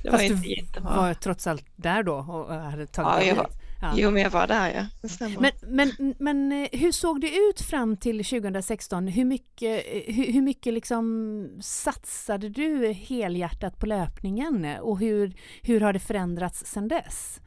det 0.03 0.11
Fast 0.11 0.23
var 0.23 0.23
inte 0.23 0.49
jättebra. 0.49 0.97
var 0.97 1.15
trots 1.15 1.47
allt 1.47 1.67
där 1.77 2.03
då 2.03 2.15
och 2.15 2.55
hade 2.55 2.87
tagit 2.87 2.97
ja, 2.97 3.23
jag 3.23 3.35
var, 3.35 3.51
ja. 3.83 3.93
Jo, 3.97 4.11
men 4.11 4.23
jag 4.23 4.31
var 4.31 4.47
där 4.47 4.91
ja. 5.01 5.29
Men, 5.39 5.53
men, 5.63 6.15
men 6.19 6.53
eh, 6.53 6.69
hur 6.73 6.93
såg 6.93 7.21
det 7.21 7.31
ut 7.37 7.61
fram 7.61 7.97
till 7.97 8.25
2016? 8.25 9.09
Hur 9.09 9.25
mycket, 9.25 9.85
eh, 9.87 10.15
hur, 10.15 10.33
hur 10.33 10.43
mycket 10.43 10.75
liksom 10.75 11.49
satsade 11.63 12.49
du 12.49 12.93
helhjärtat 12.93 13.79
på 13.79 13.87
löpningen 13.87 14.77
och 14.81 14.99
hur, 14.99 15.33
hur 15.63 15.81
har 15.81 15.93
det 15.93 16.01
förändrats 16.01 16.67
sedan 16.67 16.89
dess? 16.89 17.41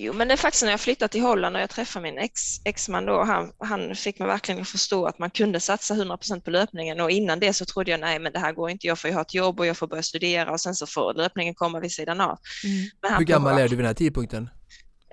Jo, 0.00 0.12
men 0.12 0.28
det 0.28 0.34
är 0.34 0.38
faktiskt 0.38 0.64
när 0.64 0.70
jag 0.70 0.80
flyttade 0.80 1.12
till 1.12 1.22
Holland 1.22 1.56
och 1.56 1.62
jag 1.62 1.70
träffade 1.70 2.02
min 2.02 2.18
ex, 2.18 2.40
exman 2.64 3.06
då, 3.06 3.22
han, 3.22 3.52
han 3.58 3.94
fick 3.94 4.18
mig 4.18 4.28
verkligen 4.28 4.60
att 4.60 4.68
förstå 4.68 5.06
att 5.06 5.18
man 5.18 5.30
kunde 5.30 5.60
satsa 5.60 5.94
100% 5.94 6.40
på 6.40 6.50
löpningen 6.50 7.00
och 7.00 7.10
innan 7.10 7.40
det 7.40 7.52
så 7.52 7.64
trodde 7.64 7.90
jag 7.90 8.00
nej, 8.00 8.18
men 8.18 8.32
det 8.32 8.38
här 8.38 8.52
går 8.52 8.70
inte, 8.70 8.86
jag 8.86 8.98
får 8.98 9.10
ju 9.10 9.14
ha 9.14 9.22
ett 9.22 9.34
jobb 9.34 9.60
och 9.60 9.66
jag 9.66 9.76
får 9.76 9.86
börja 9.86 10.02
studera 10.02 10.52
och 10.52 10.60
sen 10.60 10.74
så 10.74 10.86
får 10.86 11.14
löpningen 11.14 11.54
komma 11.54 11.80
vid 11.80 11.92
sidan 11.92 12.20
av. 12.20 12.38
Mm. 12.64 13.18
Hur 13.18 13.24
gammal 13.24 13.58
är 13.58 13.62
du 13.62 13.68
vid 13.68 13.78
den 13.78 13.86
här 13.86 13.94
tidpunkten? 13.94 14.48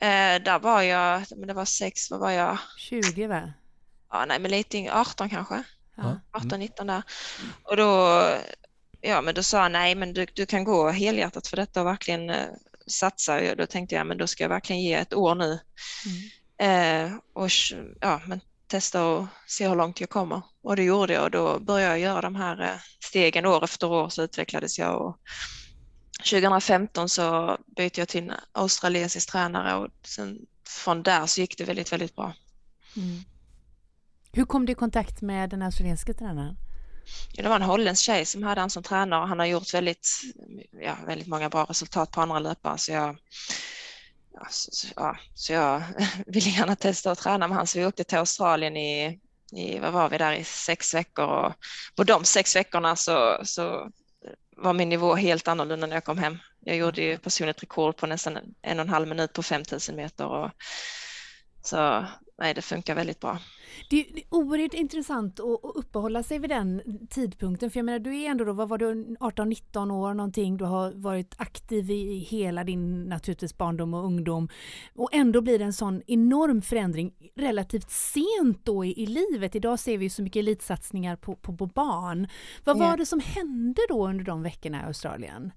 Eh, 0.02 0.44
där 0.44 0.60
var 0.60 0.82
jag, 0.82 1.24
men 1.36 1.48
det 1.48 1.54
var 1.54 1.66
sex, 1.66 2.12
vad 2.12 2.20
var 2.20 2.32
jag? 2.32 2.58
20 2.78 3.28
va? 3.28 3.54
Ja, 4.12 4.26
nej, 4.26 4.40
men 4.40 4.52
lite 4.52 4.90
18 4.92 5.30
kanske. 5.30 5.64
Ja. 5.96 6.20
18, 6.32 6.60
19 6.60 6.88
där. 6.88 7.04
Och 7.64 7.78
då, 7.78 8.22
ja, 9.02 9.22
men 9.22 9.36
då 9.36 9.44
sa 9.44 9.62
han 9.62 9.72
nej, 9.72 9.96
men 9.96 10.14
du, 10.14 10.26
du 10.34 10.46
kan 10.46 10.64
gå 10.64 10.90
helhjärtat 10.90 11.48
för 11.48 11.58
detta 11.58 11.82
och 11.82 11.88
verkligen 11.88 12.30
eh, 12.30 12.48
satsa. 12.88 13.56
Då 13.56 13.66
tänkte 13.66 13.96
jag, 13.96 14.08
men 14.08 14.18
då 14.18 14.28
ska 14.28 14.44
jag 14.44 14.50
verkligen 14.50 14.82
ge 14.82 14.94
ett 14.94 15.14
år 15.14 15.36
nu. 15.36 15.60
Mm. 16.06 17.12
Eh, 17.12 17.18
och 17.34 17.50
ja, 18.02 18.22
men 18.28 18.42
testa 18.68 19.06
och 19.06 19.26
se 19.48 19.68
hur 19.68 19.76
långt 19.76 20.00
jag 20.00 20.10
kommer. 20.10 20.42
Och 20.64 20.76
det 20.76 20.84
gjorde 20.84 21.14
jag 21.14 21.24
och 21.24 21.32
då 21.32 21.60
började 21.60 21.92
jag 21.92 22.00
göra 22.00 22.22
de 22.22 22.36
här 22.36 22.62
eh, 22.62 22.80
stegen 23.04 23.46
år 23.46 23.64
efter 23.64 23.92
år 23.92 24.10
så 24.10 24.22
utvecklades 24.22 24.80
jag. 24.80 25.02
Och 25.02 25.18
2015 26.18 27.10
så 27.10 27.58
bytte 27.78 28.02
jag 28.02 28.08
till 28.08 28.24
en 28.24 28.32
australiensisk 28.52 29.32
tränare 29.32 29.76
och 29.76 29.90
sen 30.04 30.40
från 30.68 31.04
där 31.04 31.26
så 31.26 31.42
gick 31.42 31.58
det 31.58 31.64
väldigt, 31.64 31.92
väldigt 31.92 32.16
bra. 32.16 32.34
Mm. 32.96 33.24
Hur 34.32 34.46
kom 34.46 34.66
du 34.66 34.72
i 34.72 34.76
kontakt 34.76 35.22
med 35.22 35.50
den 35.50 35.62
australienska 35.62 36.14
tränaren? 36.14 36.58
Ja, 37.34 37.44
det 37.44 37.50
var 37.50 37.56
en 37.56 37.62
holländsk 37.62 38.04
tjej 38.04 38.26
som 38.26 38.44
hade 38.44 38.62
han 38.62 38.70
som 38.70 38.84
tränare 38.84 39.22
och 39.22 39.28
han 39.28 39.40
har 39.40 39.46
gjort 39.46 39.74
väldigt, 39.74 40.10
ja, 40.82 40.98
väldigt 41.08 41.28
många 41.28 41.50
bra 41.50 41.64
resultat 41.64 42.12
på 42.12 42.22
andra 42.22 42.40
löpare 42.40 42.78
så 42.78 42.92
jag, 42.92 43.18
ja, 44.34 44.48
så, 44.50 44.88
ja, 44.96 45.18
så 45.34 45.54
jag 45.54 45.84
ville 46.28 46.50
gärna 46.50 46.76
testa 46.76 47.12
att 47.12 47.20
träna 47.20 47.48
med 47.48 47.56
honom 47.56 47.68
så 47.68 47.80
vi 47.80 47.86
åkte 47.86 48.04
till 48.04 48.18
Australien 48.18 48.78
i, 48.78 49.20
i, 49.52 49.80
vad 49.80 49.94
var 49.94 50.10
vi 50.10 50.18
där 50.18 50.34
i 50.34 50.44
sex 50.44 50.94
veckor 50.94 51.26
och 51.26 51.54
på 51.96 52.04
de 52.04 52.26
sex 52.26 52.56
veckorna 52.56 52.96
så, 52.96 53.40
så 53.44 53.92
var 54.58 54.74
min 54.74 54.90
nivå 54.90 55.16
helt 55.16 55.48
annorlunda 55.48 55.88
när 55.88 55.96
jag 55.96 56.04
kom 56.04 56.18
hem. 56.18 56.38
Jag 56.60 56.78
gjorde 56.78 57.02
ju 57.02 57.18
personligt 57.18 57.64
rekord 57.64 57.98
på 57.98 58.08
nästan 58.08 58.38
en 58.62 58.80
och 58.80 58.86
en 58.86 58.90
halv 58.90 59.08
minut 59.08 59.34
på 59.34 59.44
5000 59.44 59.96
meter 59.96 60.26
och 60.26 60.52
så 61.62 62.06
nej, 62.38 62.54
det 62.54 62.62
funkar 62.62 62.96
väldigt 62.96 63.20
bra. 63.20 63.40
Det 63.90 64.00
är 64.00 64.08
oerhört 64.30 64.74
intressant 64.74 65.40
att 65.40 65.60
uppehålla 65.76 66.24
sig 66.24 66.40
vid 66.40 66.50
den 66.50 66.82
tidpunkten. 67.10 67.72
För 67.72 67.80
jag 67.80 67.86
menar, 67.86 68.00
du 68.00 68.22
är 68.22 68.30
ändå 68.30 68.44
då, 68.44 68.54
vad 68.54 68.70
var 68.70 68.78
du, 68.78 69.16
18-19 69.20 69.92
år 69.92 70.14
någonting. 70.14 70.58
Du 70.58 70.66
har 70.66 70.92
varit 70.92 71.36
aktiv 71.38 71.92
i 71.92 72.18
hela 72.18 72.64
din 72.64 73.04
naturligtvis 73.04 73.58
barndom 73.58 73.94
och 73.94 74.06
ungdom. 74.06 74.50
Och 74.96 75.10
ändå 75.12 75.42
blir 75.42 75.60
det 75.60 75.66
en 75.66 75.74
sån 75.74 76.02
enorm 76.08 76.62
förändring 76.62 77.14
relativt 77.36 77.90
sent 77.92 78.66
då 78.66 78.86
i, 78.86 79.04
i 79.04 79.06
livet. 79.06 79.56
Idag 79.56 79.80
ser 79.80 79.98
vi 79.98 80.10
så 80.10 80.22
mycket 80.22 80.40
elitsatsningar 80.40 81.16
på, 81.16 81.36
på, 81.36 81.58
på 81.58 81.66
barn. 81.66 82.28
Vad 82.64 82.80
var 82.80 82.98
det 82.98 83.06
som 83.06 83.20
hände 83.20 83.82
då 83.90 84.08
under 84.08 84.26
de 84.26 84.44
veckorna 84.44 84.82
i 84.82 84.86
Australien? 84.86 85.52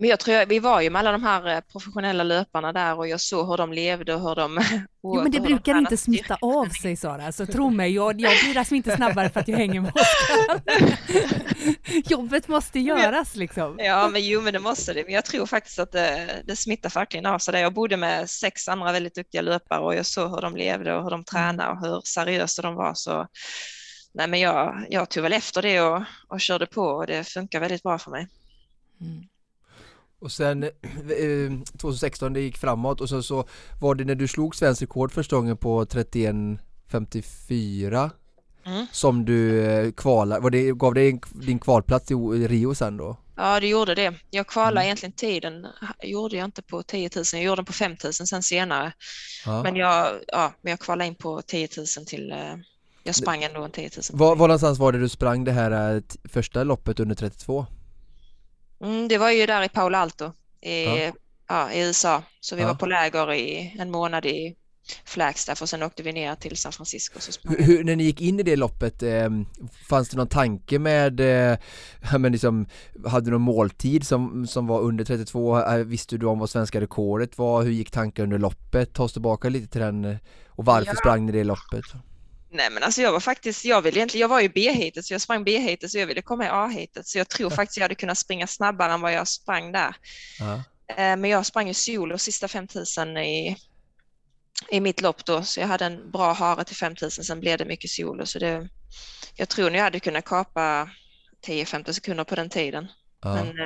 Men 0.00 0.08
jag 0.08 0.20
tror, 0.20 0.46
vi 0.46 0.58
var 0.58 0.80
ju 0.80 0.90
med 0.90 1.00
alla 1.00 1.12
de 1.12 1.22
här 1.22 1.54
eh, 1.54 1.60
professionella 1.60 2.24
löparna 2.24 2.72
där 2.72 2.98
och 2.98 3.08
jag 3.08 3.20
såg 3.20 3.48
hur 3.48 3.56
de 3.56 3.72
levde 3.72 4.14
och 4.14 4.20
hur 4.20 4.34
de 4.34 4.60
Jo 5.02 5.22
men 5.22 5.32
det 5.32 5.40
brukar 5.40 5.78
inte 5.78 5.96
smitta 5.96 6.38
av 6.40 6.68
sig 6.68 6.96
Sara, 6.96 7.32
så 7.32 7.46
tro 7.46 7.70
mig, 7.70 7.94
jag, 7.94 8.20
jag 8.20 8.32
blir 8.44 8.58
alltså 8.58 8.74
inte 8.74 8.96
snabbare 8.96 9.30
för 9.30 9.40
att 9.40 9.48
jag 9.48 9.56
hänger 9.56 9.80
med 9.80 9.92
Oskar. 9.94 10.62
Jobbet 12.10 12.48
måste 12.48 12.80
göras 12.80 13.36
liksom. 13.36 13.76
Ja 13.78 14.08
men 14.08 14.26
jo 14.26 14.40
men 14.40 14.52
det 14.52 14.58
måste 14.58 14.92
det, 14.92 15.04
men 15.04 15.14
jag 15.14 15.24
tror 15.24 15.46
faktiskt 15.46 15.78
att 15.78 15.92
det, 15.92 16.42
det 16.46 16.56
smittar 16.56 16.90
verkligen 16.94 17.26
av 17.26 17.38
sig. 17.38 17.60
Jag 17.60 17.74
bodde 17.74 17.96
med 17.96 18.30
sex 18.30 18.68
andra 18.68 18.92
väldigt 18.92 19.14
duktiga 19.14 19.42
löpare 19.42 19.80
och 19.80 19.94
jag 19.94 20.06
såg 20.06 20.30
hur 20.30 20.40
de 20.40 20.56
levde 20.56 20.94
och 20.94 21.02
hur 21.02 21.10
de 21.10 21.24
tränade 21.24 21.70
och 21.70 21.80
hur 21.80 22.00
seriösa 22.04 22.62
de 22.62 22.74
var 22.74 22.94
så 22.94 23.26
nej 24.14 24.28
men 24.28 24.40
jag, 24.40 24.86
jag 24.90 25.10
tog 25.10 25.22
väl 25.22 25.32
efter 25.32 25.62
det 25.62 25.80
och, 25.80 26.02
och 26.28 26.40
körde 26.40 26.66
på 26.66 26.82
och 26.82 27.06
det 27.06 27.24
funkar 27.28 27.60
väldigt 27.60 27.82
bra 27.82 27.98
för 27.98 28.10
mig. 28.10 28.28
Mm. 29.00 29.29
Och 30.20 30.32
sen 30.32 30.62
eh, 30.62 30.70
2016 31.78 32.32
det 32.32 32.40
gick 32.40 32.58
framåt 32.58 33.00
och 33.00 33.08
så, 33.08 33.22
så 33.22 33.44
var 33.80 33.94
det 33.94 34.04
när 34.04 34.14
du 34.14 34.28
slog 34.28 34.56
svensk 34.56 34.82
rekord 34.82 35.12
första 35.12 35.36
gången 35.36 35.56
på 35.56 35.84
31.54 35.84 38.10
mm. 38.66 38.86
som 38.92 39.24
du 39.24 39.64
eh, 39.64 39.92
kvalade, 39.92 40.40
var 40.40 40.50
det, 40.50 40.72
gav 40.72 40.94
det 40.94 41.18
din 41.32 41.58
kvalplats 41.58 42.10
i 42.10 42.14
Rio 42.48 42.74
sen 42.74 42.96
då? 42.96 43.16
Ja 43.36 43.60
det 43.60 43.66
gjorde 43.66 43.94
det. 43.94 44.14
Jag 44.30 44.46
kvalade 44.46 44.80
mm. 44.80 44.84
egentligen 44.84 45.12
tiden, 45.12 45.66
gjorde 46.02 46.36
jag 46.36 46.44
inte 46.44 46.62
på 46.62 46.82
10 46.82 47.10
000, 47.16 47.24
jag 47.32 47.42
gjorde 47.42 47.56
den 47.56 47.64
på 47.64 47.72
5 47.72 47.96
000 48.04 48.12
sen 48.12 48.42
senare. 48.42 48.92
Ja. 49.46 49.62
Men 49.62 49.76
jag, 49.76 50.12
ja, 50.28 50.52
men 50.60 50.70
jag 50.70 50.80
kvalade 50.80 51.08
in 51.08 51.14
på 51.14 51.42
10 51.42 51.68
000 51.76 51.86
till 52.06 52.32
eh, 52.32 52.56
jag 53.02 53.14
sprang 53.14 53.42
ändå 53.42 53.62
en 53.62 53.70
10 53.70 53.90
000. 54.12 54.18
Var, 54.18 54.36
var 54.36 54.48
någonstans 54.48 54.78
var 54.78 54.92
det 54.92 54.98
du 54.98 55.08
sprang 55.08 55.44
det 55.44 55.52
här 55.52 55.94
eh, 55.94 56.02
första 56.24 56.64
loppet 56.64 57.00
under 57.00 57.14
32? 57.14 57.66
Mm, 58.80 59.08
det 59.08 59.18
var 59.18 59.30
ju 59.30 59.46
där 59.46 59.62
i 59.62 59.68
Palo 59.68 59.98
Alto 59.98 60.32
i, 60.60 60.84
ja. 60.84 61.12
ja 61.48 61.72
i 61.72 61.80
USA. 61.80 62.22
Så 62.40 62.56
vi 62.56 62.62
ja. 62.62 62.68
var 62.68 62.74
på 62.74 62.86
läger 62.86 63.32
i 63.32 63.76
en 63.78 63.90
månad 63.90 64.26
i 64.26 64.56
Flagstaff 65.04 65.62
och 65.62 65.68
sen 65.68 65.82
åkte 65.82 66.02
vi 66.02 66.12
ner 66.12 66.34
till 66.34 66.56
San 66.56 66.72
Francisco. 66.72 67.20
Så 67.20 67.48
hur, 67.48 67.62
hur, 67.64 67.84
när 67.84 67.96
ni 67.96 68.04
gick 68.04 68.20
in 68.20 68.40
i 68.40 68.42
det 68.42 68.56
loppet, 68.56 69.02
eh, 69.02 69.30
fanns 69.88 70.08
det 70.08 70.16
någon 70.16 70.28
tanke 70.28 70.78
med, 70.78 71.20
eh, 71.20 71.58
men 72.18 72.32
liksom, 72.32 72.66
hade 73.06 73.26
du 73.26 73.30
någon 73.30 73.40
måltid 73.40 74.06
som, 74.06 74.46
som 74.46 74.66
var 74.66 74.80
under 74.80 75.04
32? 75.04 75.60
Eh, 75.60 75.76
visste 75.76 76.16
du 76.16 76.26
om 76.26 76.38
vad 76.38 76.50
svenska 76.50 76.80
rekordet 76.80 77.38
var? 77.38 77.62
Hur 77.62 77.70
gick 77.70 77.90
tanken 77.90 78.24
under 78.24 78.38
loppet? 78.38 78.92
Ta 78.92 79.02
oss 79.02 79.12
tillbaka 79.12 79.48
lite 79.48 79.66
till 79.66 79.80
den 79.80 80.04
eh, 80.04 80.16
och 80.48 80.64
varför 80.64 80.92
ja. 80.92 80.96
sprang 80.96 81.26
ni 81.26 81.32
det 81.32 81.44
loppet? 81.44 81.84
Nej 82.52 82.70
men 82.70 82.82
alltså 82.82 83.02
jag 83.02 83.12
var 83.12 83.20
faktiskt, 83.20 83.64
jag 83.64 83.82
ville 83.82 83.98
egentligen, 83.98 84.20
jag 84.20 84.28
var 84.28 84.40
ju 84.40 84.48
B-heatet 84.48 85.04
så 85.04 85.14
jag 85.14 85.20
sprang 85.20 85.44
B-heatet 85.44 85.90
så 85.90 85.98
jag 85.98 86.06
ville 86.06 86.22
komma 86.22 86.44
i 86.44 86.48
A-heatet 86.48 87.06
så 87.06 87.18
jag 87.18 87.28
tror 87.28 87.50
faktiskt 87.50 87.76
jag 87.76 87.84
hade 87.84 87.94
kunnat 87.94 88.18
springa 88.18 88.46
snabbare 88.46 88.92
än 88.92 89.00
vad 89.00 89.12
jag 89.12 89.28
sprang 89.28 89.72
där. 89.72 89.96
Uh 90.40 90.60
Men 90.96 91.24
jag 91.24 91.46
sprang 91.46 91.68
ju 91.68 91.74
solo 91.74 92.18
sista 92.18 92.48
5000 92.48 93.16
i, 93.16 93.56
i 94.70 94.80
mitt 94.80 95.00
lopp 95.00 95.24
då 95.24 95.42
så 95.42 95.60
jag 95.60 95.66
hade 95.66 95.84
en 95.84 96.10
bra 96.10 96.32
hare 96.32 96.64
till 96.64 96.76
5000 96.76 97.24
sen 97.24 97.40
blev 97.40 97.58
det 97.58 97.64
mycket 97.64 97.90
solo. 97.90 98.26
Så 98.26 98.38
det, 98.38 98.68
jag 99.36 99.48
tror 99.48 99.70
ni 99.70 99.78
hade 99.78 100.00
kunnat 100.00 100.24
kapa 100.24 100.90
10-15 101.46 101.92
sekunder 101.92 102.24
på 102.24 102.34
den 102.34 102.50
tiden. 102.50 102.84
Uh 103.26 103.34
Men 103.34 103.58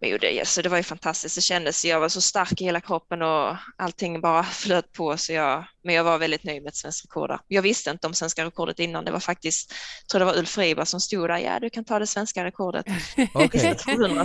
det, 0.00 0.48
så 0.48 0.62
det 0.62 0.68
var 0.68 0.76
ju 0.76 0.82
fantastiskt. 0.82 1.34
Det 1.34 1.40
kändes, 1.40 1.84
jag 1.84 2.00
var 2.00 2.08
så 2.08 2.20
stark 2.20 2.60
i 2.60 2.64
hela 2.64 2.80
kroppen 2.80 3.22
och 3.22 3.56
allting 3.76 4.20
bara 4.20 4.42
flöt 4.62 4.92
på. 4.92 5.16
Så 5.16 5.32
jag, 5.32 5.64
men 5.84 5.94
jag 5.94 6.04
var 6.04 6.18
väldigt 6.18 6.44
nöjd 6.44 6.62
med 6.62 6.68
ett 6.68 6.76
svenskt 6.76 7.04
rekord. 7.04 7.30
Jag 7.48 7.62
visste 7.62 7.90
inte 7.90 8.06
om 8.06 8.14
svenska 8.14 8.44
rekordet 8.44 8.78
innan. 8.78 9.04
Det 9.04 9.10
var 9.10 9.20
faktiskt, 9.20 9.74
jag 10.02 10.08
tror 10.08 10.18
det 10.18 10.24
var 10.24 10.38
Ulf 10.38 10.48
Friberg 10.48 10.86
som 10.86 11.00
stod 11.00 11.28
där. 11.28 11.38
Ja, 11.38 11.60
du 11.60 11.70
kan 11.70 11.84
ta 11.84 11.98
det 11.98 12.06
svenska 12.06 12.44
rekordet. 12.44 12.86
Okay. 13.34 13.74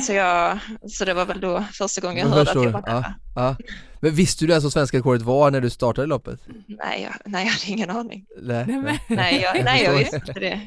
så, 0.01 0.13
jag, 0.13 0.59
så 0.89 1.05
det 1.05 1.13
var 1.13 1.25
väl 1.25 1.39
då 1.39 1.65
första 1.73 2.01
gången 2.01 2.17
jag, 2.17 2.27
hörde 2.27 2.51
att 2.51 2.63
jag 2.63 2.71
var 2.71 2.83
ja, 2.85 3.13
ja. 3.35 3.55
Men 3.99 4.15
visste 4.15 4.45
du 4.45 4.53
alltså 4.53 4.71
svenska 4.71 4.97
rekordet 4.97 5.21
var 5.21 5.51
när 5.51 5.61
du 5.61 5.69
startade 5.69 6.07
loppet? 6.07 6.39
Nej, 6.67 7.03
jag, 7.03 7.31
nej, 7.31 7.45
jag 7.45 7.51
hade 7.51 7.71
ingen 7.71 7.89
aning. 7.89 8.25
Nej, 8.41 8.65
nej, 9.07 9.41
jag, 9.41 9.63
nej, 9.63 9.83
jag 9.83 9.97
visste 9.97 10.15
inte 10.15 10.33
det. 10.33 10.61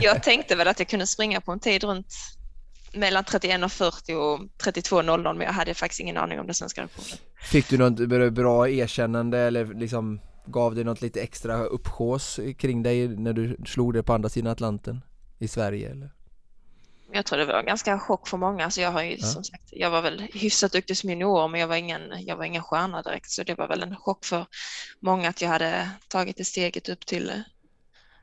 Jag 0.00 0.22
tänkte 0.22 0.56
väl 0.56 0.68
att 0.68 0.78
jag 0.78 0.88
kunde 0.88 1.06
springa 1.06 1.40
på 1.40 1.52
en 1.52 1.60
tid 1.60 1.84
runt 1.84 2.06
mellan 2.94 3.24
31.40 3.24 4.14
och 4.14 4.40
32.00 4.40 5.34
men 5.34 5.46
jag 5.46 5.52
hade 5.52 5.74
faktiskt 5.74 6.00
ingen 6.00 6.16
aning 6.16 6.40
om 6.40 6.46
det 6.46 6.54
svenska 6.54 6.82
rekordet. 6.82 7.20
Fick 7.42 7.68
du 7.68 7.78
något 7.78 8.32
bra 8.32 8.68
erkännande 8.68 9.38
eller 9.38 9.74
liksom 9.74 10.20
gav 10.46 10.74
det 10.74 10.84
något 10.84 11.02
lite 11.02 11.20
extra 11.20 11.64
uppsjås 11.64 12.40
kring 12.58 12.82
dig 12.82 13.08
när 13.08 13.32
du 13.32 13.56
slog 13.66 13.94
det 13.94 14.02
på 14.02 14.12
andra 14.12 14.28
sidan 14.28 14.52
Atlanten 14.52 15.04
i 15.38 15.48
Sverige 15.48 15.90
eller? 15.90 16.10
Jag 17.14 17.26
tror 17.26 17.38
det 17.38 17.44
var 17.44 17.62
ganska 17.62 17.98
chock 17.98 18.28
för 18.28 18.36
många. 18.36 18.70
Så 18.70 18.80
jag 18.80 18.92
har 18.92 19.02
ju 19.02 19.16
ja. 19.16 19.26
som 19.26 19.44
sagt, 19.44 19.68
jag 19.72 19.90
var 19.90 20.02
väl 20.02 20.20
hyfsat 20.20 20.72
duktig 20.72 20.96
som 20.96 21.10
junior 21.10 21.48
men 21.48 21.60
jag 21.60 21.68
var, 21.68 21.76
ingen, 21.76 22.02
jag 22.26 22.36
var 22.36 22.44
ingen 22.44 22.62
stjärna 22.62 23.02
direkt 23.02 23.30
så 23.30 23.42
det 23.42 23.54
var 23.54 23.68
väl 23.68 23.82
en 23.82 23.96
chock 23.96 24.24
för 24.24 24.46
många 25.00 25.28
att 25.28 25.42
jag 25.42 25.48
hade 25.48 25.90
tagit 26.08 26.36
det 26.36 26.44
steget 26.44 26.88
upp 26.88 27.06
till, 27.06 27.42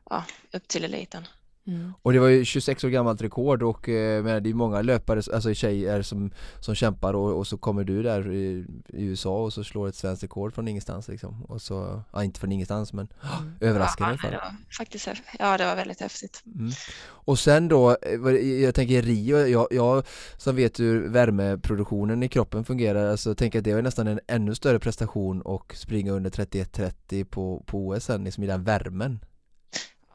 ja, 0.09 0.23
upp 0.51 0.67
till 0.67 0.83
eliten. 0.83 1.27
Mm. 1.69 1.93
Och 2.01 2.13
det 2.13 2.19
var 2.19 2.27
ju 2.27 2.45
26 2.45 2.83
år 2.83 2.89
gammalt 2.89 3.21
rekord 3.21 3.63
och 3.63 3.89
eh, 3.89 4.23
men 4.23 4.43
det 4.43 4.49
är 4.49 4.53
många 4.53 4.81
löpare, 4.81 5.21
alltså 5.33 5.53
tjejer 5.53 6.01
som, 6.01 6.31
som 6.59 6.75
kämpar 6.75 7.13
och, 7.13 7.37
och 7.37 7.47
så 7.47 7.57
kommer 7.57 7.83
du 7.83 8.03
där 8.03 8.31
i, 8.31 8.65
i, 8.87 9.03
USA 9.03 9.43
och 9.43 9.53
så 9.53 9.63
slår 9.63 9.87
ett 9.87 9.95
svenskt 9.95 10.23
rekord 10.23 10.53
från 10.53 10.67
ingenstans 10.67 11.07
liksom. 11.07 11.43
Och 11.43 11.61
så, 11.61 12.03
ja 12.13 12.23
inte 12.23 12.39
från 12.39 12.51
ingenstans 12.51 12.93
men 12.93 13.07
mm. 13.21 13.53
överraskande 13.61 14.17
ja, 14.23 14.27
i. 14.27 14.31
Det 14.31 14.37
var 14.37 14.55
faktiskt, 14.77 15.09
ja 15.39 15.57
det 15.57 15.65
var 15.65 15.75
väldigt 15.75 16.01
häftigt. 16.01 16.43
Mm. 16.45 16.71
Och 17.01 17.39
sen 17.39 17.67
då, 17.67 17.89
eh, 17.89 18.35
jag 18.35 18.75
tänker 18.75 19.01
Rio, 19.01 19.37
jag, 19.37 19.67
jag 19.71 20.03
som 20.37 20.55
vet 20.55 20.79
hur 20.79 21.07
värmeproduktionen 21.07 22.23
i 22.23 22.27
kroppen 22.27 22.65
fungerar, 22.65 23.11
alltså 23.11 23.35
tänker 23.35 23.59
att 23.59 23.65
det 23.65 23.73
var 23.73 23.81
nästan 23.81 24.07
en 24.07 24.19
ännu 24.27 24.55
större 24.55 24.79
prestation 24.79 25.41
och 25.41 25.75
springa 25.75 26.11
under 26.11 26.29
31.30 26.29 27.23
på, 27.23 27.63
på 27.65 27.87
OS 27.87 28.03
sen, 28.03 28.23
liksom 28.23 28.43
i 28.43 28.47
den 28.47 28.63
värmen. 28.63 29.19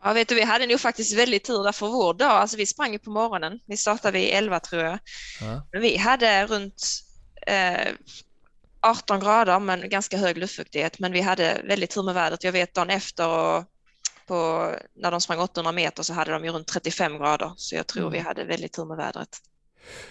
Ja, 0.07 0.13
vet 0.13 0.29
du, 0.29 0.35
vi 0.35 0.45
hade 0.45 0.67
nog 0.67 0.81
faktiskt 0.81 1.13
väldigt 1.13 1.45
tur 1.45 1.65
där 1.65 1.73
för 1.73 1.87
vår 1.87 2.15
dag. 2.15 2.31
Alltså 2.31 2.57
vi 2.57 2.67
sprang 2.67 2.93
ju 2.93 2.99
på 2.99 3.11
morgonen. 3.11 3.61
Vi 3.67 3.77
startade 3.77 4.19
vid 4.19 4.29
11 4.29 4.61
tror 4.61 4.83
jag. 4.83 4.99
Ja. 5.41 5.67
Men 5.73 5.83
vi 5.83 5.97
hade 5.97 6.47
runt 6.47 6.83
eh, 7.47 7.93
18 8.81 9.21
grader 9.21 9.59
men 9.59 9.89
ganska 9.89 10.17
hög 10.17 10.39
luftfuktighet. 10.39 10.99
Men 10.99 11.13
vi 11.13 11.21
hade 11.21 11.61
väldigt 11.65 11.91
tur 11.91 12.03
med 12.03 12.15
vädret. 12.15 12.45
Jag 12.45 12.53
vet 12.53 12.75
dagen 12.75 12.91
efter 12.91 13.29
och 13.29 13.65
på, 14.27 14.71
när 14.95 15.11
de 15.11 15.21
sprang 15.21 15.39
800 15.39 15.73
meter 15.73 16.03
så 16.03 16.13
hade 16.13 16.33
de 16.33 16.45
ju 16.45 16.51
runt 16.51 16.67
35 16.67 17.19
grader. 17.19 17.53
Så 17.57 17.75
jag 17.75 17.87
tror 17.87 18.03
mm. 18.03 18.13
vi 18.13 18.19
hade 18.19 18.45
väldigt 18.45 18.73
tur 18.73 18.85
med 18.85 18.97
vädret. 18.97 19.39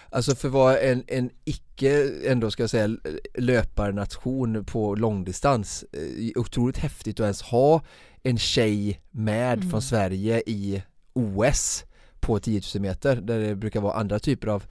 Alltså 0.10 0.36
för 0.36 0.48
att 0.48 0.54
vara 0.54 0.80
en, 0.80 1.04
en 1.08 1.30
icke, 1.46 2.12
ändå 2.26 2.52
ska 2.52 2.64
jag 2.64 2.70
säga, 2.70 2.98
löparnation 3.34 4.66
på 4.66 4.96
långdistans, 4.96 5.84
eh, 5.84 6.42
otroligt 6.42 6.78
häftigt 6.78 7.20
att 7.20 7.24
ens 7.24 7.42
ha 7.42 7.82
en 8.24 8.38
tjej 8.38 9.02
med 9.12 9.58
mm. 9.58 9.70
från 9.70 9.82
Sverige 9.82 10.44
i 10.46 10.84
OS 11.14 11.86
på 12.20 12.40
10 12.40 12.62
000 12.76 12.82
meter 12.82 13.16
där 13.16 13.40
det 13.40 13.56
brukar 13.56 13.82
vara 13.82 13.94
andra 13.94 14.20
typer 14.20 14.48
av 14.48 14.64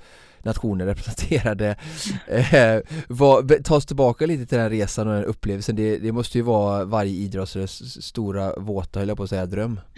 nationer 0.42 0.86
representerade. 0.86 1.76
Eh, 2.26 2.80
vad, 3.09 3.64
Ta 3.64 3.76
oss 3.76 3.86
tillbaka 3.86 4.26
lite 4.26 4.46
till 4.46 4.59
den 4.59 4.70
resan 4.70 5.09
och 5.09 5.14
den 5.14 5.24
upplevelsen 5.24 5.76
det, 5.76 5.98
det 5.98 6.12
måste 6.12 6.38
ju 6.38 6.42
vara 6.42 6.84
varje 6.84 7.12
idrottares 7.12 8.05
stora 8.05 8.57
våta, 8.57 8.98
höll 8.98 9.09
jag 9.09 9.16
på 9.16 9.22
att 9.22 9.30
säga, 9.30 9.46
dröm. 9.46 9.80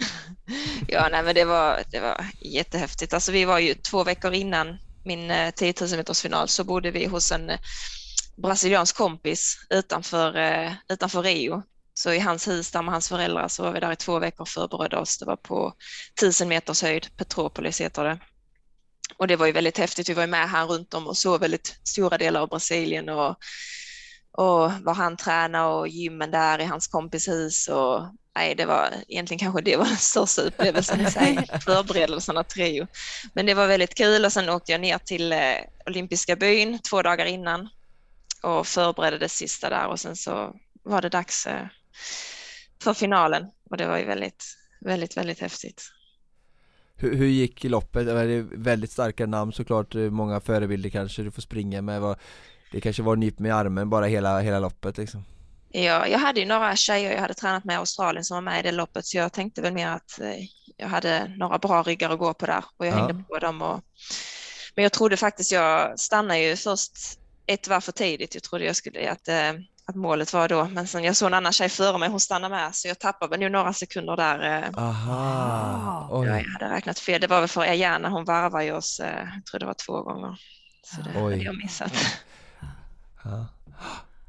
Ja 0.87 1.07
nej 1.11 1.23
men 1.23 1.35
det 1.35 1.45
var, 1.45 1.79
det 1.91 1.99
var 1.99 2.25
jättehäftigt, 2.41 3.13
alltså 3.13 3.31
vi 3.31 3.45
var 3.45 3.59
ju 3.59 3.73
två 3.73 4.03
veckor 4.03 4.33
innan 4.33 4.77
min 5.03 5.31
10 5.55 5.73
000 5.81 5.89
meters 5.97 6.21
final 6.21 6.47
så 6.47 6.63
bodde 6.63 6.91
vi 6.91 7.05
hos 7.05 7.31
en 7.31 7.51
brasiliansk 8.35 8.97
kompis 8.97 9.57
utanför, 9.69 10.37
eh, 10.37 10.71
utanför 10.89 11.23
Rio 11.23 11.63
så 11.97 12.13
i 12.13 12.19
hans 12.19 12.47
hus 12.47 12.71
där 12.71 12.81
med 12.81 12.91
hans 12.91 13.09
föräldrar 13.09 13.47
så 13.47 13.63
var 13.63 13.71
vi 13.71 13.79
där 13.79 13.91
i 13.91 13.95
två 13.95 14.19
veckor 14.19 14.41
och 14.41 14.49
förberedde 14.49 14.97
oss. 14.97 15.17
Det 15.17 15.25
var 15.25 15.35
på 15.35 15.73
1000 16.17 16.47
meters 16.47 16.81
höjd, 16.81 17.07
Petropolis 17.17 17.81
heter 17.81 18.03
det. 18.03 18.19
Och 19.17 19.27
det 19.27 19.35
var 19.35 19.45
ju 19.45 19.51
väldigt 19.51 19.77
häftigt. 19.77 20.09
Vi 20.09 20.13
var 20.13 20.27
med 20.27 20.49
här 20.49 20.65
runt 20.65 20.93
om 20.93 21.07
och 21.07 21.17
såg 21.17 21.39
väldigt 21.39 21.79
stora 21.83 22.17
delar 22.17 22.41
av 22.41 22.49
Brasilien 22.49 23.09
och, 23.09 23.29
och 24.31 24.71
var 24.71 24.93
han 24.93 25.17
tränade 25.17 25.65
och 25.65 25.87
gymmen 25.87 26.31
där 26.31 26.59
i 26.59 26.65
hans 26.65 26.87
kompis 26.87 27.27
hus. 27.27 27.67
Och, 27.67 28.01
nej, 28.35 28.55
det 28.55 28.65
var 28.65 28.89
egentligen 29.07 29.39
kanske 29.39 29.61
det 29.61 29.77
var 29.77 29.85
den 29.85 29.97
största 29.97 30.41
upplevelsen 30.41 31.01
i 31.01 31.11
sig, 31.11 31.47
förberedelserna 31.65 32.43
till 32.43 32.63
Rio. 32.63 32.87
Men 33.33 33.45
det 33.45 33.53
var 33.53 33.67
väldigt 33.67 33.95
kul 33.95 34.25
och 34.25 34.33
sen 34.33 34.49
åkte 34.49 34.71
jag 34.71 34.81
ner 34.81 34.97
till 34.97 35.31
eh, 35.31 35.55
olympiska 35.85 36.35
byn 36.35 36.79
två 36.79 37.01
dagar 37.01 37.25
innan 37.25 37.69
och 38.43 38.67
förberedde 38.67 39.17
det 39.17 39.29
sista 39.29 39.69
där 39.69 39.87
och 39.87 39.99
sen 39.99 40.15
så 40.15 40.55
var 40.83 41.01
det 41.01 41.09
dags 41.09 41.47
eh, 41.47 41.65
för 42.83 42.93
finalen 42.93 43.45
och 43.69 43.77
det 43.77 43.87
var 43.87 43.97
ju 43.97 44.05
väldigt, 44.05 44.45
väldigt, 44.81 45.17
väldigt 45.17 45.39
häftigt. 45.39 45.83
Hur, 46.95 47.15
hur 47.15 47.27
gick 47.27 47.63
loppet? 47.63 48.05
Det 48.05 48.11
är 48.11 48.57
väldigt 48.57 48.91
starka 48.91 49.25
namn 49.25 49.53
såklart, 49.53 49.93
många 49.93 50.39
förebilder 50.39 50.89
kanske 50.89 51.23
du 51.23 51.31
får 51.31 51.41
springa 51.41 51.81
med. 51.81 52.15
Det 52.71 52.81
kanske 52.81 53.03
var 53.03 53.15
nyp 53.15 53.39
med 53.39 53.55
armen 53.55 53.89
bara 53.89 54.05
hela, 54.05 54.39
hela 54.39 54.59
loppet 54.59 54.97
liksom. 54.97 55.23
Ja, 55.69 56.07
jag 56.07 56.19
hade 56.19 56.39
ju 56.39 56.45
några 56.45 56.75
tjejer 56.75 57.11
jag 57.11 57.21
hade 57.21 57.33
tränat 57.33 57.63
med 57.63 57.73
i 57.73 57.77
Australien 57.77 58.23
som 58.25 58.35
var 58.35 58.41
med 58.41 58.59
i 58.59 58.63
det 58.63 58.71
loppet 58.71 59.05
så 59.05 59.17
jag 59.17 59.33
tänkte 59.33 59.61
väl 59.61 59.73
mer 59.73 59.87
att 59.87 60.19
eh, 60.21 60.45
jag 60.77 60.87
hade 60.87 61.31
några 61.37 61.57
bra 61.57 61.83
ryggar 61.83 62.09
att 62.09 62.19
gå 62.19 62.33
på 62.33 62.45
där 62.45 62.63
och 62.77 62.85
jag 62.85 62.93
ja. 62.93 62.97
hängde 62.97 63.23
på 63.23 63.39
dem. 63.39 63.61
Och... 63.61 63.81
Men 64.75 64.83
jag 64.83 64.91
trodde 64.91 65.17
faktiskt, 65.17 65.51
jag 65.51 65.99
stannade 65.99 66.39
ju 66.39 66.55
först 66.55 66.91
ett 67.45 67.67
varv 67.67 67.81
för 67.81 67.91
tidigt. 67.91 68.33
Jag 68.33 68.43
trodde 68.43 68.65
jag 68.65 68.75
skulle, 68.75 69.11
att 69.11 69.27
eh, 69.27 69.53
att 69.87 69.95
målet 69.95 70.33
var 70.33 70.47
då. 70.47 70.65
Men 70.65 70.87
sen 70.87 71.03
jag 71.03 71.15
såg 71.15 71.27
en 71.27 71.33
annan 71.33 71.53
tjej 71.53 71.69
före 71.69 71.97
mig, 71.97 72.09
hon 72.09 72.19
stannade 72.19 72.55
med, 72.55 72.75
så 72.75 72.87
jag 72.87 72.99
tappade 72.99 73.37
nog 73.37 73.51
några 73.51 73.73
sekunder 73.73 74.15
där. 74.17 74.63
Eh. 74.63 74.83
Aha. 74.83 76.07
Oj. 76.11 76.27
Jag 76.27 76.43
hade 76.43 76.75
räknat 76.75 76.99
fel. 76.99 77.21
Det 77.21 77.27
var 77.27 77.39
väl 77.39 77.49
för 77.49 77.61
Ajana, 77.61 78.09
hon 78.09 78.25
varvade 78.25 78.65
ju 78.65 78.71
oss, 78.71 78.99
eh, 78.99 79.27
jag 79.35 79.45
tror 79.45 79.59
det 79.59 79.65
var 79.65 79.75
två 79.85 80.01
gånger. 80.01 80.39
Så 80.83 81.01
det 81.01 81.09
Oj. 81.15 81.33
hade 81.33 81.43
jag 81.43 81.57
missat. 81.57 81.93
Ja. 83.23 83.45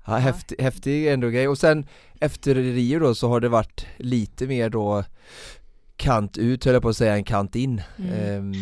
Ja, 0.09 0.17
häftig, 0.17 0.61
häftig 0.61 1.13
ändå 1.13 1.29
grej 1.29 1.49
och 1.49 1.59
sen 1.59 1.87
efter 2.21 2.55
Rio 2.55 2.99
då 2.99 3.15
så 3.15 3.29
har 3.29 3.41
det 3.41 3.49
varit 3.49 3.87
lite 3.97 4.47
mer 4.47 4.71
då 4.71 5.05
kant 5.97 6.39
ut 6.39 6.65
höll 6.65 6.75
jag 6.75 6.83
på 6.83 6.89
att 6.89 6.97
säga, 6.97 7.15
en 7.15 7.25
kant 7.25 7.57
in. 7.57 7.83
Mm. 7.99 8.39
Um, 8.39 8.55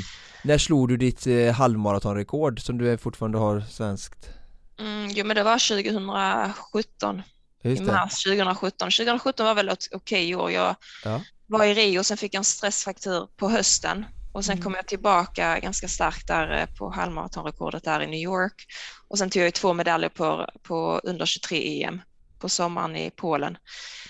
när 0.45 0.59
slog 0.59 0.88
du 0.88 0.97
ditt 0.97 1.26
eh, 1.26 1.53
halvmaratonrekord 1.53 2.61
som 2.61 2.78
du 2.78 2.99
fortfarande 2.99 3.38
har 3.38 3.61
svenskt? 3.61 4.34
Mm, 4.78 5.08
jo, 5.10 5.24
men 5.24 5.36
det 5.36 5.42
var 5.42 5.58
2017. 5.58 7.22
I 7.62 7.80
mars 7.80 8.24
2017. 8.24 8.90
2017 8.90 9.46
var 9.46 9.54
väl 9.54 9.68
ett 9.68 9.88
okej 9.92 10.34
år. 10.34 10.50
Jag 10.50 10.76
ja. 11.04 11.20
var 11.46 11.64
i 11.64 11.74
Rio 11.74 11.98
och 11.98 12.06
sen 12.06 12.16
fick 12.16 12.34
jag 12.34 12.40
en 12.40 12.44
stressfraktur 12.44 13.28
på 13.36 13.48
hösten 13.48 14.06
och 14.34 14.44
sen 14.44 14.52
mm. 14.52 14.64
kom 14.64 14.74
jag 14.74 14.86
tillbaka 14.86 15.60
ganska 15.60 15.88
starkt 15.88 16.26
där 16.26 16.60
eh, 16.60 16.66
på 16.78 16.90
halvmaratonrekordet 16.90 17.84
där 17.84 18.00
i 18.00 18.06
New 18.06 18.20
York. 18.20 18.66
Och 19.08 19.18
sen 19.18 19.30
tog 19.30 19.42
jag 19.42 19.54
två 19.54 19.72
medaljer 19.72 20.08
på, 20.08 20.48
på 20.62 21.00
under 21.04 21.26
23 21.26 21.84
EM 21.84 22.00
på 22.38 22.48
sommaren 22.48 22.96
i 22.96 23.10
Polen. 23.10 23.56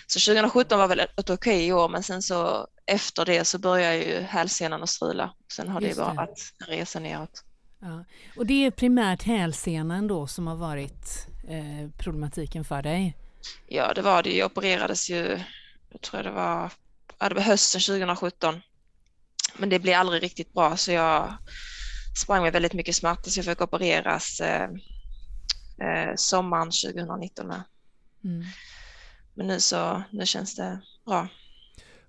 Så 0.06 0.32
2017 0.32 0.78
var 0.78 0.88
väl 0.88 1.00
ett 1.00 1.30
okej 1.30 1.72
år, 1.72 1.88
men 1.88 2.02
sen 2.02 2.22
så 2.22 2.66
efter 2.86 3.24
det 3.24 3.44
så 3.44 3.58
började 3.58 3.96
ju 3.96 4.20
hälsenan 4.20 4.82
att 4.82 4.90
strula. 4.90 5.34
Sen 5.52 5.68
har 5.68 5.80
Just 5.80 5.96
det 5.96 6.02
bara 6.02 6.14
varit 6.14 6.52
en 6.60 6.66
resa 6.66 6.98
neråt. 6.98 7.44
Ja. 7.85 8.05
Och 8.37 8.47
det 8.47 8.66
är 8.66 8.70
primärt 8.70 9.22
hälsenan 9.22 10.07
då 10.07 10.26
som 10.26 10.47
har 10.47 10.57
varit 10.57 11.26
eh, 11.49 11.91
problematiken 11.99 12.64
för 12.64 12.82
dig? 12.82 13.16
Ja, 13.66 13.95
det 13.95 14.03
var 14.03 14.22
det. 14.22 14.37
Jag 14.37 14.47
opererades 14.47 15.11
ju, 15.11 15.41
jag 15.91 16.01
tror 16.01 16.22
det 16.22 16.30
var, 16.30 16.72
ja, 17.18 17.28
det 17.28 17.35
var 17.35 17.43
hösten 17.43 17.80
2017. 17.80 18.61
Men 19.57 19.68
det 19.68 19.78
blev 19.78 20.01
aldrig 20.01 20.22
riktigt 20.22 20.53
bra 20.53 20.76
så 20.76 20.93
jag 20.93 21.35
sprang 22.22 22.43
med 22.43 22.53
väldigt 22.53 22.72
mycket 22.72 22.97
smärta 22.97 23.30
så 23.30 23.39
jag 23.39 23.45
fick 23.45 23.61
opereras 23.61 24.41
eh, 24.41 24.68
eh, 25.80 26.14
sommaren 26.16 26.70
2019 26.70 27.47
med. 27.47 27.62
Mm. 28.24 28.45
Men 29.35 29.47
nu 29.47 29.61
så, 29.61 30.03
nu 30.11 30.26
känns 30.26 30.57
det 30.57 30.80
bra. 31.07 31.28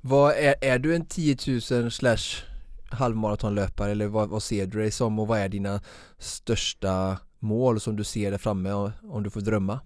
Vad 0.01 0.32
är, 0.32 0.55
är 0.61 0.80
du 0.80 0.95
en 0.95 1.05
10 1.05 1.38
000 1.71 1.91
slash 1.91 2.54
halvmaratonlöpare 2.91 3.91
eller 3.91 4.07
vad, 4.07 4.29
vad 4.29 4.43
ser 4.43 4.65
du 4.65 4.79
dig 4.79 4.91
som 4.91 5.19
och 5.19 5.27
vad 5.27 5.39
är 5.39 5.49
dina 5.49 5.81
största 6.17 7.17
mål 7.39 7.79
som 7.79 7.95
du 7.95 8.03
ser 8.03 8.31
där 8.31 8.38
framme 8.38 8.71
om 9.03 9.23
du 9.23 9.29
får 9.29 9.41
drömma? 9.41 9.79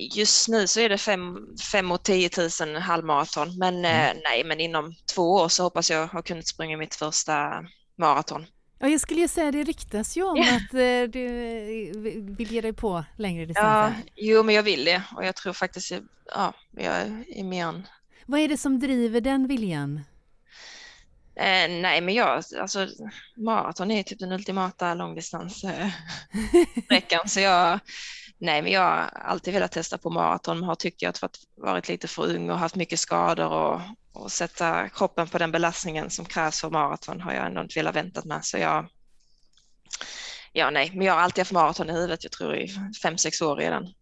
Just 0.00 0.48
nu 0.48 0.66
så 0.66 0.80
är 0.80 0.88
det 0.88 0.98
5 1.72 1.92
och 1.92 2.02
10 2.02 2.30
000 2.60 2.76
halvmaraton 2.76 3.58
men 3.58 3.74
mm. 3.74 4.16
eh, 4.16 4.22
nej 4.24 4.44
men 4.44 4.60
inom 4.60 4.94
två 5.14 5.32
år 5.32 5.48
så 5.48 5.62
hoppas 5.62 5.90
jag 5.90 6.06
ha 6.06 6.22
kunnat 6.22 6.46
springa 6.46 6.76
mitt 6.76 6.94
första 6.94 7.64
maraton. 7.98 8.46
Ja, 8.78 8.88
jag 8.88 9.00
skulle 9.00 9.20
ju 9.20 9.28
säga 9.28 9.52
det 9.52 9.64
ryktas 9.64 10.16
ju 10.16 10.22
om 10.22 10.36
yeah. 10.36 10.56
att 10.56 10.74
eh, 10.74 11.10
du 11.12 11.28
vill 12.36 12.52
ge 12.52 12.60
dig 12.60 12.72
på 12.72 13.04
längre 13.16 13.46
distanser. 13.46 14.02
Ja, 14.04 14.12
jo 14.16 14.42
men 14.42 14.54
jag 14.54 14.62
vill 14.62 14.84
det 14.84 15.02
och 15.16 15.24
jag 15.24 15.36
tror 15.36 15.52
faktiskt, 15.52 15.92
ja, 16.34 16.52
jag 16.70 16.94
är 17.28 17.44
mer 17.44 17.66
än... 17.66 17.86
Vad 18.26 18.40
är 18.40 18.48
det 18.48 18.56
som 18.56 18.78
driver 18.78 19.20
den 19.20 19.46
viljan? 19.46 20.00
Eh, 21.36 21.68
nej, 21.68 22.00
men 22.00 22.14
jag, 22.14 22.42
alltså 22.60 22.88
maraton 23.36 23.90
är 23.90 24.02
typ 24.02 24.18
den 24.18 24.32
ultimata 24.32 24.94
långdistanssträckan, 24.94 25.92
så 27.28 27.40
jag, 27.40 27.80
nej, 28.38 28.62
men 28.62 28.72
jag 28.72 28.80
har 28.80 29.10
alltid 29.14 29.54
velat 29.54 29.72
testa 29.72 29.98
på 29.98 30.10
maraton, 30.10 30.58
men 30.58 30.68
har 30.68 30.74
tyckt 30.74 31.02
jag 31.02 31.08
att 31.22 31.38
varit 31.56 31.88
lite 31.88 32.08
för 32.08 32.22
ung 32.34 32.50
och 32.50 32.58
haft 32.58 32.76
mycket 32.76 33.00
skador 33.00 33.52
och, 33.52 33.80
och 34.12 34.32
sätta 34.32 34.88
kroppen 34.88 35.28
på 35.28 35.38
den 35.38 35.52
belastningen 35.52 36.10
som 36.10 36.24
krävs 36.24 36.60
för 36.60 36.70
maraton 36.70 37.20
har 37.20 37.32
jag 37.32 37.46
ändå 37.46 37.62
inte 37.62 37.78
velat 37.78 37.96
vänta 37.96 38.22
med, 38.24 38.44
så 38.44 38.58
jag, 38.58 38.88
ja, 40.52 40.70
nej, 40.70 40.90
men 40.94 41.06
jag 41.06 41.14
har 41.14 41.20
alltid 41.20 41.40
haft 41.42 41.52
maraton 41.52 41.90
i 41.90 41.92
huvudet, 41.92 42.24
jag 42.24 42.32
tror 42.32 42.56
i 42.56 42.68
fem, 43.02 43.18
sex 43.18 43.42
år 43.42 43.56
redan. 43.56 43.94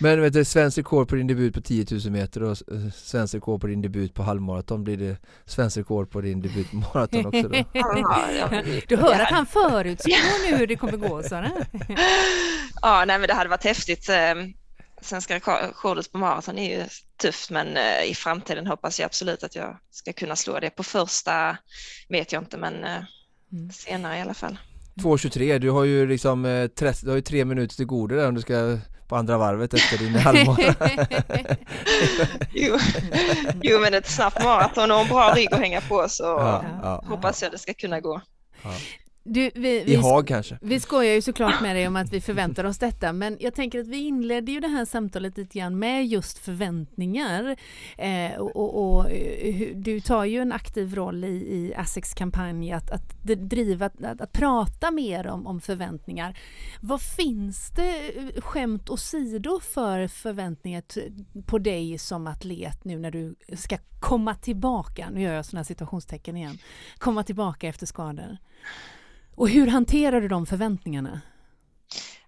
Men 0.00 0.20
vet 0.20 0.32
du, 0.32 0.44
svensk 0.44 0.78
rekord 0.78 1.08
på 1.08 1.14
din 1.14 1.26
debut 1.26 1.54
på 1.54 1.60
10 1.60 1.86
000 1.90 2.00
meter 2.10 2.42
och 2.42 2.50
eh, 2.50 2.90
svensk 2.94 3.34
rekord 3.34 3.60
på 3.60 3.66
din 3.66 3.82
debut 3.82 4.14
på 4.14 4.22
halvmaraton 4.22 4.84
blir 4.84 4.96
det 4.96 5.16
svensk 5.46 5.76
rekord 5.76 6.10
på 6.10 6.20
din 6.20 6.40
debut 6.40 6.70
på 6.70 6.76
maraton 6.76 7.26
också 7.26 7.48
då? 7.48 7.48
du 8.88 8.96
hör 8.96 9.20
att 9.20 9.30
han 9.30 9.46
förutspår 9.46 10.50
nu 10.50 10.56
hur 10.56 10.66
det 10.66 10.76
kommer 10.76 10.96
gå 10.96 11.22
Sara. 11.22 11.50
ja, 12.82 13.04
nej 13.06 13.18
men 13.18 13.28
det 13.28 13.34
hade 13.34 13.50
varit 13.50 13.64
häftigt. 13.64 14.08
Ehm, 14.08 14.52
svenska 15.00 15.34
rekordet 15.34 16.12
på 16.12 16.18
maraton 16.18 16.58
är 16.58 16.78
ju 16.78 16.84
tufft 17.16 17.50
men 17.50 17.76
eh, 17.76 18.10
i 18.10 18.14
framtiden 18.14 18.66
hoppas 18.66 19.00
jag 19.00 19.06
absolut 19.06 19.42
att 19.42 19.56
jag 19.56 19.78
ska 19.90 20.12
kunna 20.12 20.36
slå 20.36 20.60
det. 20.60 20.70
På 20.70 20.82
första 20.82 21.56
vet 22.08 22.32
jag 22.32 22.42
inte 22.42 22.56
men 22.56 22.84
eh, 22.84 23.02
mm. 23.52 23.70
senare 23.70 24.18
i 24.18 24.20
alla 24.20 24.34
fall. 24.34 24.58
2.23, 24.96 25.58
du 25.58 25.70
har 25.70 25.84
ju 25.84 26.06
liksom 26.06 26.68
30, 26.74 26.86
eh, 26.86 27.04
du 27.04 27.10
har 27.10 27.16
ju 27.16 27.22
tre 27.22 27.44
minuter 27.44 27.76
till 27.76 27.86
godo 27.86 28.16
där 28.16 28.28
om 28.28 28.34
du 28.34 28.40
ska 28.40 28.78
på 29.08 29.16
andra 29.16 29.38
varvet 29.38 29.74
efter 29.74 29.98
din 29.98 30.14
halvmara. 30.18 30.74
jo. 32.52 32.78
jo, 33.62 33.80
men 33.80 33.94
ett 33.94 34.10
snabbt 34.10 34.44
maraton 34.44 34.90
och 34.90 35.00
en 35.00 35.08
bra 35.08 35.34
rygg 35.34 35.54
att 35.54 35.60
hänga 35.60 35.80
på 35.80 36.08
så 36.08 36.24
ja, 36.24 36.64
ja, 36.82 37.04
hoppas 37.08 37.42
jag 37.42 37.52
det 37.52 37.58
ska 37.58 37.74
kunna 37.74 38.00
gå. 38.00 38.20
Ja. 38.62 38.70
Du, 39.26 39.50
vi, 39.54 39.82
I 39.82 39.96
Haag 39.96 40.26
kanske? 40.28 40.58
Vi 40.60 40.80
skojar 40.80 41.14
ju 41.14 41.22
såklart 41.22 41.62
med 41.62 41.76
dig 41.76 41.88
om 41.88 41.96
att 41.96 42.12
vi 42.12 42.20
förväntar 42.20 42.64
oss 42.64 42.78
detta 42.78 43.12
men 43.12 43.36
jag 43.40 43.54
tänker 43.54 43.80
att 43.80 43.86
vi 43.86 43.98
inledde 43.98 44.52
ju 44.52 44.60
det 44.60 44.68
här 44.68 44.84
samtalet 44.84 45.36
lite 45.36 45.58
grann 45.58 45.78
med 45.78 46.06
just 46.06 46.38
förväntningar 46.38 47.56
eh, 47.98 48.32
och, 48.38 48.56
och, 48.56 48.96
och, 48.96 49.10
eh, 49.10 49.76
du 49.76 50.00
tar 50.00 50.24
ju 50.24 50.40
en 50.40 50.52
aktiv 50.52 50.94
roll 50.94 51.24
i, 51.24 51.28
i 51.28 51.74
ASSEX 51.76 52.14
kampanj 52.14 52.72
att, 52.72 52.90
att 52.90 53.22
driva, 53.22 53.86
att, 53.86 54.20
att, 54.20 54.32
prata 54.32 54.90
mer 54.90 55.26
om, 55.26 55.46
om 55.46 55.60
förväntningar. 55.60 56.38
Vad 56.80 57.02
finns 57.02 57.70
det 57.70 58.18
eh, 58.18 58.40
skämt 58.40 58.90
åsido 58.90 59.60
för 59.60 60.08
förväntningar 60.08 60.82
på 61.46 61.58
dig 61.58 61.98
som 61.98 62.26
atlet 62.26 62.84
nu 62.84 62.98
när 62.98 63.10
du 63.10 63.34
ska 63.56 63.76
komma 64.00 64.34
tillbaka, 64.34 65.08
nu 65.12 65.22
gör 65.22 65.34
jag 65.34 65.44
sådana 65.44 65.64
situationstecken 65.64 66.36
igen, 66.36 66.58
komma 66.98 67.22
tillbaka 67.22 67.68
efter 67.68 67.86
skador? 67.86 68.38
Och 69.36 69.48
hur 69.48 69.66
hanterar 69.66 70.20
du 70.20 70.28
de 70.28 70.46
förväntningarna? 70.46 71.20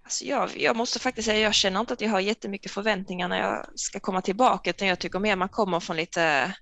Alltså 0.02 0.24
jag, 0.24 0.50
jag, 0.56 0.76
måste 0.76 0.98
faktiskt 0.98 1.26
säga, 1.26 1.40
jag 1.40 1.54
känner 1.54 1.80
inte 1.80 1.92
att 1.92 2.00
jag 2.00 2.10
har 2.10 2.20
jättemycket 2.20 2.72
förväntningar 2.72 3.28
när 3.28 3.38
jag 3.38 3.66
ska 3.74 4.00
komma 4.00 4.22
tillbaka, 4.22 4.70
utan 4.70 4.88
jag 4.88 4.98
tycker 4.98 5.18
mer 5.18 5.36
man 5.36 5.48
kommer 5.48 5.80
från 5.80 5.96
lite 5.96 6.52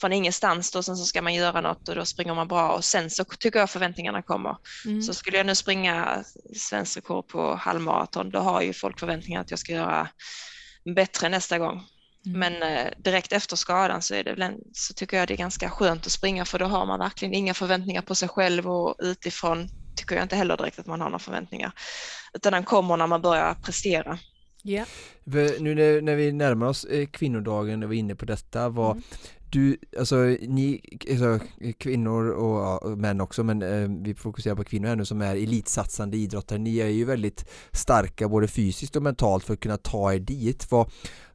från 0.00 0.12
ingenstans 0.12 0.70
då, 0.70 0.82
sen 0.82 0.96
så 0.96 1.04
ska 1.04 1.22
man 1.22 1.34
göra 1.34 1.60
något 1.60 1.88
och 1.88 1.94
då 1.94 2.04
springer 2.04 2.34
man 2.34 2.48
bra 2.48 2.72
och 2.72 2.84
sen 2.84 3.10
så 3.10 3.24
tycker 3.24 3.58
jag 3.58 3.70
förväntningarna 3.70 4.22
kommer. 4.22 4.56
Mm. 4.86 5.02
Så 5.02 5.14
skulle 5.14 5.36
jag 5.36 5.46
nu 5.46 5.54
springa 5.54 6.24
svensk 6.56 6.96
rekord 6.96 7.28
på 7.28 7.54
halvmaraton, 7.54 8.30
då 8.30 8.38
har 8.38 8.62
ju 8.62 8.72
folk 8.72 9.00
förväntningar 9.00 9.40
att 9.40 9.50
jag 9.50 9.58
ska 9.58 9.72
göra 9.72 10.08
bättre 10.94 11.28
nästa 11.28 11.58
gång. 11.58 11.82
Mm. 12.28 12.38
Men 12.40 12.62
eh, 12.62 12.92
direkt 12.98 13.32
efter 13.32 13.56
skadan 13.56 14.02
så, 14.02 14.14
är 14.14 14.24
det 14.24 14.56
så 14.72 14.94
tycker 14.94 15.16
jag 15.16 15.28
det 15.28 15.34
är 15.34 15.38
ganska 15.38 15.70
skönt 15.70 16.06
att 16.06 16.12
springa 16.12 16.44
för 16.44 16.58
då 16.58 16.64
har 16.64 16.86
man 16.86 16.98
verkligen 16.98 17.34
inga 17.34 17.54
förväntningar 17.54 18.02
på 18.02 18.14
sig 18.14 18.28
själv 18.28 18.70
och 18.70 18.94
utifrån 18.98 19.68
tycker 19.96 20.14
jag 20.14 20.24
inte 20.24 20.36
heller 20.36 20.56
direkt 20.56 20.78
att 20.78 20.86
man 20.86 21.00
har 21.00 21.08
några 21.08 21.18
förväntningar. 21.18 21.72
Utan 22.34 22.52
den 22.52 22.64
kommer 22.64 22.96
när 22.96 23.06
man 23.06 23.22
börjar 23.22 23.54
prestera. 23.54 24.18
Yeah. 24.64 24.88
Nu 25.58 25.74
när, 25.74 26.00
när, 26.00 26.16
vi 26.16 26.32
närmar 26.32 26.66
oss 26.66 26.84
eh, 26.84 27.06
kvinnodagen 27.06 27.82
och 27.82 27.92
vi 27.92 27.96
är 27.96 28.00
inne 28.00 28.14
på 28.14 28.24
detta, 28.24 28.68
vad, 28.68 28.90
mm 28.90 29.02
du, 29.50 29.76
alltså 29.98 30.16
ni, 30.40 30.80
alltså, 31.10 31.38
kvinnor 31.78 32.30
och, 32.30 32.82
och 32.82 32.98
män 32.98 33.20
också, 33.20 33.44
men 33.44 33.62
eh, 33.62 33.88
vi 34.04 34.14
fokuserar 34.14 34.54
på 34.54 34.64
kvinnor 34.64 34.88
här 34.88 34.96
nu 34.96 35.04
som 35.04 35.22
är 35.22 35.36
elitsatsande 35.36 36.16
idrottare, 36.16 36.58
ni 36.58 36.78
är 36.78 36.88
ju 36.88 37.04
väldigt 37.04 37.44
starka 37.72 38.28
både 38.28 38.48
fysiskt 38.48 38.96
och 38.96 39.02
mentalt 39.02 39.44
för 39.44 39.54
att 39.54 39.60
kunna 39.60 39.76
ta 39.76 40.12
er 40.12 40.18
dit. 40.18 40.70
Vad, 40.70 40.90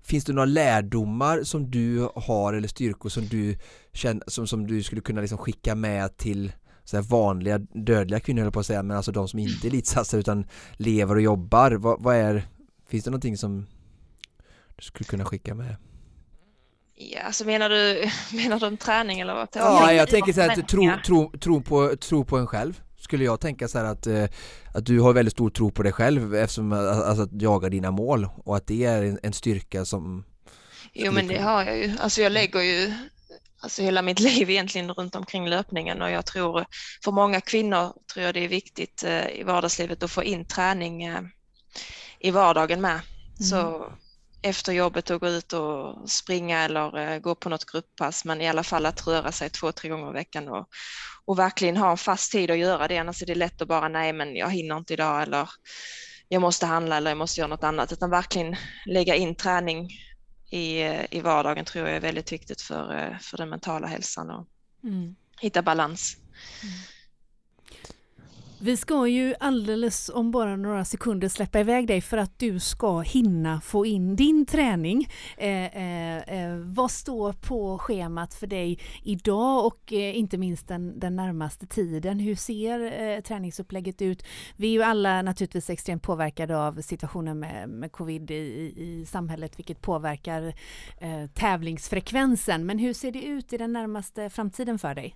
Finns 0.05 0.25
det 0.25 0.33
några 0.33 0.45
lärdomar 0.45 1.43
som 1.43 1.71
du 1.71 2.09
har 2.15 2.53
eller 2.53 2.67
styrkor 2.67 3.09
som 3.09 3.27
du 3.27 3.57
känner, 3.93 4.23
som, 4.27 4.47
som 4.47 4.67
du 4.67 4.83
skulle 4.83 5.01
kunna 5.01 5.21
liksom 5.21 5.37
skicka 5.37 5.75
med 5.75 6.17
till 6.17 6.51
så 6.83 7.01
vanliga 7.01 7.57
dödliga 7.57 8.19
kvinnor 8.19 8.41
höll 8.41 8.51
på 8.51 8.59
att 8.59 8.65
säga 8.65 8.83
men 8.83 8.97
alltså 8.97 9.11
de 9.11 9.27
som 9.27 9.39
inte 9.39 9.67
är 9.67 9.69
elitsatsare 9.69 10.19
utan 10.19 10.45
lever 10.73 11.15
och 11.15 11.21
jobbar 11.21 11.71
vad, 11.71 12.03
vad, 12.03 12.15
är 12.15 12.47
finns 12.87 13.03
det 13.03 13.09
någonting 13.09 13.37
som 13.37 13.65
du 14.75 14.83
skulle 14.83 15.07
kunna 15.07 15.25
skicka 15.25 15.55
med? 15.55 15.75
Ja, 17.11 17.21
alltså 17.21 17.45
menar 17.45 17.69
du, 17.69 18.09
menar 18.37 18.59
du 18.59 18.65
en 18.65 18.77
träning 18.77 19.19
eller 19.19 19.33
vad? 19.33 19.47
Ja, 19.53 19.93
jag 19.93 20.09
tänker 20.09 20.33
så 20.33 20.41
här 20.41 20.59
att 20.59 20.67
tro, 20.67 20.91
tro, 21.05 21.31
tro, 21.39 21.61
på, 21.61 21.95
tro 21.95 22.25
på 22.25 22.37
en 22.37 22.47
själv 22.47 22.81
skulle 23.03 23.23
jag 23.23 23.39
tänka 23.39 23.67
så 23.67 23.77
att, 23.77 24.07
eh, 24.07 24.23
att 24.73 24.85
du 24.85 24.99
har 24.99 25.13
väldigt 25.13 25.33
stor 25.33 25.49
tro 25.49 25.71
på 25.71 25.83
dig 25.83 25.91
själv 25.91 26.35
eftersom 26.35 26.71
alltså, 26.71 27.23
att 27.23 27.41
jaga 27.41 27.69
dina 27.69 27.91
mål 27.91 28.27
och 28.45 28.57
att 28.57 28.67
det 28.67 28.85
är 28.85 29.03
en, 29.03 29.19
en 29.23 29.33
styrka 29.33 29.85
som 29.85 30.23
Jo 30.93 31.11
men 31.11 31.27
det 31.27 31.41
har 31.41 31.63
jag 31.63 31.77
ju, 31.77 31.91
alltså 31.99 32.21
jag 32.21 32.31
lägger 32.31 32.59
ju 32.59 32.93
alltså 33.59 33.81
hela 33.81 34.01
mitt 34.01 34.19
liv 34.29 34.49
egentligen 34.49 34.93
runt 34.93 35.15
omkring 35.15 35.49
löpningen 35.49 36.01
och 36.01 36.11
jag 36.11 36.25
tror 36.25 36.65
för 37.03 37.11
många 37.11 37.41
kvinnor 37.41 37.93
tror 38.13 38.25
jag 38.25 38.33
det 38.33 38.43
är 38.43 38.47
viktigt 38.47 39.03
eh, 39.03 39.27
i 39.27 39.43
vardagslivet 39.43 40.03
att 40.03 40.11
få 40.11 40.23
in 40.23 40.45
träning 40.45 41.03
eh, 41.03 41.21
i 42.19 42.31
vardagen 42.31 42.81
med. 42.81 42.91
Mm. 42.91 43.03
Så 43.49 43.85
efter 44.43 44.73
jobbet 44.73 45.11
att 45.11 45.21
gå 45.21 45.27
ut 45.27 45.53
och 45.53 46.09
springa 46.09 46.63
eller 46.63 47.19
gå 47.19 47.35
på 47.35 47.49
något 47.49 47.65
grupppass 47.65 48.25
men 48.25 48.41
i 48.41 48.49
alla 48.49 48.63
fall 48.63 48.85
att 48.85 49.07
röra 49.07 49.31
sig 49.31 49.49
två, 49.49 49.71
tre 49.71 49.89
gånger 49.89 50.09
i 50.09 50.13
veckan 50.13 50.47
och, 50.47 50.67
och 51.25 51.39
verkligen 51.39 51.77
ha 51.77 51.91
en 51.91 51.97
fast 51.97 52.31
tid 52.31 52.51
att 52.51 52.57
göra 52.57 52.87
det. 52.87 52.97
Annars 52.97 53.21
är 53.21 53.25
det 53.25 53.35
lätt 53.35 53.61
att 53.61 53.67
bara 53.67 53.87
nej, 53.87 54.13
men 54.13 54.35
jag 54.35 54.49
hinner 54.49 54.77
inte 54.77 54.93
idag 54.93 55.21
eller 55.21 55.49
jag 56.27 56.41
måste 56.41 56.65
handla 56.65 56.97
eller 56.97 57.11
jag 57.11 57.17
måste 57.17 57.39
göra 57.39 57.49
något 57.49 57.63
annat. 57.63 57.91
Utan 57.91 58.09
verkligen 58.09 58.55
lägga 58.85 59.15
in 59.15 59.35
träning 59.35 59.89
i, 60.51 60.81
i 61.11 61.21
vardagen 61.21 61.65
tror 61.65 61.87
jag 61.87 61.95
är 61.95 62.01
väldigt 62.01 62.31
viktigt 62.31 62.61
för, 62.61 63.17
för 63.21 63.37
den 63.37 63.49
mentala 63.49 63.87
hälsan 63.87 64.29
och 64.29 64.47
mm. 64.83 65.15
hitta 65.41 65.61
balans. 65.61 66.17
Mm. 66.63 66.75
Vi 68.63 68.77
ska 68.77 69.07
ju 69.07 69.35
alldeles 69.39 70.09
om 70.09 70.31
bara 70.31 70.55
några 70.55 70.85
sekunder 70.85 71.29
släppa 71.29 71.59
iväg 71.59 71.87
dig 71.87 72.01
för 72.01 72.17
att 72.17 72.39
du 72.39 72.59
ska 72.59 72.99
hinna 72.99 73.61
få 73.61 73.85
in 73.85 74.15
din 74.15 74.45
träning. 74.45 75.07
Eh, 75.37 75.77
eh, 75.77 76.17
eh, 76.17 76.55
vad 76.57 76.91
står 76.91 77.33
på 77.33 77.79
schemat 77.79 78.33
för 78.33 78.47
dig 78.47 78.79
idag 79.03 79.65
och 79.65 79.93
eh, 79.93 80.17
inte 80.17 80.37
minst 80.37 80.67
den, 80.67 80.99
den 80.99 81.15
närmaste 81.15 81.67
tiden? 81.67 82.19
Hur 82.19 82.35
ser 82.35 83.01
eh, 83.01 83.21
träningsupplägget 83.21 84.01
ut? 84.01 84.23
Vi 84.55 84.67
är 84.67 84.71
ju 84.71 84.83
alla 84.83 85.21
naturligtvis 85.21 85.69
extremt 85.69 86.03
påverkade 86.03 86.57
av 86.57 86.81
situationen 86.81 87.39
med, 87.39 87.69
med 87.69 87.91
covid 87.91 88.31
i, 88.31 88.73
i 88.77 89.05
samhället 89.05 89.59
vilket 89.59 89.81
påverkar 89.81 90.53
eh, 90.97 91.27
tävlingsfrekvensen. 91.33 92.65
Men 92.65 92.79
hur 92.79 92.93
ser 92.93 93.11
det 93.11 93.23
ut 93.23 93.53
i 93.53 93.57
den 93.57 93.73
närmaste 93.73 94.29
framtiden 94.29 94.79
för 94.79 94.95
dig? 94.95 95.15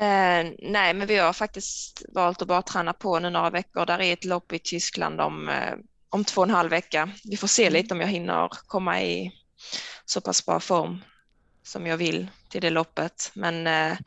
Eh, 0.00 0.52
nej, 0.58 0.94
men 0.94 1.06
vi 1.06 1.16
har 1.16 1.32
faktiskt 1.32 2.02
valt 2.08 2.42
att 2.42 2.48
bara 2.48 2.62
träna 2.62 2.92
på 2.92 3.18
nu 3.18 3.30
några 3.30 3.50
veckor. 3.50 3.86
Där 3.86 4.00
är 4.00 4.12
ett 4.12 4.24
lopp 4.24 4.52
i 4.52 4.58
Tyskland 4.58 5.20
om, 5.20 5.48
eh, 5.48 5.74
om 6.10 6.24
två 6.24 6.40
och 6.40 6.46
en 6.48 6.54
halv 6.54 6.70
vecka. 6.70 7.10
Vi 7.24 7.36
får 7.36 7.48
se 7.48 7.62
mm. 7.62 7.72
lite 7.72 7.94
om 7.94 8.00
jag 8.00 8.08
hinner 8.08 8.48
komma 8.66 9.02
i 9.02 9.32
så 10.04 10.20
pass 10.20 10.46
bra 10.46 10.60
form 10.60 11.04
som 11.62 11.86
jag 11.86 11.96
vill 11.96 12.28
till 12.48 12.60
det 12.60 12.70
loppet. 12.70 13.30
Men 13.34 13.66
eh, 13.66 13.98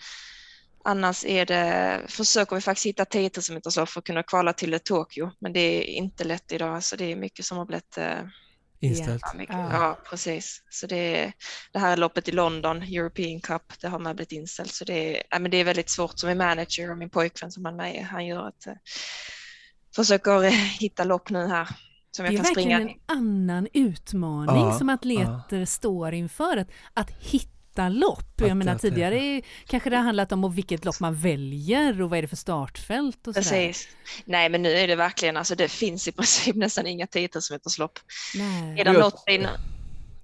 annars 0.83 1.25
är 1.25 1.45
det, 1.45 2.01
försöker 2.07 2.55
vi 2.55 2.61
faktiskt 2.61 2.85
hitta 2.85 3.05
10 3.05 3.29
000 3.49 3.55
meters 3.55 3.77
lopp 3.77 3.89
för 3.89 3.99
att 3.99 4.05
kunna 4.05 4.23
kvala 4.23 4.53
till 4.53 4.79
Tokyo. 4.79 5.31
Men 5.39 5.53
det 5.53 5.59
är 5.59 5.83
inte 5.83 6.23
lätt 6.23 6.51
idag, 6.51 6.83
så 6.83 6.95
det 6.95 7.11
är 7.11 7.15
mycket 7.15 7.45
som 7.45 7.57
har 7.57 7.65
blivit 7.65 7.97
eh, 7.97 8.21
inställt. 8.81 9.21
Ja, 9.25 9.37
mycket, 9.37 9.55
ja. 9.55 9.99
precis. 10.09 10.63
Så 10.69 10.87
det, 10.87 11.33
det 11.73 11.79
här 11.79 11.97
loppet 11.97 12.27
i 12.27 12.31
London, 12.31 12.81
European 12.81 13.41
Cup, 13.41 13.61
det 13.81 13.87
har 13.87 13.99
man 13.99 14.15
blivit 14.15 14.31
inställt. 14.31 14.71
Så 14.71 14.85
det, 14.85 15.17
är, 15.17 15.23
ja, 15.29 15.39
men 15.39 15.51
det 15.51 15.57
är 15.57 15.63
väldigt 15.63 15.89
svårt 15.89 16.19
som 16.19 16.29
är 16.29 16.35
manager 16.35 16.91
och 16.91 16.97
min 16.97 17.09
pojkvän 17.09 17.51
som 17.51 17.65
han 17.65 17.75
med 17.75 18.05
han 18.05 18.25
gör 18.25 18.47
att 18.47 18.67
eh, 18.67 18.73
försöker 19.95 20.49
hitta 20.79 21.03
lopp 21.03 21.29
nu 21.29 21.47
här. 21.47 21.67
Som 22.11 22.25
jag 22.25 22.33
det 22.33 22.35
är 22.35 22.43
kan 22.43 22.45
verkligen 22.45 22.81
en 22.81 22.95
annan 23.05 23.67
utmaning 23.73 24.65
ja, 24.65 24.77
som 24.77 24.89
atleter 24.89 25.59
ja. 25.59 25.65
står 25.65 26.13
inför. 26.13 26.57
Att, 26.57 26.69
att 26.93 27.11
hitta 27.11 27.60
hitta 27.83 27.99
lopp. 27.99 28.33
Jag 28.35 28.57
menar 28.57 28.77
tidigare 28.77 29.41
kanske 29.67 29.89
det 29.89 29.95
har 29.95 30.03
handlat 30.03 30.31
om 30.31 30.53
vilket 30.55 30.85
lopp 30.85 30.99
man 30.99 31.15
väljer 31.15 32.01
och 32.01 32.09
vad 32.09 32.17
är 32.17 32.21
det 32.21 32.27
för 32.27 32.35
startfält 32.35 33.27
och 33.27 33.35
Precis. 33.35 33.87
Nej 34.25 34.49
men 34.49 34.61
nu 34.61 34.71
är 34.71 34.87
det 34.87 34.95
verkligen, 34.95 35.37
alltså 35.37 35.55
det 35.55 35.67
finns 35.67 36.07
i 36.07 36.11
princip 36.11 36.55
nästan 36.55 36.87
inga 36.87 37.07
10 37.07 37.29
000 37.35 37.41
meters 37.51 37.77
lopp. 37.77 37.99
Är 38.77 38.85
det 38.85 38.93
något 38.93 39.23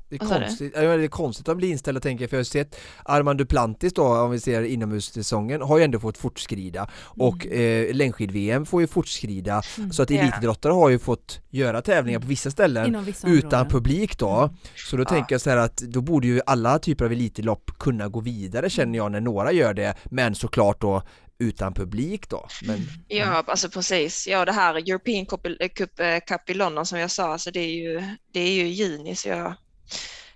det 0.09 0.15
är, 0.15 0.19
konstigt, 0.19 0.73
det? 0.73 0.97
det 0.97 1.03
är 1.03 1.07
konstigt 1.07 1.49
att 1.49 1.57
bli 1.57 1.69
inställd 1.69 1.97
och 1.97 2.03
tänka 2.03 2.27
för 2.27 2.37
jag 2.37 2.39
har 2.39 2.43
sett 2.43 2.79
Armand 3.03 3.39
Duplantis 3.39 3.93
då 3.93 4.17
om 4.17 4.31
vi 4.31 4.39
ser 4.39 4.61
inomhussäsongen 4.61 5.61
har 5.61 5.77
ju 5.77 5.83
ändå 5.83 5.99
fått 5.99 6.17
fortskrida 6.17 6.79
mm. 6.79 7.27
och 7.27 7.47
eh, 7.47 7.95
längdskid-VM 7.95 8.65
får 8.65 8.81
ju 8.81 8.87
fortskrida 8.87 9.61
mm. 9.77 9.91
så 9.91 10.03
att 10.03 10.11
elitidrottare 10.11 10.73
har 10.73 10.89
ju 10.89 10.99
fått 10.99 11.39
göra 11.49 11.81
tävlingar 11.81 12.19
på 12.19 12.27
vissa 12.27 12.51
ställen 12.51 13.05
vissa 13.05 13.27
utan 13.27 13.67
publik 13.67 14.17
då 14.17 14.37
mm. 14.37 14.55
så 14.75 14.97
då 14.97 15.03
ja. 15.03 15.09
tänker 15.09 15.33
jag 15.33 15.41
så 15.41 15.49
här 15.49 15.57
att 15.57 15.77
då 15.77 16.01
borde 16.01 16.27
ju 16.27 16.41
alla 16.45 16.79
typer 16.79 17.05
av 17.05 17.11
elitlopp 17.11 17.71
kunna 17.79 18.07
gå 18.07 18.19
vidare 18.19 18.69
känner 18.69 18.97
jag 18.97 19.11
när 19.11 19.21
några 19.21 19.51
gör 19.51 19.73
det 19.73 19.95
men 20.03 20.35
såklart 20.35 20.81
då 20.81 21.01
utan 21.39 21.73
publik 21.73 22.29
då. 22.29 22.47
Men, 22.63 22.87
ja, 23.07 23.43
alltså 23.47 23.69
precis. 23.69 24.27
Ja, 24.27 24.45
det 24.45 24.51
här 24.51 24.75
European 24.75 25.25
Cup, 25.25 25.47
Cup, 25.75 25.99
eh, 25.99 26.19
Cup 26.27 26.49
i 26.49 26.53
London 26.53 26.85
som 26.85 26.99
jag 26.99 27.11
sa, 27.11 27.31
alltså 27.31 27.51
det 27.51 27.59
är 27.59 27.73
ju, 27.73 28.03
det 28.31 28.39
är 28.39 28.51
ju 28.51 28.67
juni 28.67 29.15
så 29.15 29.29
jag 29.29 29.53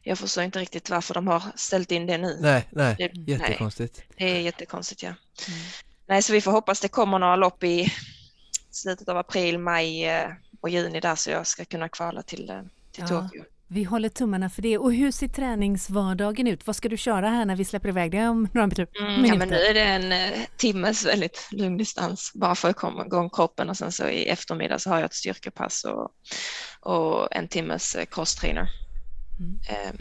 jag 0.03 0.17
förstår 0.17 0.43
inte 0.43 0.59
riktigt 0.59 0.89
varför 0.89 1.13
de 1.13 1.27
har 1.27 1.43
ställt 1.55 1.91
in 1.91 2.07
det 2.07 2.17
nu. 2.17 2.37
Nej, 2.41 2.67
nej, 2.71 2.95
det, 2.97 3.31
jättekonstigt. 3.31 3.97
Nej, 3.97 4.15
det 4.17 4.37
är 4.37 4.41
jättekonstigt, 4.41 5.03
ja. 5.03 5.09
Mm. 5.09 5.59
Nej, 6.07 6.21
så 6.21 6.33
vi 6.33 6.41
får 6.41 6.51
hoppas 6.51 6.79
det 6.79 6.87
kommer 6.87 7.19
några 7.19 7.35
lopp 7.35 7.63
i 7.63 7.93
slutet 8.71 9.09
av 9.09 9.17
april, 9.17 9.59
maj 9.59 10.05
eh, 10.05 10.29
och 10.61 10.69
juni 10.69 10.99
där 10.99 11.15
så 11.15 11.29
jag 11.31 11.47
ska 11.47 11.65
kunna 11.65 11.89
kvala 11.89 12.21
till, 12.21 12.49
eh, 12.49 12.61
till 12.91 13.03
ja. 13.03 13.07
Tokyo. 13.07 13.43
Vi 13.73 13.83
håller 13.83 14.09
tummarna 14.09 14.49
för 14.49 14.61
det. 14.61 14.77
Och 14.77 14.93
hur 14.93 15.11
ser 15.11 15.27
träningsvardagen 15.27 16.47
ut? 16.47 16.67
Vad 16.67 16.75
ska 16.75 16.89
du 16.89 16.97
köra 16.97 17.29
här 17.29 17.45
när 17.45 17.55
vi 17.55 17.65
släpper 17.65 17.89
iväg 17.89 18.11
dig 18.11 18.29
om 18.29 18.47
några 18.53 18.67
minuter? 18.67 18.87
Mm, 18.99 19.25
ja, 19.25 19.35
men 19.35 19.49
nu 19.49 19.55
är 19.55 19.73
det 19.73 19.83
en 19.83 20.11
eh, 20.11 20.39
timmes 20.57 21.05
väldigt 21.05 21.47
lugn 21.51 21.77
distans 21.77 22.31
bara 22.33 22.55
för 22.55 22.69
att 22.69 22.75
komma 22.75 23.05
igång 23.05 23.29
kroppen 23.29 23.69
och 23.69 23.77
sen 23.77 23.91
så 23.91 24.07
i 24.07 24.29
eftermiddag 24.29 24.79
så 24.79 24.89
har 24.89 24.97
jag 24.97 25.05
ett 25.05 25.13
styrkepass 25.13 25.83
och, 25.83 26.11
och 26.93 27.35
en 27.35 27.47
timmes 27.47 27.95
eh, 27.95 28.05
crosstrainer. 28.05 28.69
Mm. 29.41 29.59
Eh, 29.69 29.93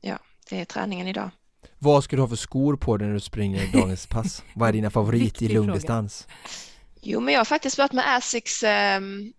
ja, 0.00 0.18
det 0.50 0.60
är 0.60 0.64
träningen 0.64 1.08
idag. 1.08 1.30
Vad 1.78 2.04
ska 2.04 2.16
du 2.16 2.22
ha 2.22 2.28
för 2.28 2.36
skor 2.36 2.76
på 2.76 2.96
dig 2.96 3.06
när 3.06 3.14
du 3.14 3.20
springer 3.20 3.72
dagens 3.72 4.06
pass? 4.06 4.42
Vad 4.54 4.68
är 4.68 4.72
dina 4.72 4.90
favorit 4.90 5.42
i 5.42 5.48
lungdistans? 5.48 6.26
Jo, 7.00 7.20
men 7.20 7.34
jag 7.34 7.40
har 7.40 7.44
faktiskt 7.44 7.76
börjat 7.76 7.92
med 7.92 8.16
Asics 8.16 8.62
um, 8.62 9.32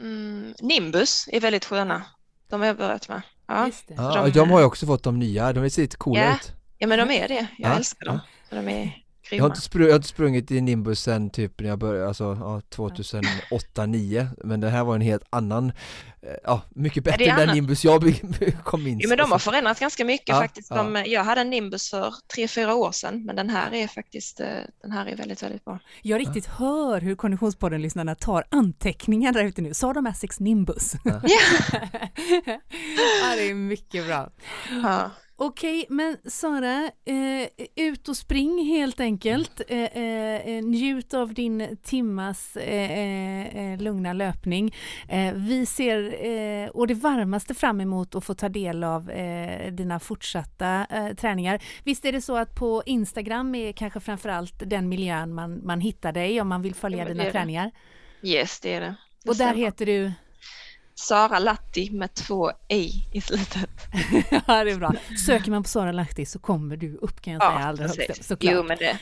mm, 0.00 0.54
Nimbus, 0.60 1.28
är 1.32 1.40
väldigt 1.40 1.64
sköna. 1.64 2.04
De 2.48 2.60
har 2.60 2.66
jag 2.66 2.76
börjat 2.76 3.08
med. 3.08 3.22
Ja, 3.46 3.70
ja 3.88 4.22
de, 4.24 4.30
de, 4.30 4.50
har 4.50 4.58
ju 4.60 4.64
också 4.64 4.86
fått 4.86 5.02
de 5.02 5.18
nya, 5.18 5.52
de 5.52 5.70
ser 5.70 5.82
lite 5.82 5.96
coola 5.96 6.20
ja, 6.20 6.34
ut. 6.34 6.52
Ja, 6.78 6.86
men 6.86 6.98
de 6.98 7.10
är 7.10 7.28
det. 7.28 7.46
Jag 7.58 7.70
ja, 7.70 7.76
älskar 7.76 8.06
dem. 8.06 8.20
De 8.50 8.68
är 8.68 9.04
jag 9.30 9.44
har, 9.44 9.50
inte 9.50 9.60
sprungit, 9.60 9.88
jag 9.88 9.94
har 9.94 9.98
inte 9.98 10.08
sprungit 10.08 10.50
i 10.50 10.60
Nimbus 10.60 11.00
sen 11.00 11.30
typ 11.30 11.60
när 11.60 11.68
jag 11.68 11.78
började, 11.78 12.08
alltså 12.08 12.36
ja, 12.40 12.60
2008-2009 12.76 14.28
Men 14.44 14.60
det 14.60 14.68
här 14.68 14.84
var 14.84 14.94
en 14.94 15.00
helt 15.00 15.24
annan, 15.30 15.72
eh, 16.22 16.30
ja 16.44 16.62
mycket 16.70 17.04
bättre 17.04 17.24
än 17.24 17.36
den 17.36 17.54
Nimbus 17.54 17.84
jag 17.84 18.02
kom 18.64 18.86
in 18.86 18.98
Jo 19.02 19.08
men 19.08 19.18
de 19.18 19.32
har 19.32 19.38
förändrat 19.38 19.80
ganska 19.80 20.04
mycket 20.04 20.28
ja, 20.28 20.40
faktiskt. 20.40 20.68
De, 20.68 20.94
ja. 20.94 21.06
Jag 21.06 21.24
hade 21.24 21.40
en 21.40 21.50
Nimbus 21.50 21.90
för 21.90 22.14
tre 22.34 22.48
fyra 22.48 22.74
år 22.74 22.92
sedan 22.92 23.24
men 23.24 23.36
den 23.36 23.50
här 23.50 23.74
är 23.74 23.86
faktiskt, 23.86 24.40
eh, 24.40 24.46
den 24.82 24.92
här 24.92 25.06
är 25.06 25.16
väldigt, 25.16 25.42
väldigt 25.42 25.64
bra. 25.64 25.78
Jag 26.02 26.20
riktigt 26.20 26.46
ja. 26.46 26.52
hör 26.58 27.00
hur 27.00 27.16
Konditionspodden-lyssnarna 27.16 28.14
tar 28.14 28.44
anteckningar 28.50 29.32
där 29.32 29.44
ute 29.44 29.62
nu. 29.62 29.74
Sa 29.74 29.92
de 29.92 30.06
Essex 30.06 30.40
Nimbus? 30.40 30.92
Ja. 31.04 31.20
ja, 33.22 33.36
det 33.36 33.50
är 33.50 33.54
mycket 33.54 34.06
bra. 34.06 34.30
Ja. 34.82 35.10
Okej, 35.40 35.86
men 35.88 36.16
Sara, 36.24 36.90
eh, 37.04 37.48
ut 37.76 38.08
och 38.08 38.16
spring 38.16 38.64
helt 38.66 39.00
enkelt. 39.00 39.60
Eh, 39.68 39.78
eh, 39.78 40.48
eh 40.48 40.64
njut 40.64 41.14
av 41.14 41.34
din 41.34 41.76
timmas 41.82 42.56
eh, 42.56 43.56
eh, 43.56 43.80
lugna 43.80 44.12
löpning. 44.12 44.74
vi 45.34 45.66
ser 45.66 45.98
och 46.76 46.86
det 46.86 46.94
varmaste 46.94 47.54
fram 47.54 47.80
emot 47.80 48.14
att 48.14 48.24
få 48.24 48.34
ta 48.34 48.48
del 48.48 48.84
av 48.84 49.10
dina 49.70 50.00
fortsatta 50.00 50.86
träningar. 51.16 51.62
Visst 51.84 52.04
är 52.04 52.12
det 52.12 52.20
så 52.20 52.36
att 52.36 52.54
på 52.54 52.82
Instagram 52.86 53.54
är 53.54 53.72
kanske 53.72 54.00
framförallt 54.00 54.70
den 54.70 54.88
miljön 54.88 55.34
man, 55.34 55.66
man 55.66 55.80
hittar 55.80 56.12
dig 56.12 56.40
om 56.40 56.48
man 56.48 56.62
vill 56.62 56.74
följa 56.74 56.98
ja, 56.98 57.08
dina 57.08 57.30
träningar? 57.30 57.70
Yes, 58.22 58.60
det 58.60 58.74
är 58.74 58.80
det. 58.80 58.94
det 59.22 59.30
och 59.30 59.36
där 59.36 59.54
heter 59.54 59.86
du? 59.86 60.12
Sara 60.98 61.38
Latti 61.38 61.90
med 61.90 62.14
två 62.14 62.52
i 62.68 63.06
i 63.12 63.20
slutet. 63.20 63.70
ja, 64.46 64.64
det 64.64 64.70
är 64.70 64.78
bra. 64.78 64.94
Söker 65.26 65.50
man 65.50 65.62
på 65.62 65.68
Sara 65.68 65.92
Latti 65.92 66.26
så 66.26 66.38
kommer 66.38 66.76
du 66.76 66.96
upp 66.96 67.20
kan 67.20 67.32
jag 67.32 67.42
säga 67.42 67.60
ja, 67.60 67.66
allra 67.66 67.84
högst 67.84 68.24
såklart. 68.24 68.54
Jo, 68.54 68.62
men 68.62 68.78
det, 68.78 68.98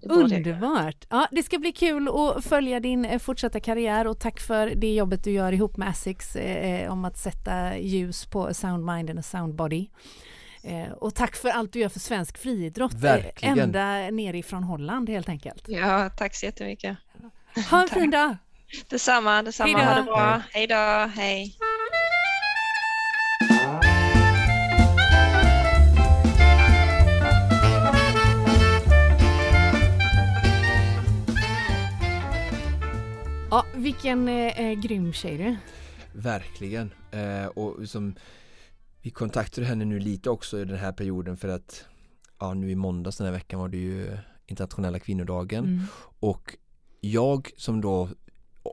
det 0.00 0.08
Underbart! 0.08 1.06
Ja, 1.08 1.28
det 1.30 1.42
ska 1.42 1.58
bli 1.58 1.72
kul 1.72 2.08
att 2.08 2.44
följa 2.44 2.80
din 2.80 3.04
eh, 3.04 3.18
fortsatta 3.18 3.60
karriär 3.60 4.06
och 4.06 4.18
tack 4.18 4.40
för 4.40 4.72
det 4.76 4.94
jobbet 4.94 5.24
du 5.24 5.30
gör 5.30 5.52
ihop 5.52 5.76
med 5.76 5.88
Asics 5.88 6.36
eh, 6.36 6.92
om 6.92 7.04
att 7.04 7.18
sätta 7.18 7.78
ljus 7.78 8.26
på 8.26 8.54
Soundmind 8.54 9.18
och 9.18 9.24
Soundbody. 9.24 9.88
Eh, 10.62 10.92
och 10.92 11.14
tack 11.14 11.36
för 11.36 11.48
allt 11.48 11.72
du 11.72 11.78
gör 11.78 11.88
för 11.88 12.00
svensk 12.00 12.38
friidrott, 12.38 12.94
eh, 12.94 13.00
Verkligen. 13.00 13.58
ända 13.58 14.10
nerifrån 14.10 14.64
Holland 14.64 15.08
helt 15.08 15.28
enkelt. 15.28 15.64
Ja, 15.68 16.10
tack 16.10 16.34
så 16.34 16.46
jättemycket. 16.46 16.96
Ha 17.70 17.82
en 17.82 17.88
fin 18.00 18.10
dag! 18.10 18.36
Detsamma, 18.88 19.42
detsamma. 19.42 19.78
Hejdå. 19.78 19.90
Ha 19.90 19.96
det 19.96 20.04
bra. 20.04 20.42
Hej 20.52 20.66
då. 20.66 21.10
Hej. 21.14 21.56
Ja, 33.50 33.66
vilken 33.74 34.28
eh, 34.28 34.60
eh, 34.60 34.80
grym 34.80 35.12
tjej 35.12 35.38
du 35.38 35.56
Verkligen. 36.12 36.92
Eh, 37.10 37.46
och 37.46 37.88
som, 37.88 38.14
vi 39.02 39.10
kontaktade 39.10 39.66
henne 39.66 39.84
nu 39.84 39.98
lite 39.98 40.30
också 40.30 40.58
i 40.58 40.64
den 40.64 40.78
här 40.78 40.92
perioden 40.92 41.36
för 41.36 41.48
att 41.48 41.84
ja, 42.40 42.54
nu 42.54 42.70
i 42.70 42.74
måndags 42.74 43.16
den 43.16 43.26
här 43.26 43.34
veckan 43.34 43.60
var 43.60 43.68
det 43.68 43.76
ju 43.76 44.18
internationella 44.46 44.98
kvinnodagen 44.98 45.64
mm. 45.64 45.84
och 46.20 46.56
jag 47.00 47.50
som 47.56 47.80
då 47.80 48.08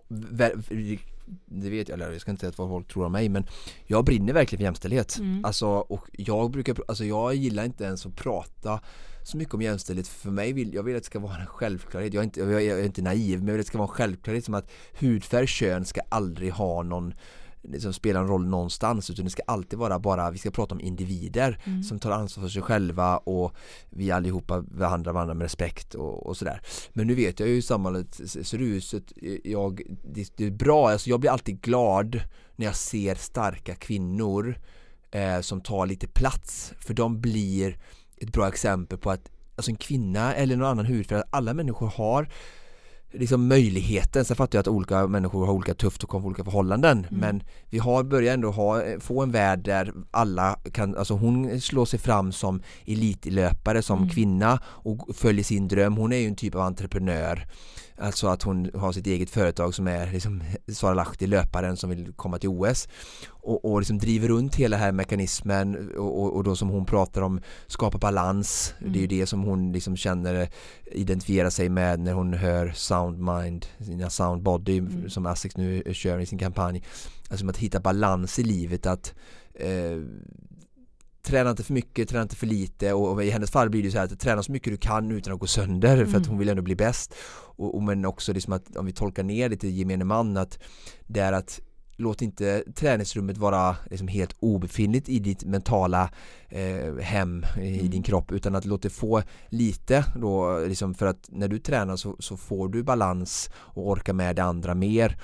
det 0.07 1.69
vet 1.69 1.89
jag, 1.89 1.95
eller 1.95 2.11
jag 2.11 2.21
ska 2.21 2.31
inte 2.31 2.41
säga 2.41 2.53
vad 2.55 2.69
folk 2.69 2.87
tror 2.87 3.05
om 3.05 3.11
mig 3.11 3.29
men 3.29 3.45
jag 3.85 4.05
brinner 4.05 4.33
verkligen 4.33 4.59
för 4.59 4.63
jämställdhet. 4.63 5.17
Mm. 5.19 5.45
Alltså, 5.45 5.67
och 5.67 6.07
jag 6.11 6.51
brukar, 6.51 6.75
alltså 6.87 7.05
jag 7.05 7.35
gillar 7.35 7.65
inte 7.65 7.83
ens 7.83 8.05
att 8.05 8.15
prata 8.15 8.79
så 9.23 9.37
mycket 9.37 9.53
om 9.53 9.61
jämställdhet 9.61 10.07
för 10.07 10.31
mig 10.31 10.53
vill, 10.53 10.73
jag 10.73 10.83
vill 10.83 10.95
att 10.95 11.03
det 11.03 11.05
ska 11.05 11.19
vara 11.19 11.37
en 11.37 11.45
självklarhet, 11.45 12.13
jag 12.13 12.21
är 12.21 12.25
inte, 12.25 12.39
jag 12.39 12.63
är 12.63 12.85
inte 12.85 13.01
naiv 13.01 13.39
men 13.39 13.47
jag 13.47 13.53
vill 13.53 13.61
att 13.61 13.65
det 13.65 13.69
ska 13.69 13.77
vara 13.77 13.87
en 13.87 13.93
självklarhet 13.93 14.45
som 14.45 14.53
att 14.53 14.71
hudfärg, 14.99 15.47
kön 15.47 15.85
ska 15.85 16.01
aldrig 16.09 16.51
ha 16.51 16.83
någon 16.83 17.13
liksom 17.67 17.93
spela 17.93 18.19
en 18.19 18.27
roll 18.27 18.45
någonstans 18.45 19.09
utan 19.09 19.25
det 19.25 19.31
ska 19.31 19.41
alltid 19.47 19.79
vara 19.79 19.99
bara, 19.99 20.31
vi 20.31 20.37
ska 20.37 20.51
prata 20.51 20.75
om 20.75 20.81
individer 20.81 21.59
mm. 21.63 21.83
som 21.83 21.99
tar 21.99 22.11
ansvar 22.11 22.43
för 22.43 22.49
sig 22.49 22.61
själva 22.61 23.17
och 23.17 23.55
vi 23.89 24.11
allihopa 24.11 24.61
behandlar 24.61 25.13
varandra 25.13 25.33
med 25.33 25.45
respekt 25.45 25.95
och, 25.95 26.27
och 26.27 26.37
sådär. 26.37 26.61
Men 26.93 27.07
nu 27.07 27.15
vet 27.15 27.39
jag 27.39 27.49
ju 27.49 27.55
hur 27.55 27.61
samhället 27.61 28.21
ser 28.25 28.57
ut 28.57 28.83
så 28.83 28.99
jag, 29.43 29.81
det, 30.03 30.31
det, 30.37 30.45
är 30.45 30.51
bra, 30.51 30.89
alltså 30.89 31.09
jag 31.09 31.19
blir 31.19 31.31
alltid 31.31 31.61
glad 31.61 32.21
när 32.55 32.65
jag 32.65 32.75
ser 32.75 33.15
starka 33.15 33.75
kvinnor 33.75 34.57
eh, 35.11 35.39
som 35.39 35.61
tar 35.61 35.85
lite 35.85 36.07
plats 36.07 36.73
för 36.79 36.93
de 36.93 37.21
blir 37.21 37.77
ett 38.17 38.31
bra 38.33 38.47
exempel 38.47 38.97
på 38.97 39.11
att 39.11 39.31
alltså 39.55 39.71
en 39.71 39.77
kvinna 39.77 40.33
eller 40.33 40.55
någon 40.55 40.67
annan 40.67 40.85
hudfärg, 40.85 41.23
alla 41.29 41.53
människor 41.53 41.87
har 41.87 42.29
liksom 43.19 43.47
möjligheten. 43.47 44.25
Sen 44.25 44.35
fattar 44.35 44.57
jag 44.57 44.61
att 44.61 44.67
olika 44.67 45.07
människor 45.07 45.45
har 45.45 45.53
olika 45.53 45.73
tufft 45.73 46.03
och 46.03 46.09
kommer 46.09 46.27
olika 46.27 46.43
förhållanden. 46.43 46.97
Mm. 46.97 47.19
Men 47.19 47.43
vi 47.69 47.77
har 47.77 48.03
börjat 48.03 48.33
ändå 48.33 48.51
ha, 48.51 48.83
få 48.99 49.21
en 49.23 49.31
värld 49.31 49.59
där 49.59 49.93
alla 50.11 50.59
kan, 50.71 50.97
alltså 50.97 51.13
hon 51.13 51.61
slår 51.61 51.85
sig 51.85 51.99
fram 51.99 52.31
som 52.31 52.61
elitlöpare 52.85 53.81
som 53.81 53.97
mm. 53.97 54.09
kvinna 54.09 54.59
och 54.65 55.15
följer 55.15 55.43
sin 55.43 55.67
dröm. 55.67 55.97
Hon 55.97 56.13
är 56.13 56.17
ju 56.17 56.27
en 56.27 56.35
typ 56.35 56.55
av 56.55 56.61
entreprenör. 56.61 57.47
Alltså 57.97 58.27
att 58.27 58.43
hon 58.43 58.71
har 58.73 58.91
sitt 58.91 59.07
eget 59.07 59.29
företag 59.29 59.73
som 59.75 59.87
är 59.87 60.11
liksom 60.11 60.43
Sara 60.67 60.93
Lahti, 60.93 61.27
löparen 61.27 61.77
som 61.77 61.89
vill 61.89 62.13
komma 62.15 62.37
till 62.37 62.49
OS 62.49 62.87
och, 63.27 63.65
och 63.65 63.79
liksom 63.79 63.97
driver 63.97 64.27
runt 64.27 64.55
hela 64.55 64.77
här 64.77 64.91
mekanismen 64.91 65.89
och, 65.97 66.23
och, 66.23 66.35
och, 66.35 66.43
då 66.43 66.55
som 66.55 66.69
hon 66.69 66.85
pratar 66.85 67.21
om 67.21 67.41
skapa 67.67 67.97
balans. 67.97 68.73
Mm. 68.79 68.93
Det 68.93 68.99
är 68.99 69.01
ju 69.01 69.05
mm. 69.05 69.19
det 69.19 69.25
som 69.25 69.43
hon 69.43 69.71
liksom 69.71 69.97
känner 69.97 70.49
identifierar 70.85 71.49
sig 71.49 71.69
med 71.69 71.99
när 71.99 72.13
hon 72.13 72.33
hör 72.33 72.71
Soundmind, 72.75 73.65
sina 73.79 74.09
Soundbody 74.09 74.77
mm. 74.77 75.09
som 75.09 75.25
Asics 75.25 75.57
nu 75.57 75.83
kör 75.93 76.19
i 76.19 76.25
sin 76.25 76.39
kampanj. 76.39 76.83
Alltså 77.29 77.49
att 77.49 77.57
hitta 77.57 77.79
balans 77.79 78.39
i 78.39 78.43
livet 78.43 78.85
att 78.85 79.13
eh, 79.53 80.01
träna 81.25 81.49
inte 81.49 81.63
för 81.63 81.73
mycket, 81.73 82.09
träna 82.09 82.23
inte 82.23 82.35
för 82.35 82.47
lite 82.47 82.93
och, 82.93 83.11
och, 83.11 83.23
i 83.23 83.29
hennes 83.29 83.51
fall 83.51 83.69
blir 83.69 83.83
det 83.83 83.91
så 83.91 83.97
här 83.97 84.05
att 84.05 84.19
träna 84.19 84.43
så 84.43 84.51
mycket 84.51 84.73
du 84.73 84.77
kan 84.77 85.11
utan 85.11 85.33
att 85.33 85.39
gå 85.39 85.47
sönder 85.47 85.93
mm. 85.93 86.05
för 86.05 86.17
att 86.17 86.25
mm. 86.25 86.29
hon 86.29 86.39
vill 86.39 86.49
ändå 86.49 86.61
bli 86.61 86.75
bäst 86.75 87.13
och, 87.57 87.75
och, 87.75 87.83
men 87.83 88.05
också 88.05 88.33
liksom 88.33 88.53
att 88.53 88.75
om 88.75 88.85
vi 88.85 88.93
tolkar 88.93 89.23
ner 89.23 89.49
det 89.49 89.57
till 89.57 89.77
gemene 89.77 90.03
man 90.03 90.37
att 90.37 90.59
det 91.07 91.19
är 91.19 91.33
att 91.33 91.59
låt 91.97 92.21
inte 92.21 92.63
träningsrummet 92.75 93.37
vara 93.37 93.75
liksom 93.89 94.07
helt 94.07 94.35
obefintligt 94.39 95.09
i 95.09 95.19
ditt 95.19 95.43
mentala 95.43 96.09
eh, 96.49 96.95
hem 96.95 97.45
i 97.61 97.79
mm. 97.79 97.89
din 97.89 98.03
kropp 98.03 98.31
utan 98.31 98.55
att 98.55 98.65
låt 98.65 98.81
det 98.81 98.89
få 98.89 99.21
lite 99.49 100.05
då 100.15 100.59
liksom 100.59 100.93
för 100.93 101.05
att 101.05 101.29
när 101.29 101.47
du 101.47 101.59
tränar 101.59 101.95
så, 101.95 102.15
så 102.19 102.37
får 102.37 102.69
du 102.69 102.83
balans 102.83 103.49
och 103.55 103.89
orkar 103.89 104.13
med 104.13 104.35
det 104.35 104.43
andra 104.43 104.75
mer 104.75 105.17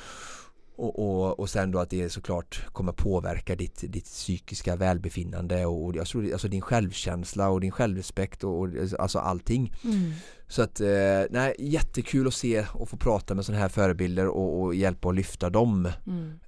och, 0.82 1.00
och, 1.00 1.40
och 1.40 1.50
sen 1.50 1.72
då 1.72 1.80
att 1.80 1.90
det 1.90 2.10
såklart 2.10 2.66
kommer 2.74 2.92
påverka 2.92 3.56
ditt, 3.56 3.84
ditt 3.88 4.06
psykiska 4.06 4.76
välbefinnande 4.76 5.66
och, 5.66 5.86
och 5.86 5.96
jag 5.96 6.08
tror, 6.08 6.32
alltså 6.32 6.48
din 6.48 6.62
självkänsla 6.62 7.50
och 7.50 7.62
din 7.62 7.72
självrespekt 7.72 8.44
och, 8.44 8.60
och 8.60 8.70
alltså 9.00 9.20
allting. 9.20 9.74
Mm. 9.84 10.12
Så 10.52 10.62
att, 10.62 10.80
eh, 10.80 10.88
nej, 11.30 11.56
jättekul 11.60 12.28
att 12.28 12.34
se 12.34 12.66
och 12.74 12.90
få 12.90 12.98
prata 12.98 13.36
med 13.36 13.46
sådana 13.46 13.62
här 13.62 13.70
förebilder 13.70 14.28
och, 14.28 14.62
och 14.62 14.76
hjälpa 14.76 15.08
och 15.08 15.14
lyfta 15.14 15.50
dem. 15.50 15.90
Mm. 16.08 16.40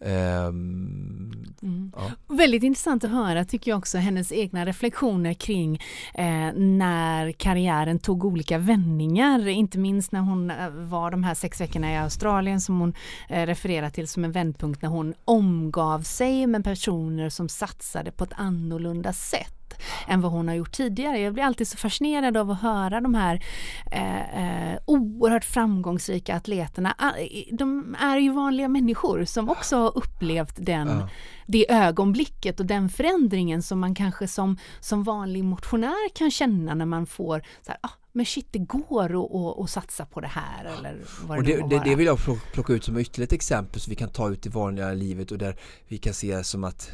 Um, 0.47 1.45
mm. 1.62 1.91
Ja. 1.95 2.12
Väldigt 2.28 2.64
intressant 2.64 3.04
att 3.04 3.10
höra 3.10 3.45
tycker 3.45 3.72
jag 3.72 3.78
också 3.78 3.97
hennes 3.97 4.32
egna 4.32 4.66
reflektioner 4.66 5.34
kring 5.34 5.82
eh, 6.14 6.54
när 6.56 7.32
karriären 7.32 7.99
tog 7.99 8.26
olika 8.26 8.58
vändningar, 8.58 9.47
inte 9.47 9.78
minst 9.78 10.12
när 10.12 10.22
hon 10.22 10.51
eh, 10.51 10.70
var 10.70 11.12
de 11.12 11.24
här 11.24 11.34
sex 11.34 11.62
veckorna 11.62 11.93
i 11.93 11.97
Australien 11.97 12.62
som 12.62 12.80
hon 12.80 12.93
eh, 13.30 13.45
refererar 13.45 13.89
till 13.89 14.08
som 14.08 14.26
en 14.26 14.32
vändpunkt 14.32 14.82
när 14.82 14.89
hon 14.89 15.14
omgav 15.26 16.01
sig 16.01 16.47
med 16.47 16.64
personer 16.64 17.30
som 17.30 17.49
satsade 17.49 18.12
på 18.12 18.24
ett 18.24 18.34
annorlunda 18.36 19.14
sätt 19.14 19.62
än 20.07 20.21
vad 20.21 20.32
hon 20.32 20.47
har 20.47 20.55
gjort 20.55 20.71
tidigare. 20.71 21.19
Jag 21.19 21.34
blir 21.34 21.43
alltid 21.43 21.67
så 21.67 21.78
fascinerad 21.78 22.38
av 22.38 22.51
att 22.51 22.61
höra 22.61 23.01
de 23.01 23.13
här 23.15 23.43
eh, 23.91 24.74
eh, 24.74 24.80
oerhört 24.86 25.45
framgångsrika 25.45 26.36
atleterna. 26.36 26.95
Ah, 26.97 27.11
de 27.51 27.95
är 27.99 28.17
ju 28.17 28.32
vanliga 28.32 28.67
människor 28.67 29.26
som 29.26 29.49
också 29.49 29.78
har 29.78 29.97
upplevt 29.97 30.55
den, 30.57 30.88
ja. 30.88 31.09
det 31.47 31.71
ögonblicket 31.71 32.59
och 32.59 32.65
den 32.65 32.89
förändringen 32.89 33.61
som 33.61 33.80
man 33.80 33.95
kanske 33.95 34.28
som, 34.28 34.57
som 34.80 35.03
vanlig 35.03 35.43
motionär 35.43 36.15
kan 36.15 36.32
känna 36.32 36.74
när 36.74 36.86
man 36.86 37.05
får 37.05 37.43
så 37.61 37.71
här, 37.71 37.80
ah, 37.82 37.89
men 38.13 38.26
shit 38.26 38.47
det 38.51 38.59
går 38.59 39.63
att 39.63 39.69
satsa 39.69 40.05
på 40.05 40.21
det 40.21 40.28
här 40.28 40.65
eller 40.65 41.01
vad 41.28 41.38
och 41.38 41.43
det, 41.43 41.55
det, 41.55 41.69
det, 41.69 41.82
det 41.86 41.95
vill 41.95 42.05
jag 42.05 42.19
plocka 42.53 42.74
ut 42.74 42.84
som 42.84 42.97
ytterligare 42.97 43.28
ett 43.28 43.34
exempel 43.34 43.82
så 43.82 43.89
vi 43.89 43.95
kan 43.95 44.09
ta 44.09 44.30
ut 44.30 44.45
i 44.45 44.49
vanliga 44.49 44.93
livet 44.93 45.32
och 45.32 45.38
där 45.38 45.59
vi 45.88 45.97
kan 45.97 46.13
se 46.13 46.43
som 46.43 46.63
att 46.63 46.91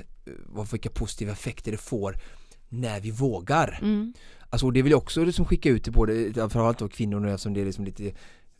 eh, 0.55 0.71
vilka 0.71 0.89
positiva 0.89 1.31
effekter 1.31 1.71
det 1.71 1.77
får 1.77 2.15
när 2.69 2.99
vi 2.99 3.11
vågar. 3.11 3.79
Mm. 3.81 4.13
Alltså 4.49 4.71
det 4.71 4.81
vill 4.81 4.91
jag 4.91 4.97
också 4.97 5.23
liksom 5.23 5.45
skicka 5.45 5.69
ut 5.69 5.83
till 5.83 5.93
både, 5.93 6.33
framförallt 6.33 6.79
då 6.79 6.87
kvinnor 6.87 7.19
nu 7.19 7.31
eftersom 7.31 7.53
det 7.53 7.61
är 7.61 7.65
liksom 7.65 7.85
lite 7.85 8.11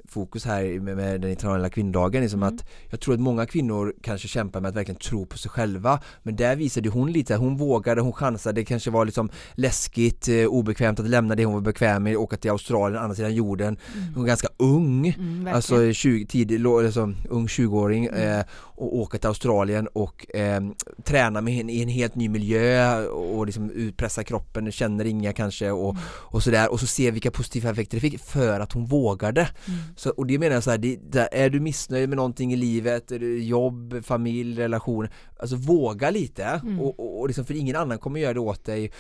fokus 0.10 0.46
här 0.46 0.80
med, 0.80 0.98
med 0.98 1.22
den 1.22 1.30
internationella 1.30 1.70
kvinnodagen 1.70 2.22
liksom 2.22 2.44
mm. 2.44 2.56
att 2.56 2.66
jag 2.90 3.00
tror 3.00 3.14
att 3.14 3.20
många 3.20 3.46
kvinnor 3.46 3.94
kanske 4.02 4.28
kämpar 4.28 4.62
med 4.62 4.70
att 4.70 4.76
verkligen 4.76 5.00
tro 5.00 5.26
på 5.26 5.38
sig 5.38 5.52
själva 5.52 6.00
men 6.24 6.36
där 6.36 6.56
visade 6.56 6.90
hon 6.90 7.12
lite, 7.12 7.36
hon 7.36 7.58
vågade, 7.58 8.02
hon 8.02 8.14
chansade, 8.14 8.62
det 8.62 8.66
kanske 8.66 8.92
var 8.92 9.06
liksom 9.06 9.30
läskigt, 9.54 10.28
eh, 10.28 10.46
obekvämt 10.46 11.00
att 11.00 11.10
lämna 11.10 11.36
det 11.36 11.46
hon 11.46 11.54
var 11.54 11.62
bekväm 11.62 12.04
med, 12.04 12.18
åka 12.18 12.38
till 12.38 12.52
Australien, 12.52 13.04
andra 13.04 13.16
sidan 13.16 13.36
jorden 13.36 13.78
mm. 13.94 14.14
hon 14.14 14.24
var 14.24 14.28
ganska 14.28 14.48
ung, 14.58 15.08
mm, 15.08 15.48
alltså 15.56 15.94
20, 15.94 16.26
tidig, 16.26 16.66
alltså, 16.66 17.14
ung 17.30 17.48
20-åring 17.48 18.06
mm. 18.06 18.40
eh, 18.40 18.46
och 18.52 18.98
åka 18.98 19.18
till 19.18 19.28
Australien 19.28 19.88
och 19.88 20.36
eh, 20.36 20.62
träna 21.04 21.42
med 21.42 21.60
en, 21.60 21.70
i 21.70 21.82
en 21.82 21.90
helt 21.90 22.16
ny 22.16 22.30
miljö 22.30 23.06
och 23.06 23.46
liksom 23.46 23.72
utpressa 23.72 24.24
kroppen, 24.24 24.72
känner 24.72 25.06
inga 25.06 25.34
kanske 25.34 25.72
och, 25.72 25.92
mm. 25.92 26.04
och 26.08 26.44
sådär 26.44 26.72
och 26.72 26.80
så 26.80 26.88
se 26.88 27.12
vilka 27.12 27.32
positiva 27.32 27.70
effekter 27.70 27.98
det 27.98 28.02
fick 28.02 28.20
för 28.20 28.60
att 28.60 28.74
hon 28.74 28.86
vågade 28.86 29.42
mm. 29.42 29.80
Så, 30.00 30.10
och 30.10 30.28
det 30.28 30.40
menar 30.40 30.54
jag 30.54 30.64
så 30.64 30.72
här, 30.72 30.78
det, 30.78 30.96
det, 31.12 31.30
är 31.32 31.50
du 31.50 31.60
missnöjd 31.60 32.10
med 32.10 32.16
någonting 32.16 32.54
i 32.54 32.56
livet, 32.56 33.12
jobb, 33.40 34.06
familj, 34.06 34.60
relation, 34.60 35.08
alltså 35.40 35.56
våga 35.56 36.10
lite 36.10 36.44
mm. 36.44 36.80
och, 36.80 37.00
och, 37.00 37.20
och 37.20 37.28
liksom, 37.28 37.46
för 37.46 37.54
ingen 37.54 37.76
annan 37.76 37.98
kommer 37.98 38.20
göra 38.20 38.34
det 38.34 38.40
åt 38.40 38.66
dig 38.66 38.92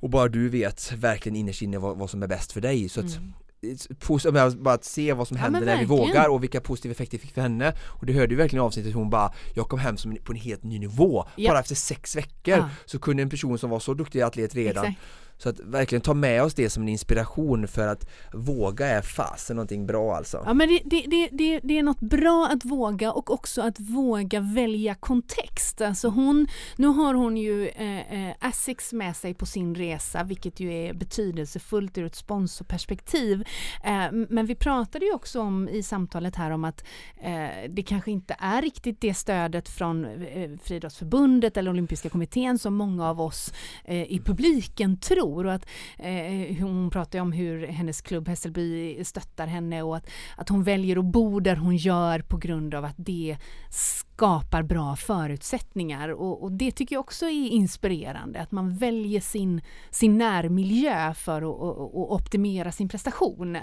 och 0.00 0.10
bara 0.10 0.28
du 0.28 0.48
vet 0.48 0.92
verkligen 0.92 1.36
innerst 1.36 1.62
inne 1.62 1.78
vad, 1.78 1.98
vad 1.98 2.10
som 2.10 2.22
är 2.22 2.26
bäst 2.26 2.52
för 2.52 2.60
dig 2.60 2.88
så 2.88 3.00
att 3.00 3.16
mm. 3.16 4.62
bara 4.62 4.74
att 4.74 4.84
se 4.84 5.12
vad 5.12 5.28
som 5.28 5.36
händer 5.36 5.60
ja, 5.60 5.66
när 5.66 5.78
vi 5.78 5.84
vågar 5.84 6.28
och 6.28 6.42
vilka 6.42 6.60
positiva 6.60 6.92
effekter 6.92 7.18
det 7.18 7.22
fick 7.22 7.34
för 7.34 7.40
henne 7.40 7.74
och 7.86 8.06
det 8.06 8.12
hörde 8.12 8.30
ju 8.30 8.36
verkligen 8.36 8.62
i 8.62 8.66
avsnittet 8.66 8.94
hon 8.94 9.10
bara 9.10 9.32
jag 9.54 9.68
kom 9.68 9.78
hem 9.78 9.96
som 9.96 10.16
på 10.24 10.32
en 10.32 10.38
helt 10.38 10.62
ny 10.62 10.78
nivå 10.78 11.24
ja. 11.36 11.50
bara 11.50 11.60
efter 11.60 11.74
sex 11.74 12.16
veckor 12.16 12.58
ja. 12.58 12.68
så 12.84 12.98
kunde 12.98 13.22
en 13.22 13.30
person 13.30 13.58
som 13.58 13.70
var 13.70 13.80
så 13.80 13.94
duktig 13.94 14.20
atlet 14.20 14.54
redan 14.54 14.84
Exakt 14.84 15.00
så 15.38 15.48
att 15.48 15.60
verkligen 15.60 16.02
ta 16.02 16.14
med 16.14 16.42
oss 16.42 16.54
det 16.54 16.70
som 16.70 16.82
en 16.82 16.88
inspiration 16.88 17.68
för 17.68 17.86
att 17.86 18.06
våga 18.32 18.86
är 18.86 19.02
fasen 19.02 19.56
någonting 19.56 19.86
bra 19.86 20.16
alltså. 20.16 20.42
Ja 20.46 20.54
men 20.54 20.68
det, 20.68 20.80
det, 20.84 21.28
det, 21.32 21.60
det, 21.62 21.78
är 21.78 21.82
något 21.82 22.00
bra 22.00 22.48
att 22.52 22.64
våga 22.64 23.12
och 23.12 23.30
också 23.30 23.62
att 23.62 23.80
våga 23.80 24.40
välja 24.40 24.94
kontext. 24.94 25.80
Alltså 25.80 26.08
hon, 26.08 26.46
nu 26.76 26.86
har 26.86 27.14
hon 27.14 27.36
ju 27.36 27.68
eh, 27.68 28.28
eh 28.28 28.34
Asics 28.40 28.92
med 28.92 29.16
sig 29.16 29.34
på 29.34 29.46
sin 29.46 29.74
resa 29.74 30.24
vilket 30.24 30.60
ju 30.60 30.72
är 30.72 30.94
betydelsefullt 30.94 31.98
ur 31.98 32.06
ett 32.06 32.16
sponsorperspektiv. 32.16 33.44
Eh, 33.84 34.12
men 34.28 34.46
vi 34.46 34.54
pratade 34.54 35.04
ju 35.04 35.12
också 35.12 35.40
om 35.40 35.68
i 35.68 35.82
samtalet 35.82 36.36
här 36.36 36.50
om 36.50 36.64
att 36.64 36.84
eh, 37.16 37.70
det 37.70 37.82
kanske 37.82 38.10
inte 38.10 38.36
är 38.38 38.62
riktigt 38.62 39.00
det 39.00 39.14
stödet 39.14 39.68
från 39.68 40.04
eh, 40.04 40.50
Friidrottsförbundet 40.62 41.56
eller 41.56 41.70
Olympiska 41.70 42.08
kommittén 42.08 42.58
som 42.58 42.74
många 42.74 43.08
av 43.08 43.20
oss 43.20 43.52
eh, 43.84 44.12
i 44.12 44.20
publiken 44.24 44.96
tror 45.00 45.25
tror 45.26 45.46
och 45.46 45.52
att 45.52 45.66
eh, 45.98 46.56
hon 46.60 46.90
pratar 46.90 47.20
om 47.20 47.32
hur 47.32 47.66
hennes 47.66 48.00
klubb 48.00 48.28
Hässelby 48.28 49.04
stöttar 49.04 49.46
henne 49.46 49.82
och 49.82 49.96
att, 49.96 50.06
att 50.36 50.48
hon 50.48 50.62
väljer 50.62 50.96
att 50.96 51.04
bo 51.04 51.40
där 51.40 51.56
hon 51.56 51.76
gör 51.76 52.20
på 52.20 52.36
grund 52.36 52.74
av 52.74 52.84
att 52.84 52.94
det 52.96 53.36
skapar 53.70 54.62
bra 54.62 54.96
förutsättningar 54.96 56.08
och, 56.08 56.42
och 56.42 56.52
det 56.52 56.72
tycker 56.72 56.96
jag 56.96 57.00
också 57.00 57.26
är 57.26 57.48
inspirerande 57.48 58.40
att 58.40 58.52
man 58.52 58.76
väljer 58.76 59.20
sin, 59.20 59.60
sin 59.90 60.18
närmiljö 60.18 61.14
för 61.14 61.42
att 61.42 61.60
och, 61.60 62.00
och 62.00 62.14
optimera 62.14 62.72
sin 62.72 62.88
prestation. 62.88 63.58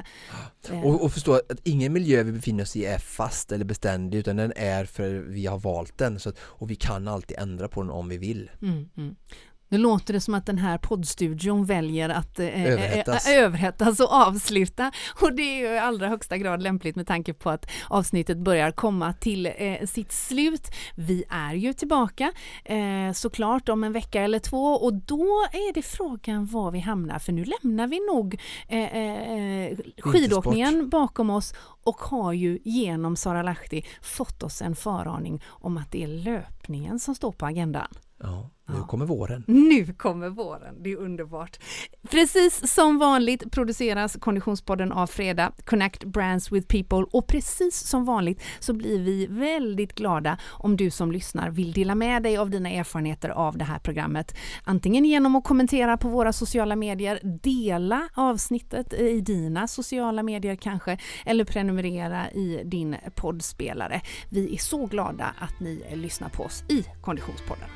Och, 0.84 1.04
och 1.04 1.12
förstå 1.12 1.34
att 1.34 1.60
ingen 1.64 1.94
miljö 1.94 2.24
vi 2.24 2.32
befinner 2.32 2.64
oss 2.64 2.76
i 2.76 2.86
är 2.86 2.98
fast 2.98 3.52
eller 3.52 3.66
beständig 3.66 4.18
utan 4.18 4.36
den 4.36 4.54
är 4.56 4.86
för 4.86 5.14
vi 5.14 5.46
har 5.46 5.60
valt 5.60 5.98
den 5.98 6.20
så 6.20 6.30
att, 6.30 6.40
och 6.40 6.70
vi 6.70 6.76
kan 6.76 7.08
alltid 7.08 7.38
ändra 7.38 7.68
på 7.68 7.82
den 7.82 7.92
om 7.92 8.10
vi 8.10 8.18
vill. 8.18 8.52
Mm, 8.62 8.90
mm. 8.98 9.16
Nu 9.74 9.80
låter 9.80 10.14
det 10.14 10.22
som 10.22 10.34
att 10.34 10.46
den 10.46 10.58
här 10.58 10.78
poddstudion 10.78 11.66
väljer 11.66 12.10
att 12.10 12.40
eh, 12.40 12.48
eh 12.48 12.72
överhettas. 12.72 13.28
Eh, 13.28 13.44
överhettas 13.44 14.00
och 14.00 14.14
avsluta 14.14 14.92
och 15.22 15.36
det 15.36 15.42
är 15.42 15.60
ju 15.60 15.76
i 15.76 15.80
allra 15.80 16.08
högsta 16.08 16.38
grad 16.38 16.64
lämpligt 16.64 16.96
med 16.96 17.08
tanke 17.08 17.34
på 17.34 17.50
att 17.50 17.72
avsnittet 17.90 18.38
börjar 18.38 18.72
komma 18.72 19.14
till 19.14 19.46
eh, 19.58 19.86
sitt 19.86 20.12
slut. 20.12 20.72
Vi 20.96 21.24
är 21.30 21.54
ju 21.54 21.74
tillbaka 21.74 22.32
eh, 22.66 23.12
såklart 23.14 23.70
om 23.70 23.84
en 23.84 23.94
vecka 23.94 24.22
eller 24.22 24.40
två 24.40 24.74
och 24.74 24.94
då 24.94 25.26
är 25.52 25.74
det 25.74 25.82
frågan 25.82 26.46
var 26.46 26.72
vi 26.72 26.80
hamnar 26.80 27.20
för 27.20 27.32
nu 27.32 27.46
lämnar 27.46 27.88
vi 27.88 28.00
nog 28.14 28.42
eh, 28.68 28.98
eh 28.98 29.78
skidåkningen 29.98 30.90
bakom 30.90 31.30
oss 31.30 31.54
och 31.84 32.02
har 32.02 32.34
ju 32.34 32.60
genom 32.64 33.16
Sara 33.16 33.44
Lahti 33.44 33.86
fått 34.02 34.44
oss 34.44 34.62
en 34.62 34.76
föraning 34.76 35.44
om 35.48 35.78
att 35.78 35.92
det 35.92 36.04
är 36.04 36.08
löpningen 36.08 37.00
som 37.00 37.16
står 37.16 37.32
på 37.32 37.46
agendan. 37.46 37.88
Ja, 38.24 38.50
nu 38.66 38.84
kommer 38.88 39.06
våren. 39.06 39.44
Nu 39.48 39.94
kommer 39.94 40.30
våren, 40.30 40.84
det 40.84 40.92
är 40.92 40.98
underbart. 40.98 41.60
Precis 42.10 42.74
som 42.74 42.98
vanligt 42.98 43.52
produceras 43.52 44.18
Konditionspodden 44.20 44.92
av 44.92 45.08
Fredag, 45.08 45.52
Connect 45.66 46.04
Brands 46.04 46.52
with 46.52 46.68
People 46.68 47.06
och 47.12 47.28
precis 47.28 47.88
som 47.88 48.06
vanligt 48.06 48.44
så 48.60 48.74
blir 48.74 49.00
vi 49.00 49.28
väldigt 49.28 49.96
glada 49.96 50.38
om 50.50 50.78
du 50.78 50.92
som 50.92 51.12
lyssnar 51.12 51.50
vill 51.50 51.72
dela 51.72 51.96
med 51.96 52.24
dig 52.24 52.38
av 52.38 52.50
dina 52.50 52.70
erfarenheter 52.70 53.30
av 53.30 53.58
det 53.58 53.66
här 53.66 53.80
programmet. 53.80 54.36
Antingen 54.64 55.06
genom 55.06 55.36
att 55.36 55.44
kommentera 55.44 55.98
på 55.98 56.08
våra 56.08 56.34
sociala 56.34 56.76
medier, 56.76 57.20
dela 57.24 58.10
avsnittet 58.14 58.94
i 58.94 59.22
dina 59.22 59.68
sociala 59.68 60.24
medier 60.24 60.56
kanske, 60.56 60.98
eller 61.26 61.46
prenumerera 61.46 62.32
i 62.32 62.62
din 62.66 62.96
poddspelare. 63.16 64.02
Vi 64.30 64.54
är 64.54 64.58
så 64.58 64.86
glada 64.86 65.26
att 65.40 65.60
ni 65.60 65.84
lyssnar 65.94 66.30
på 66.30 66.44
oss 66.44 66.64
i 66.70 66.86
Konditionspodden. 67.02 67.70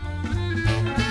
Bye. 0.66 1.07